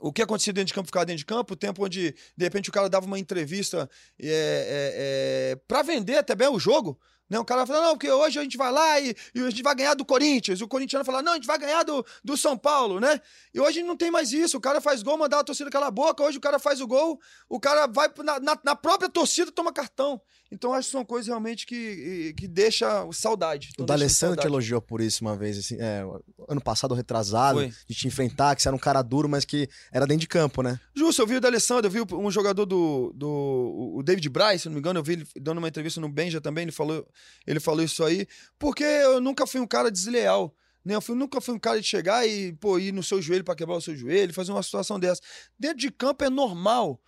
o 0.00 0.12
que 0.12 0.22
acontecia 0.22 0.52
dentro 0.52 0.68
de 0.68 0.74
campo 0.74 0.86
ficava 0.86 1.06
dentro 1.06 1.18
de 1.18 1.26
campo, 1.26 1.52
o 1.52 1.56
tempo 1.56 1.84
onde, 1.84 2.14
de 2.36 2.44
repente, 2.44 2.70
o 2.70 2.72
cara 2.72 2.88
dava 2.88 3.06
uma 3.06 3.18
entrevista 3.18 3.88
é, 4.18 4.26
é, 4.26 5.52
é, 5.52 5.56
para 5.68 5.82
vender 5.82 6.16
até 6.16 6.34
bem 6.34 6.48
o 6.48 6.58
jogo. 6.58 6.98
Né? 7.30 7.38
O 7.38 7.44
cara 7.44 7.64
fala, 7.64 7.82
não, 7.82 7.90
porque 7.92 8.10
hoje 8.10 8.40
a 8.40 8.42
gente 8.42 8.56
vai 8.56 8.72
lá 8.72 8.98
e, 8.98 9.14
e, 9.32 9.40
a 9.40 9.50
gente 9.50 9.62
vai 9.62 9.74
ganhar 9.74 9.94
do 9.94 10.04
Corinthians. 10.04 10.58
E 10.58 10.64
o 10.64 10.68
corintiano 10.68 11.04
fala, 11.04 11.22
não, 11.22 11.32
a 11.32 11.34
gente 11.36 11.46
vai 11.46 11.58
ganhar 11.58 11.84
do, 11.84 12.04
do 12.24 12.36
São 12.36 12.58
Paulo, 12.58 12.98
né? 12.98 13.20
E 13.54 13.60
hoje 13.60 13.84
não 13.84 13.96
tem 13.96 14.10
mais 14.10 14.32
isso. 14.32 14.56
O 14.56 14.60
cara 14.60 14.80
faz 14.80 15.00
gol, 15.02 15.16
mandar 15.16 15.38
a 15.38 15.44
torcida 15.44 15.70
calar 15.70 15.88
a 15.88 15.92
boca. 15.92 16.24
Hoje 16.24 16.38
o 16.38 16.40
cara 16.40 16.58
faz 16.58 16.80
o 16.80 16.88
gol, 16.88 17.20
o 17.48 17.60
cara 17.60 17.86
vai 17.86 18.10
na, 18.24 18.40
na, 18.40 18.58
na 18.64 18.74
própria 18.74 19.08
torcida 19.08 19.52
toma 19.52 19.72
cartão. 19.72 20.20
Então 20.52 20.74
acho 20.74 20.88
que 20.88 20.92
são 20.92 21.04
coisas 21.04 21.28
realmente 21.28 21.64
que, 21.64 22.34
que 22.36 22.48
deixa 22.48 23.06
saudade. 23.12 23.68
O 23.68 23.70
Então, 23.74 23.86
D'Alessandro 23.86 24.40
te 24.40 24.46
elogiou 24.46 24.82
por 24.82 25.00
isso 25.00 25.22
uma 25.24 25.36
vez, 25.36 25.56
assim, 25.58 25.76
é, 25.78 26.02
ano 26.48 26.60
passado, 26.60 26.92
retrasado, 26.94 27.58
Foi. 27.60 27.72
de 27.86 27.94
te 27.94 28.08
enfrentar, 28.08 28.56
que 28.56 28.62
você 28.62 28.68
era 28.68 28.74
um 28.74 28.80
cara 28.80 29.00
duro, 29.00 29.28
mas 29.28 29.44
que 29.44 29.68
era 29.92 30.06
dentro 30.06 30.22
de 30.22 30.26
campo, 30.28 30.62
né? 30.62 30.80
Justo, 30.94 31.22
eu 31.22 31.26
vi 31.26 31.36
o 31.36 31.40
D'Alessandro, 31.40 31.86
eu 31.86 31.90
vi 31.90 32.14
um 32.14 32.30
jogador 32.30 32.66
do, 32.66 33.12
do 33.14 33.94
o 33.96 34.02
David 34.02 34.28
Bryce, 34.28 34.60
se 34.60 34.66
não 34.68 34.74
me 34.74 34.80
engano, 34.80 34.98
eu 34.98 35.04
vi 35.04 35.12
ele 35.12 35.26
dando 35.40 35.58
uma 35.58 35.68
entrevista 35.68 36.00
no 36.00 36.08
Benja 36.08 36.40
também, 36.40 36.62
ele 36.62 36.72
falou, 36.72 37.06
ele 37.46 37.60
falou 37.60 37.84
isso 37.84 38.02
aí, 38.04 38.26
porque 38.58 38.82
eu 38.82 39.20
nunca 39.20 39.46
fui 39.46 39.60
um 39.60 39.66
cara 39.66 39.90
desleal. 39.90 40.54
Né? 40.84 40.94
Eu 40.94 41.00
fui- 41.02 41.14
nunca 41.14 41.40
fui 41.42 41.54
um 41.54 41.58
cara 41.58 41.78
de 41.80 41.86
chegar 41.86 42.26
e 42.26 42.54
pô, 42.54 42.78
ir 42.78 42.90
no 42.92 43.02
seu 43.02 43.20
joelho 43.20 43.44
para 43.44 43.54
quebrar 43.54 43.76
o 43.76 43.80
seu 43.82 43.94
joelho, 43.94 44.32
fazer 44.32 44.50
uma 44.50 44.62
situação 44.62 44.98
dessa. 44.98 45.20
Dentro 45.58 45.76
de 45.78 45.90
campo 45.90 46.24
é 46.24 46.30
normal, 46.30 46.98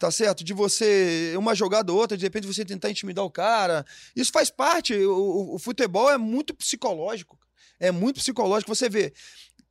tá 0.00 0.10
certo? 0.10 0.42
De 0.42 0.52
você, 0.54 1.34
uma 1.38 1.54
jogada 1.54 1.92
ou 1.92 1.98
outra, 1.98 2.16
de 2.16 2.24
repente 2.24 2.46
você 2.46 2.64
tentar 2.64 2.90
intimidar 2.90 3.24
o 3.24 3.30
cara. 3.30 3.84
Isso 4.16 4.32
faz 4.32 4.50
parte. 4.50 4.94
O, 4.94 5.12
o- 5.14 5.54
o 5.54 5.58
futebol 5.58 6.10
é 6.10 6.16
muito 6.18 6.54
psicológico. 6.54 7.38
É 7.78 7.90
muito 7.92 8.16
psicológico. 8.16 8.74
Você 8.74 8.88
vê, 8.88 9.12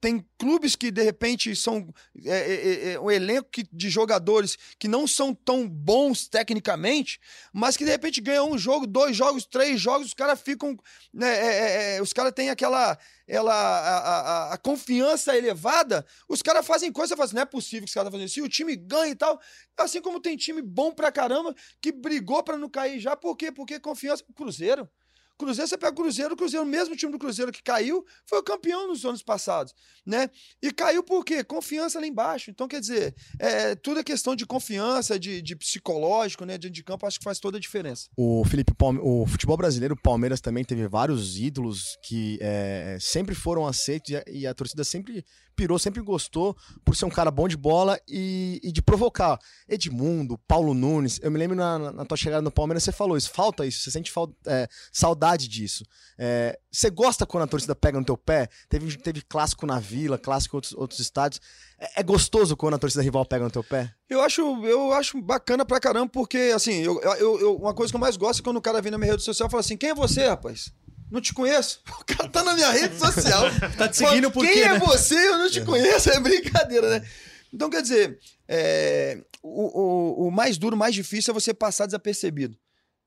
tem 0.02 0.26
clubes 0.38 0.76
que 0.76 0.92
de 0.92 1.04
repente 1.04 1.56
são 1.56 1.94
é, 2.26 2.38
é, 2.38 2.92
é, 2.94 3.00
um 3.00 3.12
elenco 3.12 3.50
que- 3.52 3.68
de 3.72 3.90
jogadores 3.90 4.58
que 4.80 4.88
não 4.88 5.06
são 5.08 5.34
tão 5.34 5.68
bons 5.68 6.28
tecnicamente, 6.28 7.20
mas 7.54 7.76
que 7.78 7.84
de 7.86 7.92
repente 7.92 8.22
ganham 8.22 8.50
um 8.52 8.58
jogo, 8.58 8.88
dois 8.88 9.16
jogos, 9.16 9.46
três 9.46 9.80
jogos, 9.80 10.08
os 10.08 10.14
caras 10.14 10.40
ficam. 10.42 10.78
né, 11.14 11.28
é, 11.28 11.96
é, 11.96 11.98
é, 11.98 12.02
os 12.02 12.14
caras 12.14 12.32
têm 12.34 12.50
aquela. 12.50 12.98
Ela, 13.28 13.54
a, 13.54 13.98
a- 13.98 14.54
a- 14.54 14.58
confiança 14.58 15.38
elevada, 15.38 16.06
os 16.28 16.42
caras 16.42 16.66
fazem 16.66 16.92
coisa, 16.92 17.16
fazem, 17.16 17.36
não 17.36 17.44
é 17.44 17.46
possível 17.46 17.82
que 17.86 17.90
os 17.90 17.94
caras 17.94 18.08
estão 18.08 18.20
fazendo 18.20 18.28
isso. 18.28 18.40
E 18.40 18.42
o 18.44 18.50
time 18.50 18.76
ganha 18.76 19.12
e 19.12 19.16
tal. 19.16 19.40
Assim 19.78 20.02
como 20.02 20.20
tem 20.20 20.36
time 20.36 20.62
bom 20.62 20.92
pra 20.92 21.12
caramba 21.12 21.54
que 21.82 21.92
brigou 21.92 22.42
pra 22.44 22.58
não 22.58 22.70
cair 22.70 23.00
já. 23.00 23.16
Por 23.16 23.36
quê? 23.36 23.52
Porque 23.52 23.80
confiança. 23.80 24.24
Cruzeiro. 24.36 24.90
Cruzeiro, 25.40 25.70
você 25.70 25.78
pega 25.78 25.94
o 25.94 25.96
Cruzeiro, 25.96 26.34
o 26.34 26.38
Cruzeiro, 26.38 26.66
o 26.66 26.70
mesmo 26.70 26.96
time 26.98 27.14
do 27.14 27.18
Cruzeiro 27.18 27.50
que 27.50 27.64
caiu, 27.64 28.06
foi 28.26 28.40
o 28.40 28.44
campeão 28.44 28.90
nos 28.90 29.06
anos 29.06 29.24
passados, 29.24 29.74
né? 30.06 30.30
E 30.62 30.70
caiu 30.70 31.02
por 31.02 31.24
quê? 31.24 31.44
Confiança 31.46 31.98
lá 31.98 32.06
embaixo. 32.06 32.52
Então, 32.52 32.68
quer 32.68 32.82
dizer, 32.82 33.16
é, 33.40 33.74
tudo 33.74 34.02
é 34.02 34.04
questão 34.04 34.36
de 34.36 34.46
confiança, 34.46 35.18
de, 35.18 35.42
de 35.42 35.56
psicológico, 35.56 36.44
né? 36.44 36.58
De 36.58 36.84
campo, 36.84 37.08
acho 37.08 37.18
que 37.18 37.24
faz 37.24 37.40
toda 37.40 37.58
a 37.58 37.60
diferença. 37.60 38.10
O 38.18 38.44
Felipe 38.44 38.74
Palme... 38.74 39.00
o 39.02 39.26
futebol 39.26 39.56
brasileiro, 39.56 39.96
o 39.96 40.02
Palmeiras 40.02 40.42
também 40.42 40.66
teve 40.66 40.86
vários 40.90 41.38
ídolos 41.38 41.98
que 42.04 42.38
é, 42.42 42.98
sempre 43.00 43.34
foram 43.34 43.66
aceitos 43.66 44.12
e 44.12 44.18
a, 44.18 44.24
e 44.28 44.46
a 44.46 44.54
torcida 44.54 44.84
sempre 44.84 45.24
pirou, 45.60 45.78
sempre 45.78 46.02
gostou 46.02 46.56
por 46.86 46.96
ser 46.96 47.04
um 47.04 47.10
cara 47.10 47.30
bom 47.30 47.46
de 47.46 47.58
bola 47.58 48.00
e, 48.08 48.62
e 48.64 48.72
de 48.72 48.82
provocar. 48.82 49.38
Edmundo, 49.68 50.38
Paulo 50.48 50.74
Nunes, 50.74 51.20
eu 51.22 51.30
me 51.30 51.38
lembro 51.38 51.56
na, 51.58 51.78
na- 51.92 52.06
tua 52.06 52.16
chegada 52.16 52.42
no 52.42 52.50
Palmeiras, 52.50 52.82
você 52.84 52.94
falou 52.94 53.18
isso, 53.18 53.30
falta 53.30 53.66
isso, 53.66 53.82
você 53.84 53.92
sente 53.92 54.10
fal- 54.10 54.34
é, 54.48 54.68
saudade 54.92 55.50
disso. 55.50 55.84
É, 56.18 56.58
você 56.72 56.90
gosta 56.90 57.26
quando 57.26 57.44
a 57.44 57.48
torcida 57.48 57.76
pega 57.76 58.00
no 58.00 58.06
teu 58.06 58.16
pé? 58.18 58.48
Teve, 58.70 58.98
teve 58.98 59.22
clássico 59.22 59.66
na 59.66 59.80
Vila, 59.80 60.18
clássico 60.18 60.56
em 60.56 60.58
outros, 60.58 60.74
outros 60.74 61.00
estádios. 61.02 61.42
É, 61.78 62.00
é 62.00 62.04
gostoso 62.04 62.56
quando 62.56 62.76
a 62.76 62.80
torcida 62.80 63.04
rival 63.04 63.26
pega 63.26 63.44
no 63.44 63.52
teu 63.52 63.64
pé? 63.64 63.94
Eu 64.10 64.22
acho, 64.22 64.42
eu 64.66 64.94
acho 64.94 65.22
bacana 65.22 65.66
pra 65.66 65.80
caramba, 65.80 66.10
porque, 66.10 66.52
assim, 66.56 66.82
eu, 66.82 67.00
eu, 67.02 67.40
eu- 67.40 67.56
uma 67.58 67.74
coisa 67.74 67.92
que 67.92 67.96
eu 67.98 68.00
mais 68.02 68.16
gosto 68.18 68.40
é 68.40 68.44
quando 68.44 68.58
o 68.58 68.62
cara 68.62 68.82
vem 68.82 68.92
na 68.92 68.98
minha 68.98 69.12
rede 69.12 69.24
social 69.24 69.48
e 69.48 69.52
fala 69.52 69.62
assim: 69.62 69.76
quem 69.78 69.90
é 69.90 69.94
você, 69.94 70.26
rapaz? 70.28 70.72
Não 71.12 71.22
te 71.22 71.34
conheço. 71.34 71.82
O 72.00 72.06
cara 72.06 72.30
tá 72.30 72.44
na 72.44 72.54
minha 72.54 72.70
rede 72.72 72.98
social. 72.98 73.46
Tá 73.78 73.88
te 73.88 73.98
seguindo 73.98 74.30
Fala, 74.30 74.32
por 74.32 74.46
Quem 74.46 74.54
quê, 74.54 74.62
é 74.62 74.74
né? 74.74 74.80
você? 74.80 75.16
Eu 75.16 75.38
não 75.38 75.50
te 75.50 75.62
conheço. 75.62 76.10
É 76.10 76.20
brincadeira, 76.20 77.00
né? 77.00 77.08
Então, 77.54 77.70
quer 77.70 77.82
dizer, 77.82 78.20
é, 78.48 79.24
o, 79.42 80.24
o, 80.24 80.28
o 80.28 80.32
mais 80.32 80.58
duro, 80.58 80.76
o 80.76 80.80
mais 80.80 80.94
difícil 80.94 81.32
é 81.32 81.34
você 81.34 81.54
passar 81.54 81.86
desapercebido. 81.86 82.58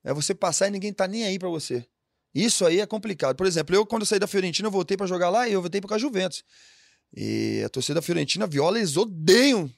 É 0.05 0.13
você 0.13 0.35
passar 0.35 0.69
e 0.69 0.71
ninguém 0.71 0.93
tá 0.93 1.07
nem 1.07 1.25
aí 1.25 1.39
pra 1.39 1.49
você. 1.49 1.87
Isso 2.35 2.65
aí 2.65 2.81
é 2.81 2.87
complicado. 2.87 3.37
Por 3.37 3.47
exemplo, 3.47 3.75
eu, 3.75 3.87
quando 3.87 4.03
eu 4.03 4.07
saí 4.07 4.19
da 4.19 4.27
Fiorentina, 4.27 4.67
eu 4.67 4.73
voltei 4.73 4.97
pra 4.97 5.07
jogar 5.07 5.31
lá 5.31 5.49
e 5.49 5.53
eu 5.53 5.61
voltei 5.61 5.81
pra 5.81 5.99
Juventus. 5.99 6.43
E 7.15 7.63
a 7.65 7.69
torcida 7.69 7.97
da 7.97 8.03
Fiorentina, 8.03 8.45
a 8.45 8.49
Viola, 8.49 8.79
eles 8.79 8.97
odeiam 8.97 9.71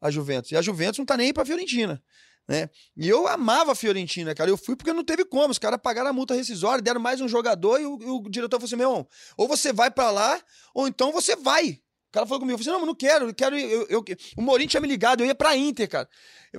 a 0.00 0.10
Juventus. 0.10 0.52
E 0.52 0.56
a 0.56 0.62
Juventus 0.62 0.98
não 0.98 1.04
tá 1.04 1.16
nem 1.16 1.26
aí 1.26 1.32
pra 1.32 1.44
Fiorentina. 1.44 2.02
Né? 2.48 2.70
E 2.96 3.08
eu 3.08 3.26
amava 3.26 3.72
a 3.72 3.74
Fiorentina, 3.74 4.34
cara. 4.34 4.48
Eu 4.48 4.56
fui 4.56 4.76
porque 4.76 4.92
não 4.92 5.02
teve 5.02 5.24
como. 5.24 5.50
Os 5.50 5.58
caras 5.58 5.80
pagaram 5.82 6.10
a 6.10 6.12
multa 6.12 6.34
rescisória, 6.34 6.80
deram 6.80 7.00
mais 7.00 7.20
um 7.20 7.28
jogador 7.28 7.80
e 7.80 7.86
o, 7.86 7.98
e 8.00 8.06
o 8.06 8.30
diretor 8.30 8.58
falou 8.58 8.66
assim: 8.66 8.76
meu 8.76 8.88
irmão, 8.88 9.08
ou 9.36 9.48
você 9.48 9.72
vai 9.72 9.90
pra 9.90 10.10
lá, 10.10 10.40
ou 10.72 10.86
então 10.86 11.10
você 11.10 11.34
vai. 11.34 11.80
O 12.08 12.12
cara 12.12 12.24
falou 12.24 12.40
comigo, 12.40 12.54
eu 12.54 12.64
falei, 12.64 12.70
assim, 12.70 12.72
não, 12.72 12.78
mas 12.80 12.86
não 12.86 12.94
quero, 12.94 13.28
eu 13.28 13.34
quero. 13.34 13.58
Eu, 13.58 13.86
eu, 13.88 14.04
o 14.36 14.42
Mourinho 14.42 14.70
tinha 14.70 14.80
me 14.80 14.88
ligado, 14.88 15.22
eu 15.22 15.26
ia 15.26 15.34
pra 15.34 15.56
Inter, 15.56 15.88
cara. 15.88 16.08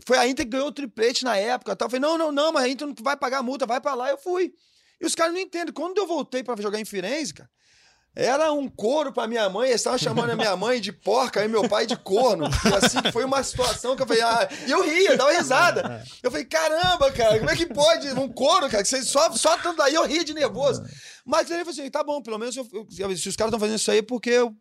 Foi 0.05 0.17
a 0.17 0.27
Inter 0.27 0.45
que 0.45 0.51
ganhou 0.51 0.67
o 0.67 0.71
triplete 0.71 1.23
na 1.23 1.37
época. 1.37 1.75
Tal. 1.75 1.87
Eu 1.87 1.89
falei, 1.89 2.01
não, 2.01 2.17
não, 2.17 2.31
não, 2.31 2.51
mas 2.51 2.65
a 2.65 2.69
Inter 2.69 2.85
não 2.85 2.93
vai 3.01 3.15
pagar 3.15 3.39
a 3.39 3.43
multa, 3.43 3.65
vai 3.65 3.79
pra 3.79 3.95
lá. 3.95 4.09
Eu 4.09 4.17
fui. 4.17 4.53
E 4.99 5.05
os 5.05 5.15
caras 5.15 5.33
não 5.33 5.39
entendem. 5.39 5.73
Quando 5.73 5.97
eu 5.97 6.05
voltei 6.05 6.43
pra 6.43 6.55
jogar 6.61 6.79
em 6.79 6.85
Firenze, 6.85 7.33
cara, 7.33 7.49
Era 8.19 8.51
um 8.51 8.67
couro 8.67 9.13
pra 9.13 9.27
minha 9.27 9.47
mãe, 9.47 9.67
eles 9.69 9.81
estavam 9.81 9.99
chamando 9.99 10.31
a 10.31 10.35
minha 10.35 10.55
mãe 10.55 10.81
de 10.81 10.91
porca 10.91 11.45
e 11.45 11.47
meu 11.47 11.69
pai 11.69 11.85
de 11.85 11.95
corno. 11.95 12.45
E 12.45 12.73
assim, 12.73 12.97
foi 13.13 13.23
uma 13.23 13.43
situação 13.43 13.95
que 13.95 14.01
eu 14.01 14.07
falei, 14.07 14.23
ah, 14.23 14.49
e 14.65 14.71
eu 14.71 14.81
ria, 14.83 15.15
dava 15.15 15.31
risada. 15.31 16.03
Eu 16.23 16.31
falei, 16.31 16.45
caramba, 16.45 17.11
cara, 17.11 17.37
como 17.37 17.51
é 17.51 17.55
que 17.55 17.67
pode? 17.67 18.07
Um 18.13 18.27
couro, 18.27 18.67
cara, 18.69 18.81
que 18.81 18.89
você 18.89 19.03
só, 19.03 19.31
só 19.33 19.55
tanto 19.59 19.77
daí 19.77 19.93
eu 19.93 20.03
ria 20.03 20.23
de 20.23 20.33
nervoso. 20.33 20.83
Mas 21.23 21.51
eu 21.51 21.57
falei 21.59 21.71
assim, 21.71 21.91
tá 21.91 22.03
bom, 22.03 22.19
pelo 22.19 22.39
menos 22.39 22.57
eu- 22.57 22.67
eu- 22.73 22.87
se 23.15 23.29
os 23.29 23.35
caras 23.35 23.49
estão 23.51 23.59
fazendo 23.59 23.77
isso 23.77 23.91
aí 23.91 23.99
é 23.99 24.01
porque 24.01 24.31
eu- 24.31 24.51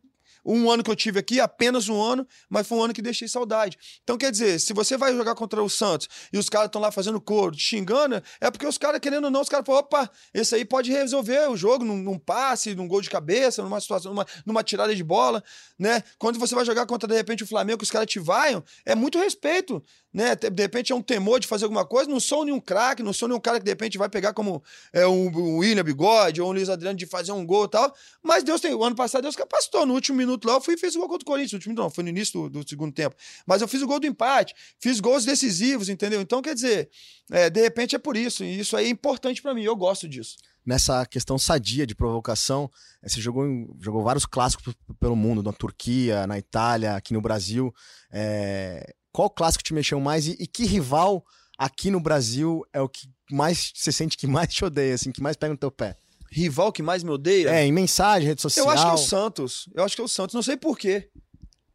um 0.46 0.70
ano 0.70 0.82
que 0.82 0.90
eu 0.90 0.96
tive 0.96 1.18
aqui, 1.18 1.40
apenas 1.40 1.88
um 1.88 2.00
ano, 2.00 2.26
mas 2.48 2.66
foi 2.66 2.78
um 2.78 2.82
ano 2.84 2.94
que 2.94 3.02
deixei 3.02 3.26
saudade. 3.26 3.76
Então, 4.02 4.16
quer 4.16 4.30
dizer, 4.30 4.60
se 4.60 4.72
você 4.72 4.96
vai 4.96 5.14
jogar 5.14 5.34
contra 5.34 5.62
o 5.62 5.68
Santos 5.68 6.08
e 6.32 6.38
os 6.38 6.48
caras 6.48 6.66
estão 6.66 6.80
lá 6.80 6.92
fazendo 6.92 7.20
coro, 7.20 7.58
xingando, 7.58 8.22
é 8.40 8.50
porque 8.50 8.66
os 8.66 8.78
caras, 8.78 9.00
querendo 9.00 9.24
ou 9.24 9.30
não, 9.30 9.40
os 9.40 9.48
caras 9.48 9.66
falam, 9.66 9.80
opa, 9.80 10.08
esse 10.32 10.54
aí 10.54 10.64
pode 10.64 10.92
resolver 10.92 11.50
o 11.50 11.56
jogo 11.56 11.84
num, 11.84 11.96
num 11.96 12.18
passe, 12.18 12.74
num 12.74 12.86
gol 12.86 13.00
de 13.00 13.10
cabeça, 13.10 13.62
numa 13.62 13.80
situação, 13.80 14.12
numa, 14.12 14.26
numa 14.44 14.62
tirada 14.62 14.94
de 14.94 15.02
bola, 15.02 15.42
né? 15.78 16.02
Quando 16.18 16.38
você 16.38 16.54
vai 16.54 16.64
jogar 16.64 16.86
contra, 16.86 17.08
de 17.08 17.14
repente, 17.14 17.42
o 17.42 17.46
Flamengo, 17.46 17.82
os 17.82 17.90
caras 17.90 18.06
te 18.06 18.20
vaiam, 18.20 18.62
é 18.84 18.94
muito 18.94 19.18
respeito, 19.18 19.82
né? 20.16 20.34
De 20.34 20.62
repente 20.62 20.92
é 20.92 20.94
um 20.94 21.02
temor 21.02 21.38
de 21.38 21.46
fazer 21.46 21.66
alguma 21.66 21.84
coisa, 21.84 22.10
não 22.10 22.18
sou 22.18 22.42
nenhum 22.42 22.58
craque, 22.58 23.02
não 23.02 23.12
sou 23.12 23.28
nenhum 23.28 23.38
cara 23.38 23.58
que 23.58 23.66
de 23.66 23.70
repente 23.70 23.98
vai 23.98 24.08
pegar 24.08 24.32
como 24.32 24.62
é, 24.90 25.06
um, 25.06 25.26
um 25.26 25.58
William 25.58 25.84
Bigode 25.84 26.40
ou 26.40 26.48
um 26.48 26.52
Luiz 26.52 26.70
Adriano 26.70 26.96
de 26.96 27.04
fazer 27.04 27.32
um 27.32 27.44
gol 27.44 27.66
e 27.66 27.68
tal, 27.68 27.94
mas 28.22 28.42
Deus 28.42 28.58
tem, 28.58 28.72
o 28.72 28.82
ano 28.82 28.96
passado 28.96 29.20
Deus 29.20 29.36
capacitou, 29.36 29.84
no 29.84 29.92
último 29.92 30.16
minuto 30.16 30.48
lá 30.48 30.54
eu 30.54 30.60
fui 30.62 30.72
e 30.72 30.78
fiz 30.78 30.96
o 30.96 31.00
gol 31.00 31.08
contra 31.10 31.22
o 31.22 31.26
Corinthians, 31.26 31.52
no 31.52 31.56
último 31.58 31.74
não, 31.74 31.90
foi 31.90 32.02
no 32.02 32.08
início 32.08 32.48
do, 32.48 32.62
do 32.62 32.66
segundo 32.66 32.94
tempo, 32.94 33.14
mas 33.46 33.60
eu 33.60 33.68
fiz 33.68 33.82
o 33.82 33.86
gol 33.86 34.00
do 34.00 34.06
empate, 34.06 34.54
fiz 34.80 35.00
gols 35.00 35.26
decisivos, 35.26 35.90
entendeu? 35.90 36.22
Então, 36.22 36.40
quer 36.40 36.54
dizer, 36.54 36.88
é, 37.30 37.50
de 37.50 37.60
repente 37.60 37.94
é 37.94 37.98
por 37.98 38.16
isso, 38.16 38.42
e 38.42 38.58
isso 38.58 38.74
aí 38.74 38.86
é 38.86 38.88
importante 38.88 39.42
pra 39.42 39.52
mim, 39.52 39.64
eu 39.64 39.76
gosto 39.76 40.08
disso. 40.08 40.36
Nessa 40.64 41.04
questão 41.04 41.38
sadia 41.38 41.86
de 41.86 41.94
provocação, 41.94 42.70
eh, 43.02 43.08
você 43.08 43.20
jogou, 43.20 43.44
jogou 43.78 44.02
vários 44.02 44.24
clássicos 44.24 44.74
pelo 44.98 45.14
mundo, 45.14 45.40
na 45.40 45.52
Turquia, 45.52 46.26
na 46.26 46.38
Itália, 46.38 46.96
aqui 46.96 47.14
no 47.14 47.20
Brasil. 47.20 47.72
É, 48.10 48.92
Qual 49.16 49.30
clássico 49.30 49.64
te 49.64 49.72
mexeu 49.72 49.98
mais 49.98 50.26
e, 50.26 50.36
e 50.38 50.46
que 50.46 50.66
rival 50.66 51.24
aqui 51.56 51.90
no 51.90 51.98
Brasil 51.98 52.62
é 52.70 52.82
o 52.82 52.86
que 52.86 53.08
mais 53.30 53.72
você 53.74 53.90
sente 53.90 54.14
que 54.14 54.26
mais 54.26 54.52
te 54.52 54.62
odeia, 54.62 54.94
assim, 54.94 55.10
que 55.10 55.22
mais 55.22 55.38
pega 55.38 55.54
no 55.54 55.58
teu 55.58 55.70
pé? 55.70 55.96
Rival 56.30 56.70
que 56.70 56.82
mais 56.82 57.02
me 57.02 57.08
odeia? 57.08 57.48
É, 57.48 57.64
em 57.64 57.72
mensagem, 57.72 58.28
rede 58.28 58.42
social. 58.42 58.66
eu 58.66 58.70
acho 58.70 58.84
que 58.84 58.90
é 58.90 58.92
o 58.92 58.98
Santos, 58.98 59.68
eu 59.74 59.82
acho 59.82 59.96
que 59.96 60.02
é 60.02 60.04
o 60.04 60.08
Santos, 60.08 60.34
não 60.34 60.42
sei 60.42 60.54
por 60.54 60.76
quê. 60.76 61.08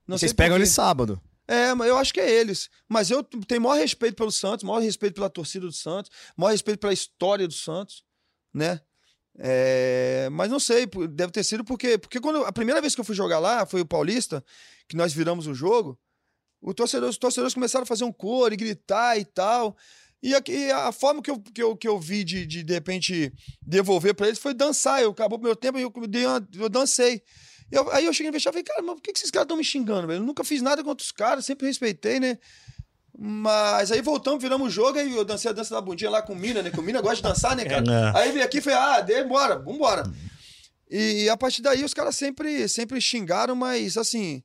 Não 0.08 0.20
Vocês 0.20 0.30
sei 0.30 0.36
pegam 0.36 0.56
ele 0.56 0.68
sábado. 0.68 1.20
É, 1.48 1.74
mas 1.74 1.88
eu 1.88 1.98
acho 1.98 2.14
que 2.14 2.20
é 2.20 2.30
eles. 2.30 2.70
Mas 2.88 3.10
eu 3.10 3.24
tenho 3.24 3.62
maior 3.62 3.80
respeito 3.80 4.16
pelo 4.16 4.32
Santos, 4.32 4.64
maior 4.64 4.80
respeito 4.80 5.16
pela 5.16 5.28
torcida 5.28 5.66
do 5.66 5.74
Santos, 5.74 6.12
maior 6.38 6.52
respeito 6.52 6.78
pela 6.78 6.94
história 6.94 7.48
do 7.48 7.56
Santos, 7.56 8.04
né? 8.54 8.80
É, 9.40 10.30
mas 10.32 10.52
não 10.52 10.60
sei, 10.60 10.86
deve 11.10 11.32
ter 11.32 11.44
sido 11.44 11.64
porque, 11.66 11.98
porque 11.98 12.20
quando 12.20 12.46
a 12.46 12.52
primeira 12.52 12.80
vez 12.80 12.94
que 12.94 13.02
eu 13.02 13.06
fui 13.06 13.16
jogar 13.16 13.40
lá 13.40 13.66
foi 13.66 13.82
o 13.82 13.86
Paulista, 13.86 14.46
que 14.88 14.96
nós 14.96 15.12
viramos 15.12 15.48
o 15.48 15.56
jogo, 15.56 15.98
o 16.62 16.74
torcedor, 16.74 17.10
os 17.10 17.18
torcedores 17.18 17.54
começaram 17.54 17.84
a 17.84 17.88
fazer 17.88 18.04
um 18.04 18.12
coro 18.12 18.54
e 18.54 18.58
gritar 18.58 19.18
e 19.18 19.26
tal. 19.26 19.76
E 20.24 20.36
a, 20.36 20.42
e 20.48 20.72
a 20.72 20.92
forma 20.92 21.22
que 21.22 21.32
eu, 21.32 21.40
que 21.40 21.64
eu, 21.64 21.76
que 21.76 21.88
eu 21.88 22.00
vi 22.00 22.24
de, 22.24 22.46
de, 22.46 22.64
de 22.64 22.74
repente, 22.74 23.34
devolver 23.62 24.14
pra 24.14 24.28
eles 24.28 24.38
foi 24.40 24.54
dançar. 24.54 25.02
Eu 25.02 25.10
acabou 25.12 25.40
o 25.40 25.42
meu 25.42 25.56
tempo 25.56 25.80
e 25.80 25.82
eu, 25.82 25.92
uma- 25.96 26.48
eu 26.60 26.70
dancei. 26.70 27.24
Eu- 27.72 27.90
aí 27.92 28.06
eu 28.06 28.14
cheguei 28.14 28.30
no 28.30 28.34
vestiário 28.34 28.60
e 28.60 28.62
falei, 28.62 28.64
cara, 28.64 28.82
mas 28.84 28.96
por 28.96 29.02
que, 29.02 29.12
que 29.14 29.18
esses 29.20 29.32
caras 29.32 29.46
estão 29.46 29.58
me 29.58 29.64
xingando, 29.64 30.06
velho? 30.08 30.20
Eu 30.22 30.26
nunca 30.26 30.44
fiz 30.44 30.62
nada 30.62 30.84
contra 30.84 31.04
os 31.04 31.12
caras, 31.12 31.44
sempre 31.46 31.66
respeitei, 31.66 32.20
né? 32.20 32.38
Mas 33.18 33.92
aí 33.92 34.02
voltamos, 34.02 34.42
viramos 34.42 34.68
o 34.68 34.70
jogo, 34.70 34.98
aí 34.98 35.16
eu 35.16 35.26
dancei 35.26 35.50
a 35.52 35.54
dança 35.54 35.74
da 35.76 35.82
bundinha 35.82 36.10
lá 36.10 36.22
com 36.22 36.34
o 36.34 36.36
Mina, 36.36 36.62
né? 36.62 36.70
Que 36.72 36.80
o 36.80 36.84
Mina 36.84 37.02
gosta 37.02 37.18
de 37.18 37.24
dançar, 37.24 37.56
né, 37.56 37.66
cara? 37.66 37.84
É. 38.16 38.20
Aí 38.22 38.32
veio 38.32 38.46
aqui 38.46 38.60
e 38.60 38.62
falei, 38.62 38.78
ah, 38.80 39.02
dê, 39.02 39.24
bora, 39.24 39.58
vambora. 39.60 40.04
E 40.90 41.28
a 41.30 41.38
partir 41.38 41.62
daí 41.62 41.84
os 41.84 41.94
caras 41.94 42.16
sempre, 42.16 42.68
sempre 42.68 43.00
xingaram, 43.02 43.56
mas 43.56 43.98
assim, 43.98 44.44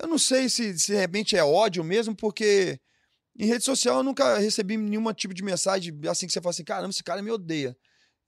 eu 0.00 0.08
não 0.08 0.18
sei 0.18 0.48
se, 0.48 0.78
se 0.78 0.92
de 0.92 0.98
repente 0.98 1.36
é 1.36 1.44
ódio 1.44 1.82
mesmo, 1.84 2.14
porque 2.14 2.78
em 3.38 3.46
rede 3.46 3.64
social 3.64 3.98
eu 3.98 4.02
nunca 4.02 4.38
recebi 4.38 4.76
nenhum 4.76 5.12
tipo 5.12 5.32
de 5.32 5.42
mensagem 5.42 5.96
assim 6.08 6.26
que 6.26 6.32
você 6.32 6.40
fala 6.40 6.50
assim, 6.50 6.64
caramba, 6.64 6.90
esse 6.90 7.04
cara 7.04 7.22
me 7.22 7.30
odeia. 7.30 7.76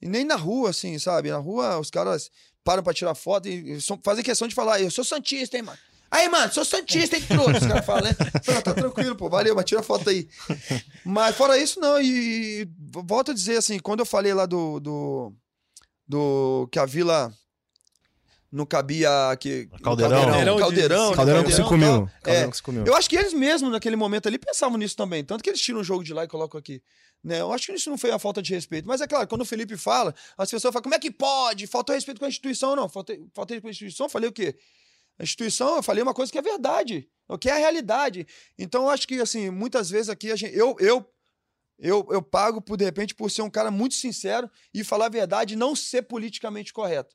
E 0.00 0.08
nem 0.08 0.24
na 0.24 0.36
rua, 0.36 0.70
assim, 0.70 0.98
sabe? 0.98 1.30
Na 1.30 1.38
rua 1.38 1.78
os 1.78 1.90
caras 1.90 2.30
param 2.64 2.82
pra 2.82 2.94
tirar 2.94 3.14
foto 3.14 3.48
e 3.48 3.78
fazem 4.04 4.24
questão 4.24 4.48
de 4.48 4.54
falar, 4.54 4.80
eu 4.80 4.90
sou 4.90 5.04
Santista, 5.04 5.56
hein, 5.56 5.62
mano? 5.62 5.78
Aí, 6.10 6.28
mano, 6.28 6.52
sou 6.52 6.64
Santista, 6.64 7.16
hein, 7.16 7.22
trouxa? 7.26 7.58
Os 7.58 7.66
caras 7.66 7.86
falam, 7.86 8.04
né? 8.04 8.10
Não, 8.46 8.62
tá 8.62 8.74
tranquilo, 8.74 9.14
pô, 9.14 9.28
valeu, 9.28 9.54
mas 9.54 9.64
tira 9.64 9.80
a 9.80 9.84
foto 9.84 10.10
aí. 10.10 10.28
Mas 11.04 11.36
fora 11.36 11.56
isso, 11.56 11.78
não, 11.78 12.00
e, 12.00 12.62
e 12.62 12.68
volto 13.04 13.30
a 13.30 13.34
dizer 13.34 13.58
assim, 13.58 13.78
quando 13.78 14.00
eu 14.00 14.06
falei 14.06 14.34
lá 14.34 14.44
do. 14.44 14.80
do, 14.80 15.32
do 16.06 16.68
que 16.72 16.80
a 16.80 16.84
vila 16.84 17.32
não 18.50 18.66
cabia. 18.66 19.08
Que, 19.38 19.68
no 19.72 19.80
Caldeirão. 19.80 20.10
Caldeirão, 20.22 20.34
Caldeirão 20.34 20.54
de- 20.56 20.60
caldeirão, 20.60 21.12
Caldeirão 21.14 21.42
com 21.44 21.50
caldeirão 21.50 21.50
5 21.50 21.52
e 21.52 21.68
tal. 21.68 21.78
mil. 21.78 22.10
Caldeirão 22.22 22.42
É, 22.42 22.46
com 22.46 22.52
5 22.52 22.72
mil. 22.72 22.84
eu 22.86 22.94
acho 22.96 23.08
que 23.10 23.16
eles 23.16 23.32
mesmos, 23.32 23.70
naquele 23.70 23.96
momento 23.96 24.26
ali, 24.26 24.38
pensavam 24.38 24.76
nisso 24.78 24.96
também. 24.96 25.24
Tanto 25.24 25.42
que 25.44 25.50
eles 25.50 25.60
tiram 25.60 25.80
o 25.80 25.84
jogo 25.84 26.02
de 26.04 26.12
lá 26.12 26.24
e 26.24 26.28
colocam 26.28 26.58
aqui. 26.58 26.82
Né? 27.22 27.40
Eu 27.40 27.52
acho 27.52 27.66
que 27.66 27.72
isso 27.72 27.90
não 27.90 27.98
foi 27.98 28.10
a 28.10 28.18
falta 28.18 28.40
de 28.40 28.52
respeito. 28.54 28.88
Mas 28.88 29.00
é 29.00 29.06
claro, 29.06 29.28
quando 29.28 29.42
o 29.42 29.44
Felipe 29.44 29.76
fala, 29.76 30.14
as 30.38 30.50
pessoas 30.50 30.72
falam, 30.72 30.82
como 30.82 30.94
é 30.94 30.98
que 30.98 31.10
pode? 31.10 31.66
Faltou 31.66 31.94
respeito 31.94 32.18
com 32.18 32.24
a 32.24 32.28
instituição, 32.28 32.74
não. 32.74 32.88
Faltei, 32.88 33.22
faltei 33.34 33.56
respeito 33.56 33.62
com 33.62 33.68
a 33.68 33.70
instituição, 33.70 34.08
falei 34.08 34.28
o 34.28 34.32
quê? 34.32 34.56
A 35.18 35.22
instituição, 35.22 35.76
eu 35.76 35.82
falei 35.82 36.02
uma 36.02 36.14
coisa 36.14 36.32
que 36.32 36.38
é 36.38 36.42
verdade, 36.42 37.06
o 37.28 37.36
que 37.36 37.50
é 37.50 37.52
a 37.52 37.56
realidade. 37.56 38.26
Então, 38.58 38.84
eu 38.84 38.90
acho 38.90 39.06
que, 39.06 39.20
assim, 39.20 39.50
muitas 39.50 39.90
vezes 39.90 40.08
aqui, 40.08 40.32
a 40.32 40.36
gente, 40.36 40.56
eu, 40.56 40.74
eu, 40.80 41.06
eu, 41.78 42.08
eu 42.10 42.22
pago, 42.22 42.60
por 42.62 42.78
de 42.78 42.86
repente, 42.86 43.14
por 43.14 43.30
ser 43.30 43.42
um 43.42 43.50
cara 43.50 43.70
muito 43.70 43.94
sincero 43.96 44.50
e 44.72 44.82
falar 44.82 45.06
a 45.06 45.10
verdade 45.10 45.52
e 45.52 45.56
não 45.58 45.76
ser 45.76 46.02
politicamente 46.02 46.72
correto. 46.72 47.14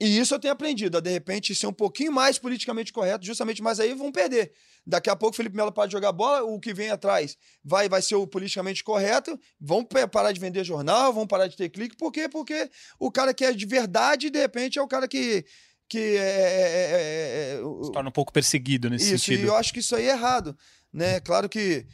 E 0.00 0.18
isso 0.18 0.34
eu 0.34 0.38
tenho 0.38 0.52
aprendido, 0.54 0.96
a 0.96 1.00
de 1.00 1.10
repente 1.10 1.54
ser 1.54 1.66
um 1.66 1.72
pouquinho 1.74 2.10
mais 2.10 2.38
politicamente 2.38 2.90
correto, 2.90 3.26
justamente, 3.26 3.62
mas 3.62 3.78
aí 3.78 3.92
vão 3.92 4.10
perder. 4.10 4.50
Daqui 4.86 5.10
a 5.10 5.14
pouco 5.14 5.34
o 5.34 5.36
Felipe 5.36 5.54
Melo 5.54 5.70
para 5.70 5.86
de 5.86 5.92
jogar 5.92 6.10
bola, 6.10 6.42
o 6.42 6.58
que 6.58 6.72
vem 6.72 6.88
atrás 6.88 7.36
vai, 7.62 7.86
vai 7.86 8.00
ser 8.00 8.14
o 8.14 8.26
politicamente 8.26 8.82
correto, 8.82 9.38
vão 9.60 9.84
parar 9.84 10.32
de 10.32 10.40
vender 10.40 10.64
jornal, 10.64 11.12
vão 11.12 11.26
parar 11.26 11.48
de 11.48 11.56
ter 11.56 11.68
clique, 11.68 11.96
por 11.98 12.10
quê? 12.10 12.30
Porque 12.30 12.70
o 12.98 13.10
cara 13.12 13.34
que 13.34 13.44
é 13.44 13.52
de 13.52 13.66
verdade, 13.66 14.30
de 14.30 14.38
repente, 14.38 14.78
é 14.78 14.82
o 14.82 14.88
cara 14.88 15.06
que, 15.06 15.44
que 15.86 15.98
é, 15.98 16.16
é- 16.16 17.58
é- 17.58 17.60
é- 17.60 17.84
Se 17.84 17.92
torna 17.92 18.08
um 18.08 18.12
pouco 18.12 18.32
perseguido 18.32 18.88
nesse 18.88 19.14
isso, 19.14 19.26
sentido. 19.26 19.44
e 19.44 19.48
eu 19.48 19.54
acho 19.56 19.70
que 19.70 19.80
isso 19.80 19.94
aí 19.94 20.06
é 20.06 20.12
errado, 20.12 20.56
né? 20.90 21.20
Claro 21.20 21.46
que, 21.46 21.86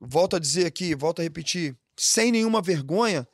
volto 0.00 0.34
a 0.34 0.38
dizer 0.38 0.64
aqui, 0.64 0.94
volto 0.94 1.20
a 1.20 1.22
repetir, 1.22 1.76
sem 1.94 2.32
nenhuma 2.32 2.62
vergonha, 2.62 3.28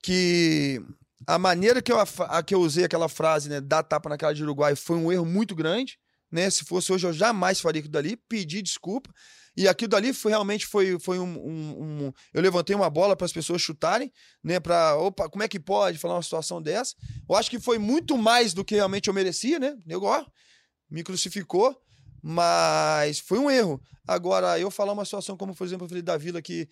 que 0.00 0.80
a 1.26 1.38
maneira 1.38 1.80
que 1.82 1.92
eu, 1.92 1.98
a, 2.00 2.42
que 2.42 2.54
eu 2.54 2.60
usei 2.60 2.84
aquela 2.84 3.08
frase, 3.08 3.48
né, 3.48 3.60
dar 3.60 3.82
tapa 3.82 4.08
na 4.08 4.16
cara 4.16 4.34
de 4.34 4.42
Uruguai, 4.42 4.74
foi 4.76 4.96
um 4.96 5.10
erro 5.12 5.24
muito 5.24 5.54
grande, 5.54 5.98
né? 6.30 6.50
Se 6.50 6.64
fosse 6.64 6.92
hoje, 6.92 7.06
eu 7.06 7.12
jamais 7.12 7.60
faria 7.60 7.78
aquilo 7.80 7.92
dali, 7.92 8.16
pedi 8.28 8.60
desculpa. 8.62 9.10
E 9.56 9.68
aquilo 9.68 9.88
dali 9.90 10.12
foi 10.12 10.32
realmente 10.32 10.66
foi, 10.66 10.98
foi 10.98 11.20
um, 11.20 11.28
um- 11.28 11.82
um- 12.06 12.12
Eu 12.32 12.42
levantei 12.42 12.74
uma 12.74 12.90
bola 12.90 13.14
para 13.14 13.24
as 13.24 13.32
pessoas 13.32 13.62
chutarem, 13.62 14.12
né? 14.42 14.58
Para. 14.58 14.96
Opa, 14.96 15.28
como 15.28 15.44
é 15.44 15.48
que 15.48 15.60
pode 15.60 15.96
falar 15.96 16.14
uma 16.16 16.22
situação 16.22 16.60
dessa? 16.60 16.94
Eu 17.28 17.36
acho 17.36 17.48
que 17.48 17.60
foi 17.60 17.78
muito 17.78 18.18
mais 18.18 18.52
do 18.52 18.64
que 18.64 18.74
realmente 18.74 19.06
eu 19.06 19.14
merecia, 19.14 19.60
né? 19.60 19.76
Ó, 20.02 20.24
me 20.90 21.04
crucificou, 21.04 21.80
mas 22.20 23.20
foi 23.20 23.38
um 23.38 23.48
erro. 23.50 23.80
Agora, 24.06 24.58
eu 24.58 24.70
falar 24.72 24.92
uma 24.92 25.04
situação 25.04 25.36
como, 25.36 25.54
por 25.54 25.64
exemplo, 25.64 25.84
eu 25.84 25.88
falei 25.88 26.02
da 26.02 26.16
Vila 26.16 26.42
que 26.42 26.68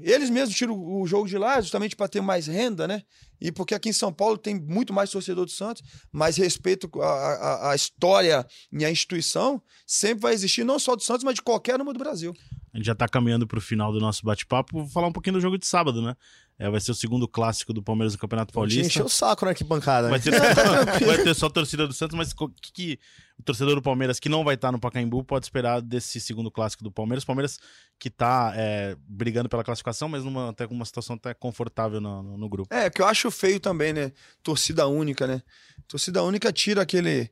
eles 0.00 0.30
mesmos 0.30 0.56
tiram 0.56 0.78
o 0.78 1.06
jogo 1.06 1.28
de 1.28 1.36
lá 1.36 1.60
justamente 1.60 1.96
para 1.96 2.08
ter 2.08 2.20
mais 2.20 2.46
renda, 2.46 2.86
né? 2.86 3.02
E 3.40 3.50
porque 3.50 3.74
aqui 3.74 3.88
em 3.88 3.92
São 3.92 4.12
Paulo 4.12 4.38
tem 4.38 4.54
muito 4.54 4.92
mais 4.92 5.10
torcedor 5.10 5.44
do 5.44 5.50
Santos, 5.50 5.82
mas 6.12 6.36
respeito 6.36 6.88
a, 7.00 7.70
a, 7.70 7.74
história 7.74 8.46
e 8.72 8.84
a 8.84 8.90
instituição 8.90 9.60
sempre 9.86 10.22
vai 10.22 10.34
existir, 10.34 10.64
não 10.64 10.78
só 10.78 10.94
do 10.94 11.02
Santos, 11.02 11.24
mas 11.24 11.34
de 11.34 11.42
qualquer 11.42 11.78
número 11.78 11.98
do 11.98 12.02
Brasil. 12.02 12.34
A 12.76 12.78
gente 12.78 12.86
já 12.86 12.94
tá 12.94 13.08
caminhando 13.08 13.46
pro 13.46 13.58
final 13.58 13.90
do 13.90 13.98
nosso 13.98 14.22
bate-papo. 14.22 14.80
Vou 14.80 14.86
falar 14.88 15.06
um 15.06 15.12
pouquinho 15.12 15.32
do 15.34 15.40
jogo 15.40 15.56
de 15.56 15.66
sábado, 15.66 16.02
né? 16.02 16.14
É, 16.58 16.68
vai 16.68 16.78
ser 16.78 16.90
o 16.90 16.94
segundo 16.94 17.26
clássico 17.26 17.72
do 17.72 17.82
Palmeiras 17.82 18.12
no 18.12 18.18
Campeonato 18.18 18.52
Paulista. 18.52 18.86
Encheu 18.86 19.06
o 19.06 19.08
saco 19.08 19.46
na 19.46 19.52
arquibancada. 19.52 20.10
Vai 20.10 20.18
né? 20.18 20.24
ter, 20.24 21.06
vai 21.06 21.22
ter 21.22 21.34
só 21.34 21.46
a 21.48 21.50
torcida 21.50 21.86
do 21.86 21.94
Santos, 21.94 22.14
mas 22.14 22.32
o 22.32 22.48
que, 22.50 22.72
que 22.72 22.98
o 23.38 23.42
torcedor 23.42 23.76
do 23.76 23.80
Palmeiras 23.82 24.20
que 24.20 24.28
não 24.28 24.44
vai 24.44 24.56
estar 24.56 24.70
no 24.70 24.78
Pacaembu 24.78 25.24
pode 25.24 25.46
esperar 25.46 25.80
desse 25.80 26.20
segundo 26.20 26.50
clássico 26.50 26.84
do 26.84 26.90
Palmeiras? 26.92 27.24
Palmeiras 27.24 27.58
que 27.98 28.10
tá 28.10 28.52
é, 28.54 28.94
brigando 29.08 29.48
pela 29.48 29.64
classificação, 29.64 30.06
mas 30.06 30.22
numa 30.22 30.50
até 30.50 30.66
com 30.66 30.74
uma 30.74 30.84
situação 30.84 31.16
até 31.16 31.32
confortável 31.32 31.98
no, 31.98 32.22
no- 32.22 32.36
no 32.36 32.48
grupo. 32.48 32.74
É, 32.74 32.90
que 32.90 33.00
eu 33.00 33.06
acho 33.06 33.30
feio 33.30 33.58
também, 33.58 33.94
né? 33.94 34.12
Torcida 34.42 34.86
única, 34.86 35.26
né? 35.26 35.40
Torcida 35.88 36.22
única 36.22 36.52
tira 36.52 36.82
aquele. 36.82 37.30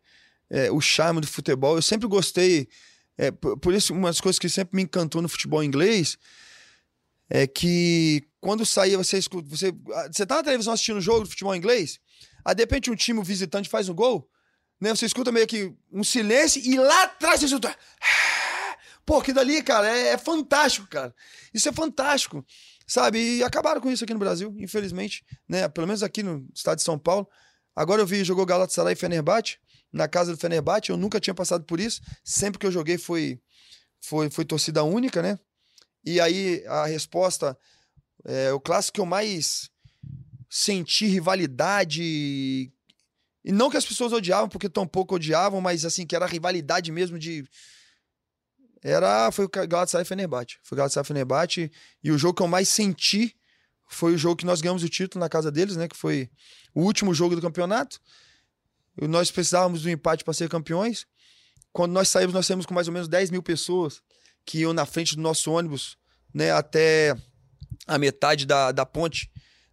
é, 0.48 0.70
o 0.70 0.80
charme 0.80 1.20
do 1.20 1.26
futebol. 1.26 1.76
Eu 1.76 1.82
sempre 1.82 2.08
gostei. 2.08 2.66
É, 3.16 3.30
por, 3.30 3.58
por 3.58 3.74
isso, 3.74 3.92
uma 3.92 4.08
das 4.08 4.20
coisas 4.20 4.38
que 4.38 4.48
sempre 4.48 4.76
me 4.76 4.82
encantou 4.82 5.22
no 5.22 5.28
futebol 5.28 5.62
inglês 5.62 6.18
é 7.30 7.46
que 7.46 8.26
quando 8.40 8.66
saía, 8.66 8.98
você 8.98 9.18
escuta. 9.18 9.48
Você, 9.48 9.74
ah, 9.92 10.08
você 10.12 10.26
tá 10.26 10.36
na 10.36 10.42
televisão 10.42 10.72
assistindo 10.74 10.98
o 10.98 11.00
jogo 11.00 11.24
de 11.24 11.30
futebol 11.30 11.56
inglês, 11.56 11.98
aí 12.44 12.54
de 12.54 12.62
repente 12.62 12.90
um 12.90 12.94
time 12.94 13.22
visitante 13.22 13.68
faz 13.68 13.88
um 13.88 13.94
gol, 13.94 14.28
né? 14.80 14.94
Você 14.94 15.06
escuta 15.06 15.32
meio 15.32 15.46
que 15.46 15.72
um 15.90 16.04
silêncio 16.04 16.60
e 16.62 16.76
lá 16.76 17.04
atrás 17.04 17.40
você 17.40 17.46
escuta. 17.46 17.74
Pô, 19.06 19.18
aquilo 19.18 19.36
dali, 19.36 19.62
cara, 19.62 19.88
é, 19.88 20.08
é 20.08 20.18
fantástico, 20.18 20.86
cara. 20.86 21.14
Isso 21.52 21.68
é 21.68 21.72
fantástico, 21.72 22.44
sabe? 22.86 23.38
E 23.38 23.42
acabaram 23.42 23.80
com 23.80 23.90
isso 23.90 24.04
aqui 24.04 24.14
no 24.14 24.20
Brasil, 24.20 24.54
infelizmente, 24.58 25.24
né? 25.48 25.68
Pelo 25.68 25.86
menos 25.86 26.02
aqui 26.02 26.22
no 26.22 26.46
estado 26.54 26.78
de 26.78 26.84
São 26.84 26.98
Paulo. 26.98 27.28
Agora 27.76 28.02
eu 28.02 28.06
vi, 28.06 28.24
jogou 28.24 28.46
Galatasaray 28.46 28.92
e 28.92 28.96
Fenerbahçe, 28.96 29.58
na 29.94 30.08
casa 30.08 30.32
do 30.32 30.38
Fenerbahçe, 30.38 30.90
eu 30.90 30.96
nunca 30.96 31.20
tinha 31.20 31.32
passado 31.32 31.64
por 31.64 31.78
isso. 31.78 32.02
Sempre 32.24 32.58
que 32.58 32.66
eu 32.66 32.72
joguei 32.72 32.98
foi, 32.98 33.40
foi, 34.00 34.28
foi 34.28 34.44
torcida 34.44 34.82
única, 34.82 35.22
né? 35.22 35.38
E 36.04 36.20
aí 36.20 36.64
a 36.66 36.84
resposta, 36.84 37.56
é, 38.24 38.52
o 38.52 38.60
clássico 38.60 38.96
que 38.96 39.00
eu 39.00 39.06
mais 39.06 39.70
senti 40.50 41.06
rivalidade, 41.06 42.02
e 42.02 43.52
não 43.52 43.70
que 43.70 43.76
as 43.76 43.86
pessoas 43.86 44.12
odiavam, 44.12 44.48
porque 44.48 44.68
tão 44.68 44.86
pouco 44.86 45.14
odiavam, 45.14 45.60
mas 45.60 45.84
assim, 45.84 46.04
que 46.04 46.16
era 46.16 46.26
rivalidade 46.26 46.90
mesmo 46.90 47.18
de... 47.18 47.48
Era, 48.82 49.30
foi 49.30 49.46
o 49.46 49.48
Galatasaray 49.48 50.04
Fenerbahçe. 50.04 50.58
Foi 50.62 50.76
o 50.76 50.78
Galatasaray 50.78 51.06
Fenerbahçe, 51.06 51.70
e 52.02 52.10
o 52.10 52.18
jogo 52.18 52.34
que 52.34 52.42
eu 52.42 52.48
mais 52.48 52.68
senti 52.68 53.34
foi 53.88 54.14
o 54.14 54.18
jogo 54.18 54.36
que 54.36 54.46
nós 54.46 54.60
ganhamos 54.60 54.82
o 54.82 54.88
título 54.88 55.20
na 55.20 55.28
casa 55.28 55.52
deles, 55.52 55.76
né? 55.76 55.86
Que 55.86 55.96
foi 55.96 56.28
o 56.74 56.82
último 56.82 57.14
jogo 57.14 57.36
do 57.36 57.40
campeonato. 57.40 58.00
Nós 59.00 59.30
precisávamos 59.30 59.82
do 59.82 59.90
empate 59.90 60.24
para 60.24 60.34
ser 60.34 60.48
campeões. 60.48 61.06
Quando 61.72 61.92
nós 61.92 62.08
saímos, 62.08 62.34
nós 62.34 62.46
saímos 62.46 62.66
com 62.66 62.74
mais 62.74 62.86
ou 62.86 62.94
menos 62.94 63.08
10 63.08 63.30
mil 63.30 63.42
pessoas 63.42 64.00
que 64.46 64.60
iam 64.60 64.72
na 64.72 64.86
frente 64.86 65.16
do 65.16 65.22
nosso 65.22 65.50
ônibus, 65.50 65.96
né? 66.32 66.52
Até 66.52 67.16
a 67.86 67.98
metade 67.98 68.46
da, 68.46 68.70
da 68.70 68.86
ponte, 68.86 69.30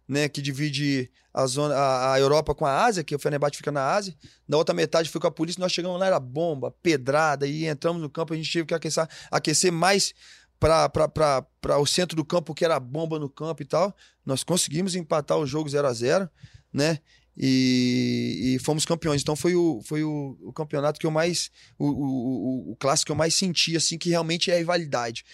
né? 0.08 0.28
Que 0.28 0.42
divide 0.42 1.10
a, 1.32 1.46
zona, 1.46 1.74
a, 1.74 2.14
a 2.14 2.20
Europa 2.20 2.54
com 2.54 2.66
a 2.66 2.84
Ásia, 2.84 3.04
que 3.04 3.14
o 3.14 3.18
Fenerbahçe 3.18 3.56
fica 3.56 3.70
na 3.70 3.92
Ásia. 3.92 4.16
Na 4.48 4.56
outra 4.56 4.74
metade 4.74 5.08
foi 5.08 5.20
com 5.20 5.28
a 5.28 5.30
polícia. 5.30 5.60
Nós 5.60 5.72
chegamos 5.72 5.98
lá, 6.00 6.06
era 6.06 6.18
bomba, 6.18 6.70
pedrada, 6.82 7.46
e 7.46 7.66
entramos 7.66 8.02
no 8.02 8.10
campo. 8.10 8.34
A 8.34 8.36
gente 8.36 8.52
teve 8.52 8.66
que 8.66 8.74
aquecer, 8.74 9.08
aquecer 9.30 9.72
mais 9.72 10.12
para 10.58 11.78
o 11.78 11.86
centro 11.86 12.16
do 12.16 12.24
campo, 12.24 12.54
que 12.54 12.64
era 12.64 12.78
bomba 12.78 13.18
no 13.18 13.28
campo 13.28 13.62
e 13.62 13.64
tal. 13.64 13.94
Nós 14.24 14.44
conseguimos 14.44 14.94
empatar 14.94 15.38
o 15.38 15.46
jogo 15.46 15.68
0 15.68 15.86
a 15.86 15.92
0 15.92 16.30
né? 16.72 17.00
E, 17.36 18.54
e, 18.54 18.58
fomos 18.58 18.84
campeões. 18.84 19.22
Então 19.22 19.34
foi 19.34 19.54
o, 19.54 19.80
foi 19.84 20.04
o, 20.04 20.36
o 20.40 20.52
campeonato 20.52 21.00
que 21.00 21.06
eu 21.06 21.10
mais. 21.10 21.50
O, 21.78 21.86
o, 21.86 22.72
o, 22.72 22.76
clássico 22.76 23.06
que 23.06 23.12
eu 23.12 23.16
mais 23.16 23.34
senti, 23.34 23.76
assim, 23.76 23.96
que 23.96 24.10
realmente 24.10 24.50
é 24.50 24.58
rivalidade. 24.58 25.24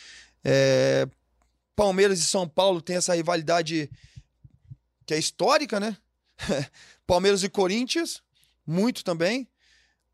É, 0.44 1.08
Palmeiras 1.74 2.20
e 2.20 2.24
São 2.24 2.48
Paulo 2.48 2.80
tem 2.80 2.96
essa 2.96 3.14
rivalidade 3.14 3.90
que 5.06 5.14
é 5.14 5.18
histórica, 5.18 5.80
né? 5.80 5.96
Palmeiras 7.06 7.42
e 7.42 7.48
Corinthians, 7.48 8.22
muito 8.66 9.02
também. 9.02 9.48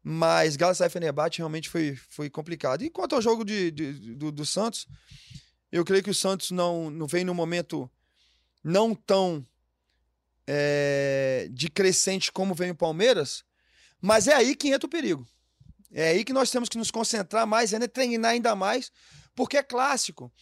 Mas 0.03 0.57
Galatasaray 0.57 0.91
Fenerbahçe 0.91 1.39
realmente 1.39 1.69
foi, 1.69 1.97
foi 2.11 2.29
complicado. 2.29 2.83
E 2.85 2.91
quanto 2.91 3.15
ao 3.15 3.23
jogo 3.23 3.45
de, 3.45 3.71
de 3.71 3.93
do, 4.15 4.31
do, 4.31 4.45
Santos, 4.45 4.87
eu 5.73 5.85
creio 5.85 6.03
que 6.03 6.11
o 6.11 6.15
Santos 6.15 6.51
não, 6.51 6.91
não 6.91 7.07
vem 7.07 7.25
num 7.25 7.33
momento 7.33 7.91
não 8.63 8.95
tão 8.95 9.45
é, 10.47 11.49
de 11.51 11.69
crescente 11.69 12.33
como 12.33 12.55
vem 12.55 12.71
o 12.71 12.75
Palmeiras, 12.75 13.45
mas 14.01 14.29
é 14.29 14.35
aí 14.35 14.55
que 14.55 14.69
entra 14.69 14.87
o 14.87 14.91
perigo. 14.91 15.27
É 15.93 16.09
aí 16.09 16.25
que 16.25 16.33
nós 16.33 16.51
temos 16.51 16.69
que 16.69 16.77
nos 16.77 16.91
concentrar 16.91 17.47
mais, 17.47 17.73
né? 17.73 17.87
treinar 17.87 18.33
ainda 18.33 18.55
mais, 18.55 18.91
porque 19.35 19.57
é 19.57 19.63
clássico. 19.63 20.33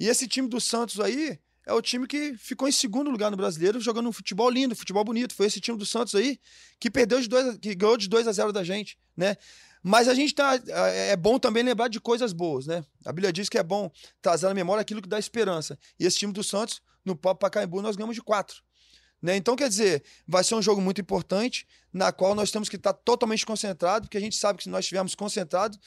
E 0.00 0.08
esse 0.08 0.26
time 0.26 0.48
do 0.48 0.60
Santos 0.60 0.98
aí, 0.98 1.38
é 1.64 1.72
o 1.72 1.80
time 1.80 2.06
que 2.06 2.36
ficou 2.36 2.66
em 2.66 2.72
segundo 2.72 3.10
lugar 3.10 3.30
no 3.30 3.36
brasileiro, 3.36 3.80
jogando 3.80 4.08
um 4.08 4.12
futebol 4.12 4.50
lindo, 4.50 4.74
futebol 4.74 5.04
bonito. 5.04 5.34
Foi 5.34 5.46
esse 5.46 5.60
time 5.60 5.78
do 5.78 5.86
Santos 5.86 6.14
aí 6.14 6.40
que 6.80 6.90
perdeu 6.90 7.20
de 7.20 7.28
dois, 7.28 7.56
que 7.58 7.74
ganhou 7.74 7.96
de 7.96 8.08
2 8.08 8.26
a 8.26 8.32
0 8.32 8.52
da 8.52 8.64
gente, 8.64 8.98
né? 9.16 9.36
Mas 9.82 10.08
a 10.08 10.14
gente 10.14 10.34
tá. 10.34 10.60
É, 10.66 11.10
é 11.10 11.16
bom 11.16 11.38
também 11.38 11.62
lembrar 11.62 11.88
de 11.88 12.00
coisas 12.00 12.32
boas, 12.32 12.66
né? 12.66 12.84
A 13.04 13.12
Bíblia 13.12 13.32
diz 13.32 13.48
que 13.48 13.58
é 13.58 13.62
bom 13.62 13.90
trazer 14.20 14.46
na 14.46 14.54
memória 14.54 14.80
aquilo 14.80 15.02
que 15.02 15.08
dá 15.08 15.18
esperança. 15.18 15.78
E 15.98 16.06
esse 16.06 16.18
time 16.18 16.32
do 16.32 16.42
Santos, 16.42 16.82
no 17.04 17.14
Pop 17.14 17.38
Pacaembu, 17.38 17.80
nós 17.80 17.94
ganhamos 17.94 18.16
de 18.16 18.22
quatro. 18.22 18.62
Né? 19.22 19.36
Então, 19.36 19.54
quer 19.54 19.68
dizer, 19.68 20.02
vai 20.26 20.42
ser 20.42 20.56
um 20.56 20.62
jogo 20.62 20.80
muito 20.80 21.00
importante, 21.00 21.64
na 21.92 22.10
qual 22.10 22.34
nós 22.34 22.50
temos 22.50 22.68
que 22.68 22.74
estar 22.74 22.92
totalmente 22.92 23.46
concentrados, 23.46 24.08
porque 24.08 24.18
a 24.18 24.20
gente 24.20 24.34
sabe 24.34 24.56
que 24.56 24.64
se 24.64 24.68
nós 24.68 24.84
estivermos 24.84 25.14
concentrados, 25.14 25.78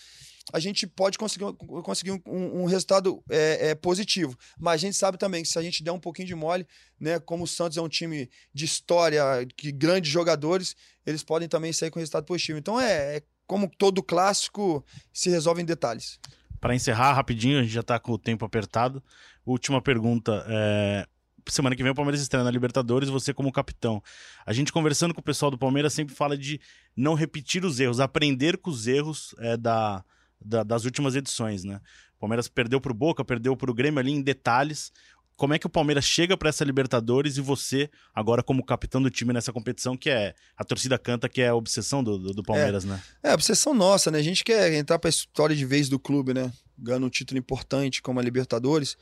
a 0.53 0.59
gente 0.59 0.87
pode 0.87 1.17
conseguir, 1.17 1.51
conseguir 1.83 2.11
um, 2.11 2.61
um 2.61 2.65
resultado 2.65 3.21
é, 3.29 3.71
é, 3.71 3.75
positivo. 3.75 4.37
Mas 4.57 4.75
a 4.75 4.77
gente 4.77 4.95
sabe 4.95 5.17
também 5.17 5.43
que 5.43 5.49
se 5.49 5.59
a 5.59 5.61
gente 5.61 5.83
der 5.83 5.91
um 5.91 5.99
pouquinho 5.99 6.27
de 6.27 6.35
mole, 6.35 6.65
né, 6.99 7.19
como 7.19 7.43
o 7.43 7.47
Santos 7.47 7.77
é 7.77 7.81
um 7.81 7.89
time 7.89 8.29
de 8.53 8.63
história, 8.63 9.23
que 9.57 9.71
grandes 9.71 10.11
jogadores, 10.11 10.75
eles 11.05 11.23
podem 11.23 11.49
também 11.49 11.73
sair 11.73 11.89
com 11.89 11.99
resultado 11.99 12.25
positivo. 12.25 12.59
Então 12.59 12.79
é, 12.79 13.17
é 13.17 13.21
como 13.47 13.69
todo 13.75 14.03
clássico 14.03 14.85
se 15.11 15.29
resolve 15.29 15.61
em 15.61 15.65
detalhes. 15.65 16.19
Para 16.61 16.75
encerrar 16.75 17.13
rapidinho, 17.13 17.59
a 17.59 17.63
gente 17.63 17.73
já 17.73 17.81
está 17.81 17.99
com 17.99 18.11
o 18.11 18.17
tempo 18.17 18.45
apertado. 18.45 19.03
Última 19.45 19.81
pergunta. 19.81 20.45
É 20.47 21.07
semana 21.51 21.75
que 21.75 21.83
vem 21.83 21.91
o 21.91 21.95
Palmeiras 21.95 22.21
estreia 22.21 22.43
na 22.43 22.51
Libertadores, 22.51 23.09
você 23.09 23.33
como 23.33 23.51
capitão. 23.51 24.01
A 24.45 24.53
gente 24.53 24.71
conversando 24.71 25.13
com 25.13 25.21
o 25.21 25.23
pessoal 25.23 25.51
do 25.51 25.57
Palmeiras 25.57 25.93
sempre 25.93 26.15
fala 26.15 26.37
de 26.37 26.59
não 26.95 27.13
repetir 27.13 27.63
os 27.65 27.79
erros, 27.79 27.99
aprender 27.99 28.57
com 28.57 28.69
os 28.69 28.87
erros 28.87 29.35
é, 29.39 29.55
da, 29.55 30.03
da, 30.43 30.63
das 30.63 30.85
últimas 30.85 31.15
edições, 31.15 31.63
né? 31.63 31.79
O 32.17 32.19
Palmeiras 32.19 32.47
perdeu 32.47 32.79
pro 32.79 32.93
Boca, 32.93 33.23
perdeu 33.23 33.55
pro 33.55 33.73
Grêmio 33.73 33.99
ali 33.99 34.11
em 34.11 34.21
detalhes. 34.21 34.91
Como 35.35 35.53
é 35.53 35.59
que 35.59 35.67
o 35.67 35.69
Palmeiras 35.69 36.05
chega 36.05 36.37
para 36.37 36.47
essa 36.47 36.63
Libertadores 36.63 37.35
e 37.35 37.41
você, 37.41 37.89
agora 38.13 38.41
como 38.41 38.63
capitão 38.63 39.01
do 39.01 39.09
time 39.09 39.33
nessa 39.33 39.51
competição, 39.51 39.97
que 39.97 40.09
é 40.09 40.33
a 40.55 40.63
torcida 40.63 40.97
canta, 40.97 41.27
que 41.27 41.41
é 41.41 41.49
a 41.49 41.55
obsessão 41.55 42.01
do, 42.01 42.17
do, 42.17 42.33
do 42.33 42.41
Palmeiras, 42.43 42.85
é, 42.85 42.87
né? 42.87 43.01
É, 43.21 43.31
a 43.31 43.33
obsessão 43.33 43.73
nossa, 43.73 44.09
né? 44.09 44.19
A 44.19 44.23
gente 44.23 44.45
quer 44.45 44.73
entrar 44.73 44.97
para 44.97 45.09
a 45.09 45.11
história 45.11 45.55
de 45.55 45.65
vez 45.65 45.89
do 45.89 45.99
clube, 45.99 46.33
né? 46.33 46.51
Ganhando 46.77 47.05
um 47.05 47.09
título 47.09 47.37
importante 47.37 48.01
como 48.01 48.19
a 48.19 48.23
Libertadores. 48.23 48.97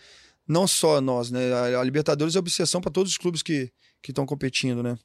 Não 0.47 0.67
só 0.67 0.99
nós, 0.99 1.31
né? 1.31 1.53
A, 1.77 1.83
Libertadores 1.83 2.35
é 2.35 2.39
obsessão 2.39 2.81
para 2.81 2.91
todos 2.91 3.11
os 3.11 3.17
clubes 3.17 3.41
que 3.41 3.71
estão 4.07 4.25
competindo, 4.25 4.83
né? 4.83 4.97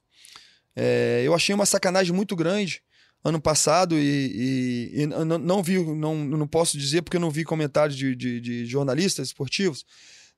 É, 0.74 1.22
eu 1.24 1.34
achei 1.34 1.54
uma 1.54 1.66
sacanagem 1.66 2.14
muito 2.14 2.36
grande 2.36 2.82
ano 3.24 3.40
passado 3.40 3.96
e, 3.98 4.92
e, 4.94 5.02
e 5.02 5.06
não, 5.06 5.38
não, 5.38 5.62
vi, 5.62 5.78
não, 5.78 6.14
não 6.14 6.46
posso 6.46 6.78
dizer 6.78 7.02
porque 7.02 7.16
eu 7.16 7.20
não 7.20 7.30
vi 7.30 7.44
comentários 7.44 7.96
de, 7.96 8.14
de, 8.14 8.40
de 8.40 8.66
jornalistas 8.66 9.28
esportivos 9.28 9.84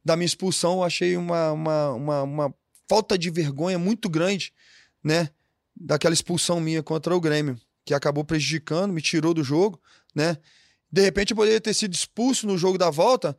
da 0.05 0.17
minha 0.17 0.27
expulsão. 0.27 0.79
Eu 0.79 0.85
achei 0.85 1.17
uma, 1.17 1.53
uma, 1.53 1.91
uma, 1.93 2.23
uma, 2.23 2.55
falta 2.89 3.17
de 3.17 3.31
vergonha 3.31 3.79
muito 3.79 4.09
grande, 4.09 4.53
né? 5.05 5.29
Daquela 5.77 6.15
expulsão 6.15 6.59
minha 6.59 6.83
contra 6.83 7.15
o 7.15 7.21
Grêmio, 7.21 7.59
que 7.85 7.95
acabou 7.95 8.25
prejudicando, 8.25 8.93
me 8.93 9.01
tirou 9.01 9.33
do 9.33 9.45
jogo, 9.45 9.81
né? 10.15 10.37
De 10.91 11.03
repente 11.03 11.31
eu 11.31 11.37
poderia 11.37 11.61
ter 11.61 11.73
sido 11.73 11.95
expulso 11.95 12.47
no 12.47 12.59
jogo 12.59 12.77
da 12.77 12.91
volta, 12.91 13.37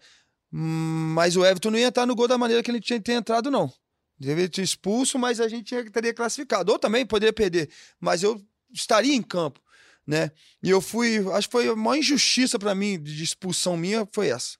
mas 0.51 1.37
o 1.37 1.45
Everton 1.45 1.71
não 1.71 1.79
ia 1.79 1.87
estar 1.87 2.05
no 2.05 2.13
gol 2.13 2.27
da 2.27 2.37
maneira 2.37 2.61
que 2.61 2.69
ele 2.69 2.81
tinha 2.81 2.99
entrado, 3.07 3.49
não. 3.49 3.71
Deveria 4.19 4.49
ter 4.49 4.61
expulso, 4.61 5.17
mas 5.17 5.39
a 5.39 5.47
gente 5.47 5.73
teria 5.89 6.13
classificado. 6.13 6.71
Ou 6.71 6.77
também 6.77 7.05
poderia 7.05 7.33
perder. 7.33 7.69
Mas 7.99 8.21
eu 8.21 8.39
estaria 8.71 9.15
em 9.15 9.21
campo, 9.21 9.59
né? 10.05 10.31
E 10.61 10.69
eu 10.69 10.81
fui, 10.81 11.17
acho 11.33 11.47
que 11.47 11.51
foi 11.51 11.67
a 11.69 11.75
maior 11.75 11.97
injustiça 11.97 12.59
para 12.59 12.75
mim 12.75 13.01
de 13.01 13.23
expulsão 13.23 13.75
minha 13.77 14.07
foi 14.11 14.27
essa. 14.27 14.57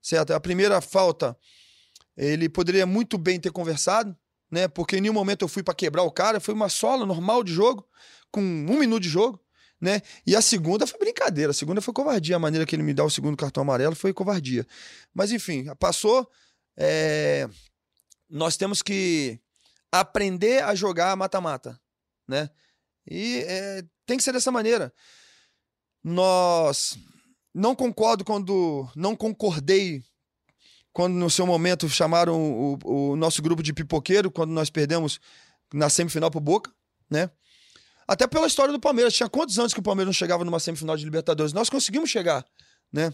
Certo? 0.00 0.32
A 0.32 0.40
primeira 0.40 0.80
falta, 0.80 1.36
ele 2.16 2.48
poderia 2.48 2.86
muito 2.86 3.18
bem 3.18 3.38
ter 3.38 3.50
conversado, 3.50 4.16
né? 4.50 4.68
Porque 4.68 4.96
em 4.96 5.00
nenhum 5.00 5.12
momento 5.12 5.42
eu 5.42 5.48
fui 5.48 5.62
para 5.62 5.74
quebrar 5.74 6.04
o 6.04 6.10
cara, 6.10 6.40
foi 6.40 6.54
uma 6.54 6.68
sola 6.68 7.04
normal 7.04 7.42
de 7.42 7.52
jogo, 7.52 7.86
com 8.30 8.40
um 8.40 8.78
minuto 8.78 9.02
de 9.02 9.08
jogo, 9.08 9.40
né? 9.80 10.00
E 10.26 10.34
a 10.34 10.40
segunda 10.40 10.86
foi 10.86 10.98
brincadeira, 10.98 11.50
a 11.50 11.54
segunda 11.54 11.80
foi 11.80 11.92
covardia, 11.92 12.36
a 12.36 12.38
maneira 12.38 12.64
que 12.66 12.74
ele 12.74 12.82
me 12.82 12.94
dá 12.94 13.04
o 13.04 13.10
segundo 13.10 13.36
cartão 13.36 13.62
amarelo 13.62 13.94
foi 13.94 14.12
covardia. 14.12 14.66
Mas 15.14 15.32
enfim, 15.32 15.66
passou. 15.78 16.28
É... 16.76 17.48
Nós 18.28 18.56
temos 18.56 18.82
que 18.82 19.38
aprender 19.92 20.62
a 20.64 20.74
jogar 20.74 21.16
mata-mata, 21.16 21.80
né? 22.26 22.50
E 23.08 23.44
é, 23.46 23.84
tem 24.04 24.16
que 24.16 24.22
ser 24.22 24.32
dessa 24.32 24.50
maneira. 24.50 24.92
Nós 26.02 26.98
não 27.54 27.74
concordo 27.74 28.24
quando. 28.24 28.88
Não 28.96 29.14
concordei 29.14 30.02
quando 30.92 31.14
no 31.14 31.28
seu 31.30 31.46
momento 31.46 31.88
chamaram 31.88 32.40
o, 32.40 32.78
o 32.84 33.16
nosso 33.16 33.42
grupo 33.42 33.62
de 33.62 33.72
pipoqueiro, 33.72 34.30
quando 34.30 34.50
nós 34.50 34.70
perdemos 34.70 35.20
na 35.72 35.90
semifinal 35.90 36.30
pro 36.30 36.40
Boca, 36.40 36.72
né? 37.10 37.30
Até 38.06 38.26
pela 38.26 38.46
história 38.46 38.72
do 38.72 38.80
Palmeiras. 38.80 39.14
Tinha 39.14 39.28
quantos 39.28 39.58
anos 39.58 39.74
que 39.74 39.80
o 39.80 39.82
Palmeiras 39.82 40.06
não 40.06 40.12
chegava 40.12 40.44
numa 40.44 40.60
semifinal 40.60 40.96
de 40.96 41.04
Libertadores? 41.04 41.52
Nós 41.52 41.68
conseguimos 41.68 42.08
chegar, 42.08 42.44
né? 42.92 43.12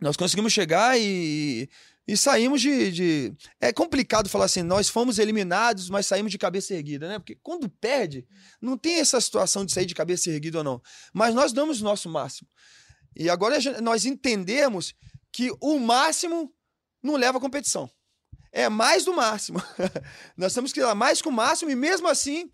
Nós 0.00 0.16
conseguimos 0.16 0.52
chegar 0.52 0.98
e, 0.98 1.68
e 2.06 2.16
saímos 2.16 2.60
de, 2.60 2.90
de, 2.90 3.34
É 3.60 3.72
complicado 3.72 4.28
falar 4.28 4.46
assim, 4.46 4.62
nós 4.62 4.88
fomos 4.88 5.18
eliminados, 5.18 5.88
mas 5.88 6.06
saímos 6.06 6.32
de 6.32 6.38
cabeça 6.38 6.74
erguida, 6.74 7.08
né? 7.08 7.18
Porque 7.18 7.38
quando 7.42 7.68
perde, 7.68 8.26
não 8.60 8.76
tem 8.76 9.00
essa 9.00 9.20
situação 9.20 9.64
de 9.64 9.72
sair 9.72 9.86
de 9.86 9.94
cabeça 9.94 10.30
erguida 10.30 10.58
ou 10.58 10.64
não. 10.64 10.82
Mas 11.12 11.34
nós 11.34 11.52
damos 11.52 11.80
o 11.80 11.84
nosso 11.84 12.08
máximo. 12.08 12.48
E 13.16 13.30
agora 13.30 13.58
nós 13.80 14.04
entendemos 14.04 14.94
que 15.30 15.50
o 15.60 15.78
máximo 15.78 16.52
não 17.02 17.16
leva 17.16 17.38
a 17.38 17.40
competição. 17.40 17.90
É 18.50 18.68
mais 18.68 19.04
do 19.04 19.14
máximo. 19.14 19.62
nós 20.36 20.52
temos 20.52 20.72
que 20.72 20.80
ir 20.80 20.84
lá 20.84 20.94
mais 20.94 21.22
que 21.22 21.28
o 21.28 21.32
máximo 21.32 21.70
e 21.70 21.76
mesmo 21.76 22.08
assim 22.08 22.50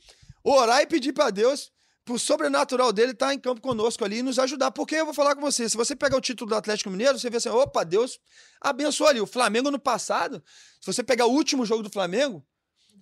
orar 0.56 0.80
e 0.82 0.86
pedir 0.86 1.12
para 1.12 1.30
Deus 1.30 1.70
pro 2.04 2.18
sobrenatural 2.18 2.90
dele 2.92 3.12
estar 3.12 3.26
tá 3.26 3.34
em 3.34 3.38
campo 3.38 3.60
conosco 3.60 4.02
ali 4.04 4.18
e 4.18 4.22
nos 4.22 4.38
ajudar. 4.38 4.70
Porque 4.70 4.94
eu 4.94 5.04
vou 5.04 5.12
falar 5.14 5.34
com 5.34 5.40
você, 5.42 5.68
se 5.68 5.76
você 5.76 5.94
pegar 5.94 6.16
o 6.16 6.20
título 6.20 6.48
do 6.50 6.56
Atlético 6.56 6.88
Mineiro, 6.90 7.18
você 7.18 7.28
vê 7.28 7.36
assim, 7.36 7.50
opa, 7.50 7.84
Deus 7.84 8.18
abençoou 8.60 9.10
ali. 9.10 9.20
O 9.20 9.26
Flamengo 9.26 9.70
no 9.70 9.78
passado, 9.78 10.42
se 10.80 10.86
você 10.86 11.02
pegar 11.02 11.26
o 11.26 11.32
último 11.32 11.66
jogo 11.66 11.82
do 11.82 11.90
Flamengo, 11.90 12.44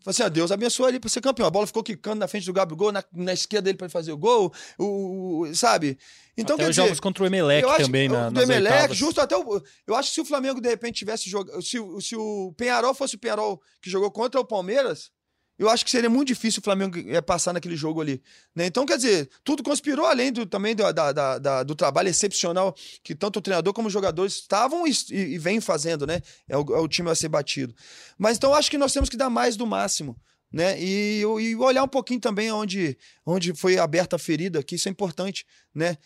Falei 0.05 0.23
assim, 0.23 0.31
Deus 0.35 0.53
abençoe 0.53 0.89
ele 0.91 1.01
pra 1.01 1.09
ser 1.09 1.21
campeão. 1.21 1.47
A 1.49 1.51
bola 1.51 1.67
ficou 1.67 1.83
quicando 1.83 2.21
na 2.21 2.29
frente 2.29 2.45
do 2.47 2.53
Gabigol, 2.53 2.93
na, 2.93 3.03
na 3.13 3.33
esquerda 3.33 3.63
dele 3.65 3.79
pra 3.79 3.87
ele 3.87 3.93
fazer 3.93 4.13
o 4.13 4.17
gol, 4.17 4.53
o, 4.79 5.41
o- 5.49 5.55
sabe? 5.55 5.99
Então, 6.37 6.55
Até 6.55 6.65
quer 6.65 6.69
os 6.71 6.77
dizer, 6.77 6.83
jogos 6.87 7.01
contra 7.01 7.25
o 7.25 7.27
Emelec 7.27 7.67
acho 7.67 7.85
também 7.87 8.09
na, 8.09 8.29
do 8.31 8.41
Emelec, 8.41 8.73
oitavas. 8.73 8.97
justo 8.97 9.21
até 9.21 9.37
o, 9.37 9.61
eu 9.87 9.97
acho 9.97 10.11
que 10.11 10.15
se 10.15 10.21
o 10.21 10.25
Flamengo 10.25 10.61
de 10.61 10.69
repente 10.69 10.97
tivesse 10.99 11.29
jogado, 11.31 11.61
se, 11.63 11.79
o- 11.81 12.01
se 12.01 12.15
o 12.15 12.53
Penharol 12.57 12.95
fosse 12.95 13.17
o 13.17 13.19
Penharol 13.19 13.61
que 13.83 13.89
jogou 13.91 14.11
contra 14.11 14.39
o 14.41 14.45
Palmeiras, 14.45 15.11
eu 15.59 15.69
acho 15.71 15.85
que 15.85 15.91
seria 15.91 16.11
muito 16.11 16.29
difícil 16.29 16.61
o 16.61 16.63
Flamengo 16.65 16.99
eh, 16.99 17.21
passar 17.21 17.53
naquele 17.53 17.77
jogo 17.77 18.01
ali. 18.01 18.23
né? 18.55 18.67
Então, 18.67 18.85
quer 18.85 18.97
dizer, 18.97 19.29
tudo 19.43 19.63
conspirou, 19.63 20.05
além 20.07 20.33
do, 20.33 20.45
também 20.47 20.75
do, 20.75 20.93
da- 20.93 21.13
da- 21.13 21.39
da- 21.39 21.63
do 21.63 21.75
trabalho 21.75 22.09
excepcional 22.09 22.75
que 23.03 23.15
tanto 23.15 23.39
o 23.39 23.43
treinador 23.43 23.73
como 23.73 23.89
os 23.89 23.93
jogadores 23.93 24.35
estavam 24.35 24.87
e, 24.87 24.93
e, 25.11 25.39
vêm 25.39 25.61
fazendo, 25.61 26.07
né? 26.07 26.21
É 26.49 26.57
o, 26.57 26.61
é 26.75 26.79
o 26.81 26.89
time 26.89 27.11
a 27.11 27.15
ser 27.15 27.29
batido. 27.29 27.75
Mas 28.19 28.37
então 28.37 28.55
acho 28.55 28.71
que 28.71 28.79
nós 28.79 28.93
temos 28.93 29.09
que 29.09 29.17
dar 29.17 29.31
mais 29.31 29.57
do 29.57 29.67
máximo. 29.67 30.17
Né? 30.53 30.81
E, 30.81 31.21
e 31.21 31.57
olhar 31.57 31.83
um 31.83 31.89
pouquinho 31.89 32.21
também 32.21 32.51
onde, 32.51 32.97
onde 33.27 33.53
foi 33.53 33.79
aberta 33.79 34.17
a 34.17 34.19
ferida, 34.19 34.63
que 34.63 34.77
isso 34.77 34.89
é 34.89 34.91
importante, 34.91 35.45
né? 35.75 35.99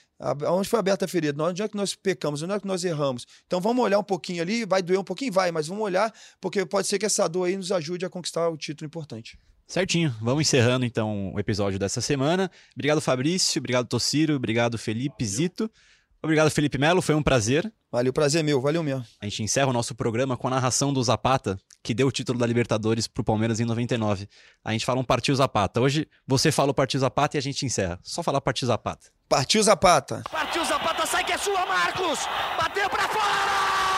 Onde 0.49 0.68
foi 0.68 0.78
aberta 0.78 1.05
a 1.05 1.09
ferida? 1.09 1.43
Onde 1.43 1.62
é 1.62 1.68
que 1.68 1.76
nós 1.76 1.95
pecamos? 1.95 2.43
Onde 2.43 2.55
é 2.55 2.61
que 2.61 2.66
nós 2.66 2.82
erramos? 2.84 3.26
Então 3.47 3.61
vamos 3.61 3.84
olhar 3.84 3.99
um 3.99 4.05
pouquinho 4.05 4.43
ali, 4.43 4.64
vai 4.64 4.82
doer 4.82 4.99
um 4.99 5.05
pouquinho? 5.05 5.32
Vai, 5.32 5.53
mas 5.53 5.68
vamos 5.68 5.84
olhar, 5.84 6.12
porque 6.41 6.64
pode 6.66 6.88
ser 6.88 6.99
que 6.99 7.07
essa 7.07 7.28
dor 7.28 7.45
aí 7.45 7.57
nos 7.57 7.70
ajude 7.70 8.05
a 8.05 8.11
conquistar 8.11 8.49
o 8.49 8.57
título 8.57 8.86
importante. 8.86 9.38
Certinho. 9.70 10.12
Vamos 10.20 10.41
encerrando 10.41 10.84
então 10.84 11.32
o 11.32 11.38
episódio 11.38 11.78
dessa 11.78 12.01
semana. 12.01 12.51
Obrigado, 12.74 13.01
Fabrício. 13.01 13.61
Obrigado, 13.61 13.86
Tociro. 13.86 14.34
Obrigado, 14.34 14.76
Felipe 14.76 15.24
Zito. 15.24 15.70
Obrigado, 16.20 16.51
Felipe 16.51 16.76
Melo. 16.76 17.01
Foi 17.01 17.14
um 17.14 17.22
prazer. 17.22 17.72
Valeu, 17.91 18.12
prazer 18.12 18.43
meu, 18.43 18.61
valeu 18.61 18.82
mesmo. 18.82 19.05
A 19.20 19.26
gente 19.26 19.43
encerra 19.43 19.68
o 19.68 19.72
nosso 19.72 19.95
programa 19.95 20.36
com 20.36 20.49
a 20.49 20.51
narração 20.51 20.93
do 20.93 21.03
Zapata, 21.03 21.57
que 21.83 21.95
deu 21.95 22.09
o 22.09 22.12
título 22.12 22.39
da 22.39 22.47
Libertadores 22.47 23.07
pro 23.07 23.24
Palmeiras 23.24 23.61
em 23.61 23.64
99. 23.64 24.28
A 24.64 24.72
gente 24.72 24.85
fala 24.85 25.01
um 25.01 25.05
Partiu 25.05 25.35
Zapata. 25.35 25.81
Hoje 25.81 26.09
você 26.26 26.53
fala 26.53 26.70
o 26.70 26.74
Partiu 26.74 27.01
Zapata 27.01 27.37
e 27.37 27.39
a 27.39 27.43
gente 27.43 27.64
encerra. 27.64 27.99
Só 28.03 28.22
falar 28.22 28.41
Partiu 28.41 28.66
Zapata. 28.66 29.09
Partiu 29.28 29.62
Zapata. 29.62 30.22
Partiu 30.31 30.64
Zapata, 30.64 31.07
sai 31.07 31.24
que 31.24 31.33
é 31.33 31.39
sua, 31.39 31.64
Marcos! 31.66 32.18
Bateu 32.59 32.91
pra 32.91 33.09
fora! 33.09 33.89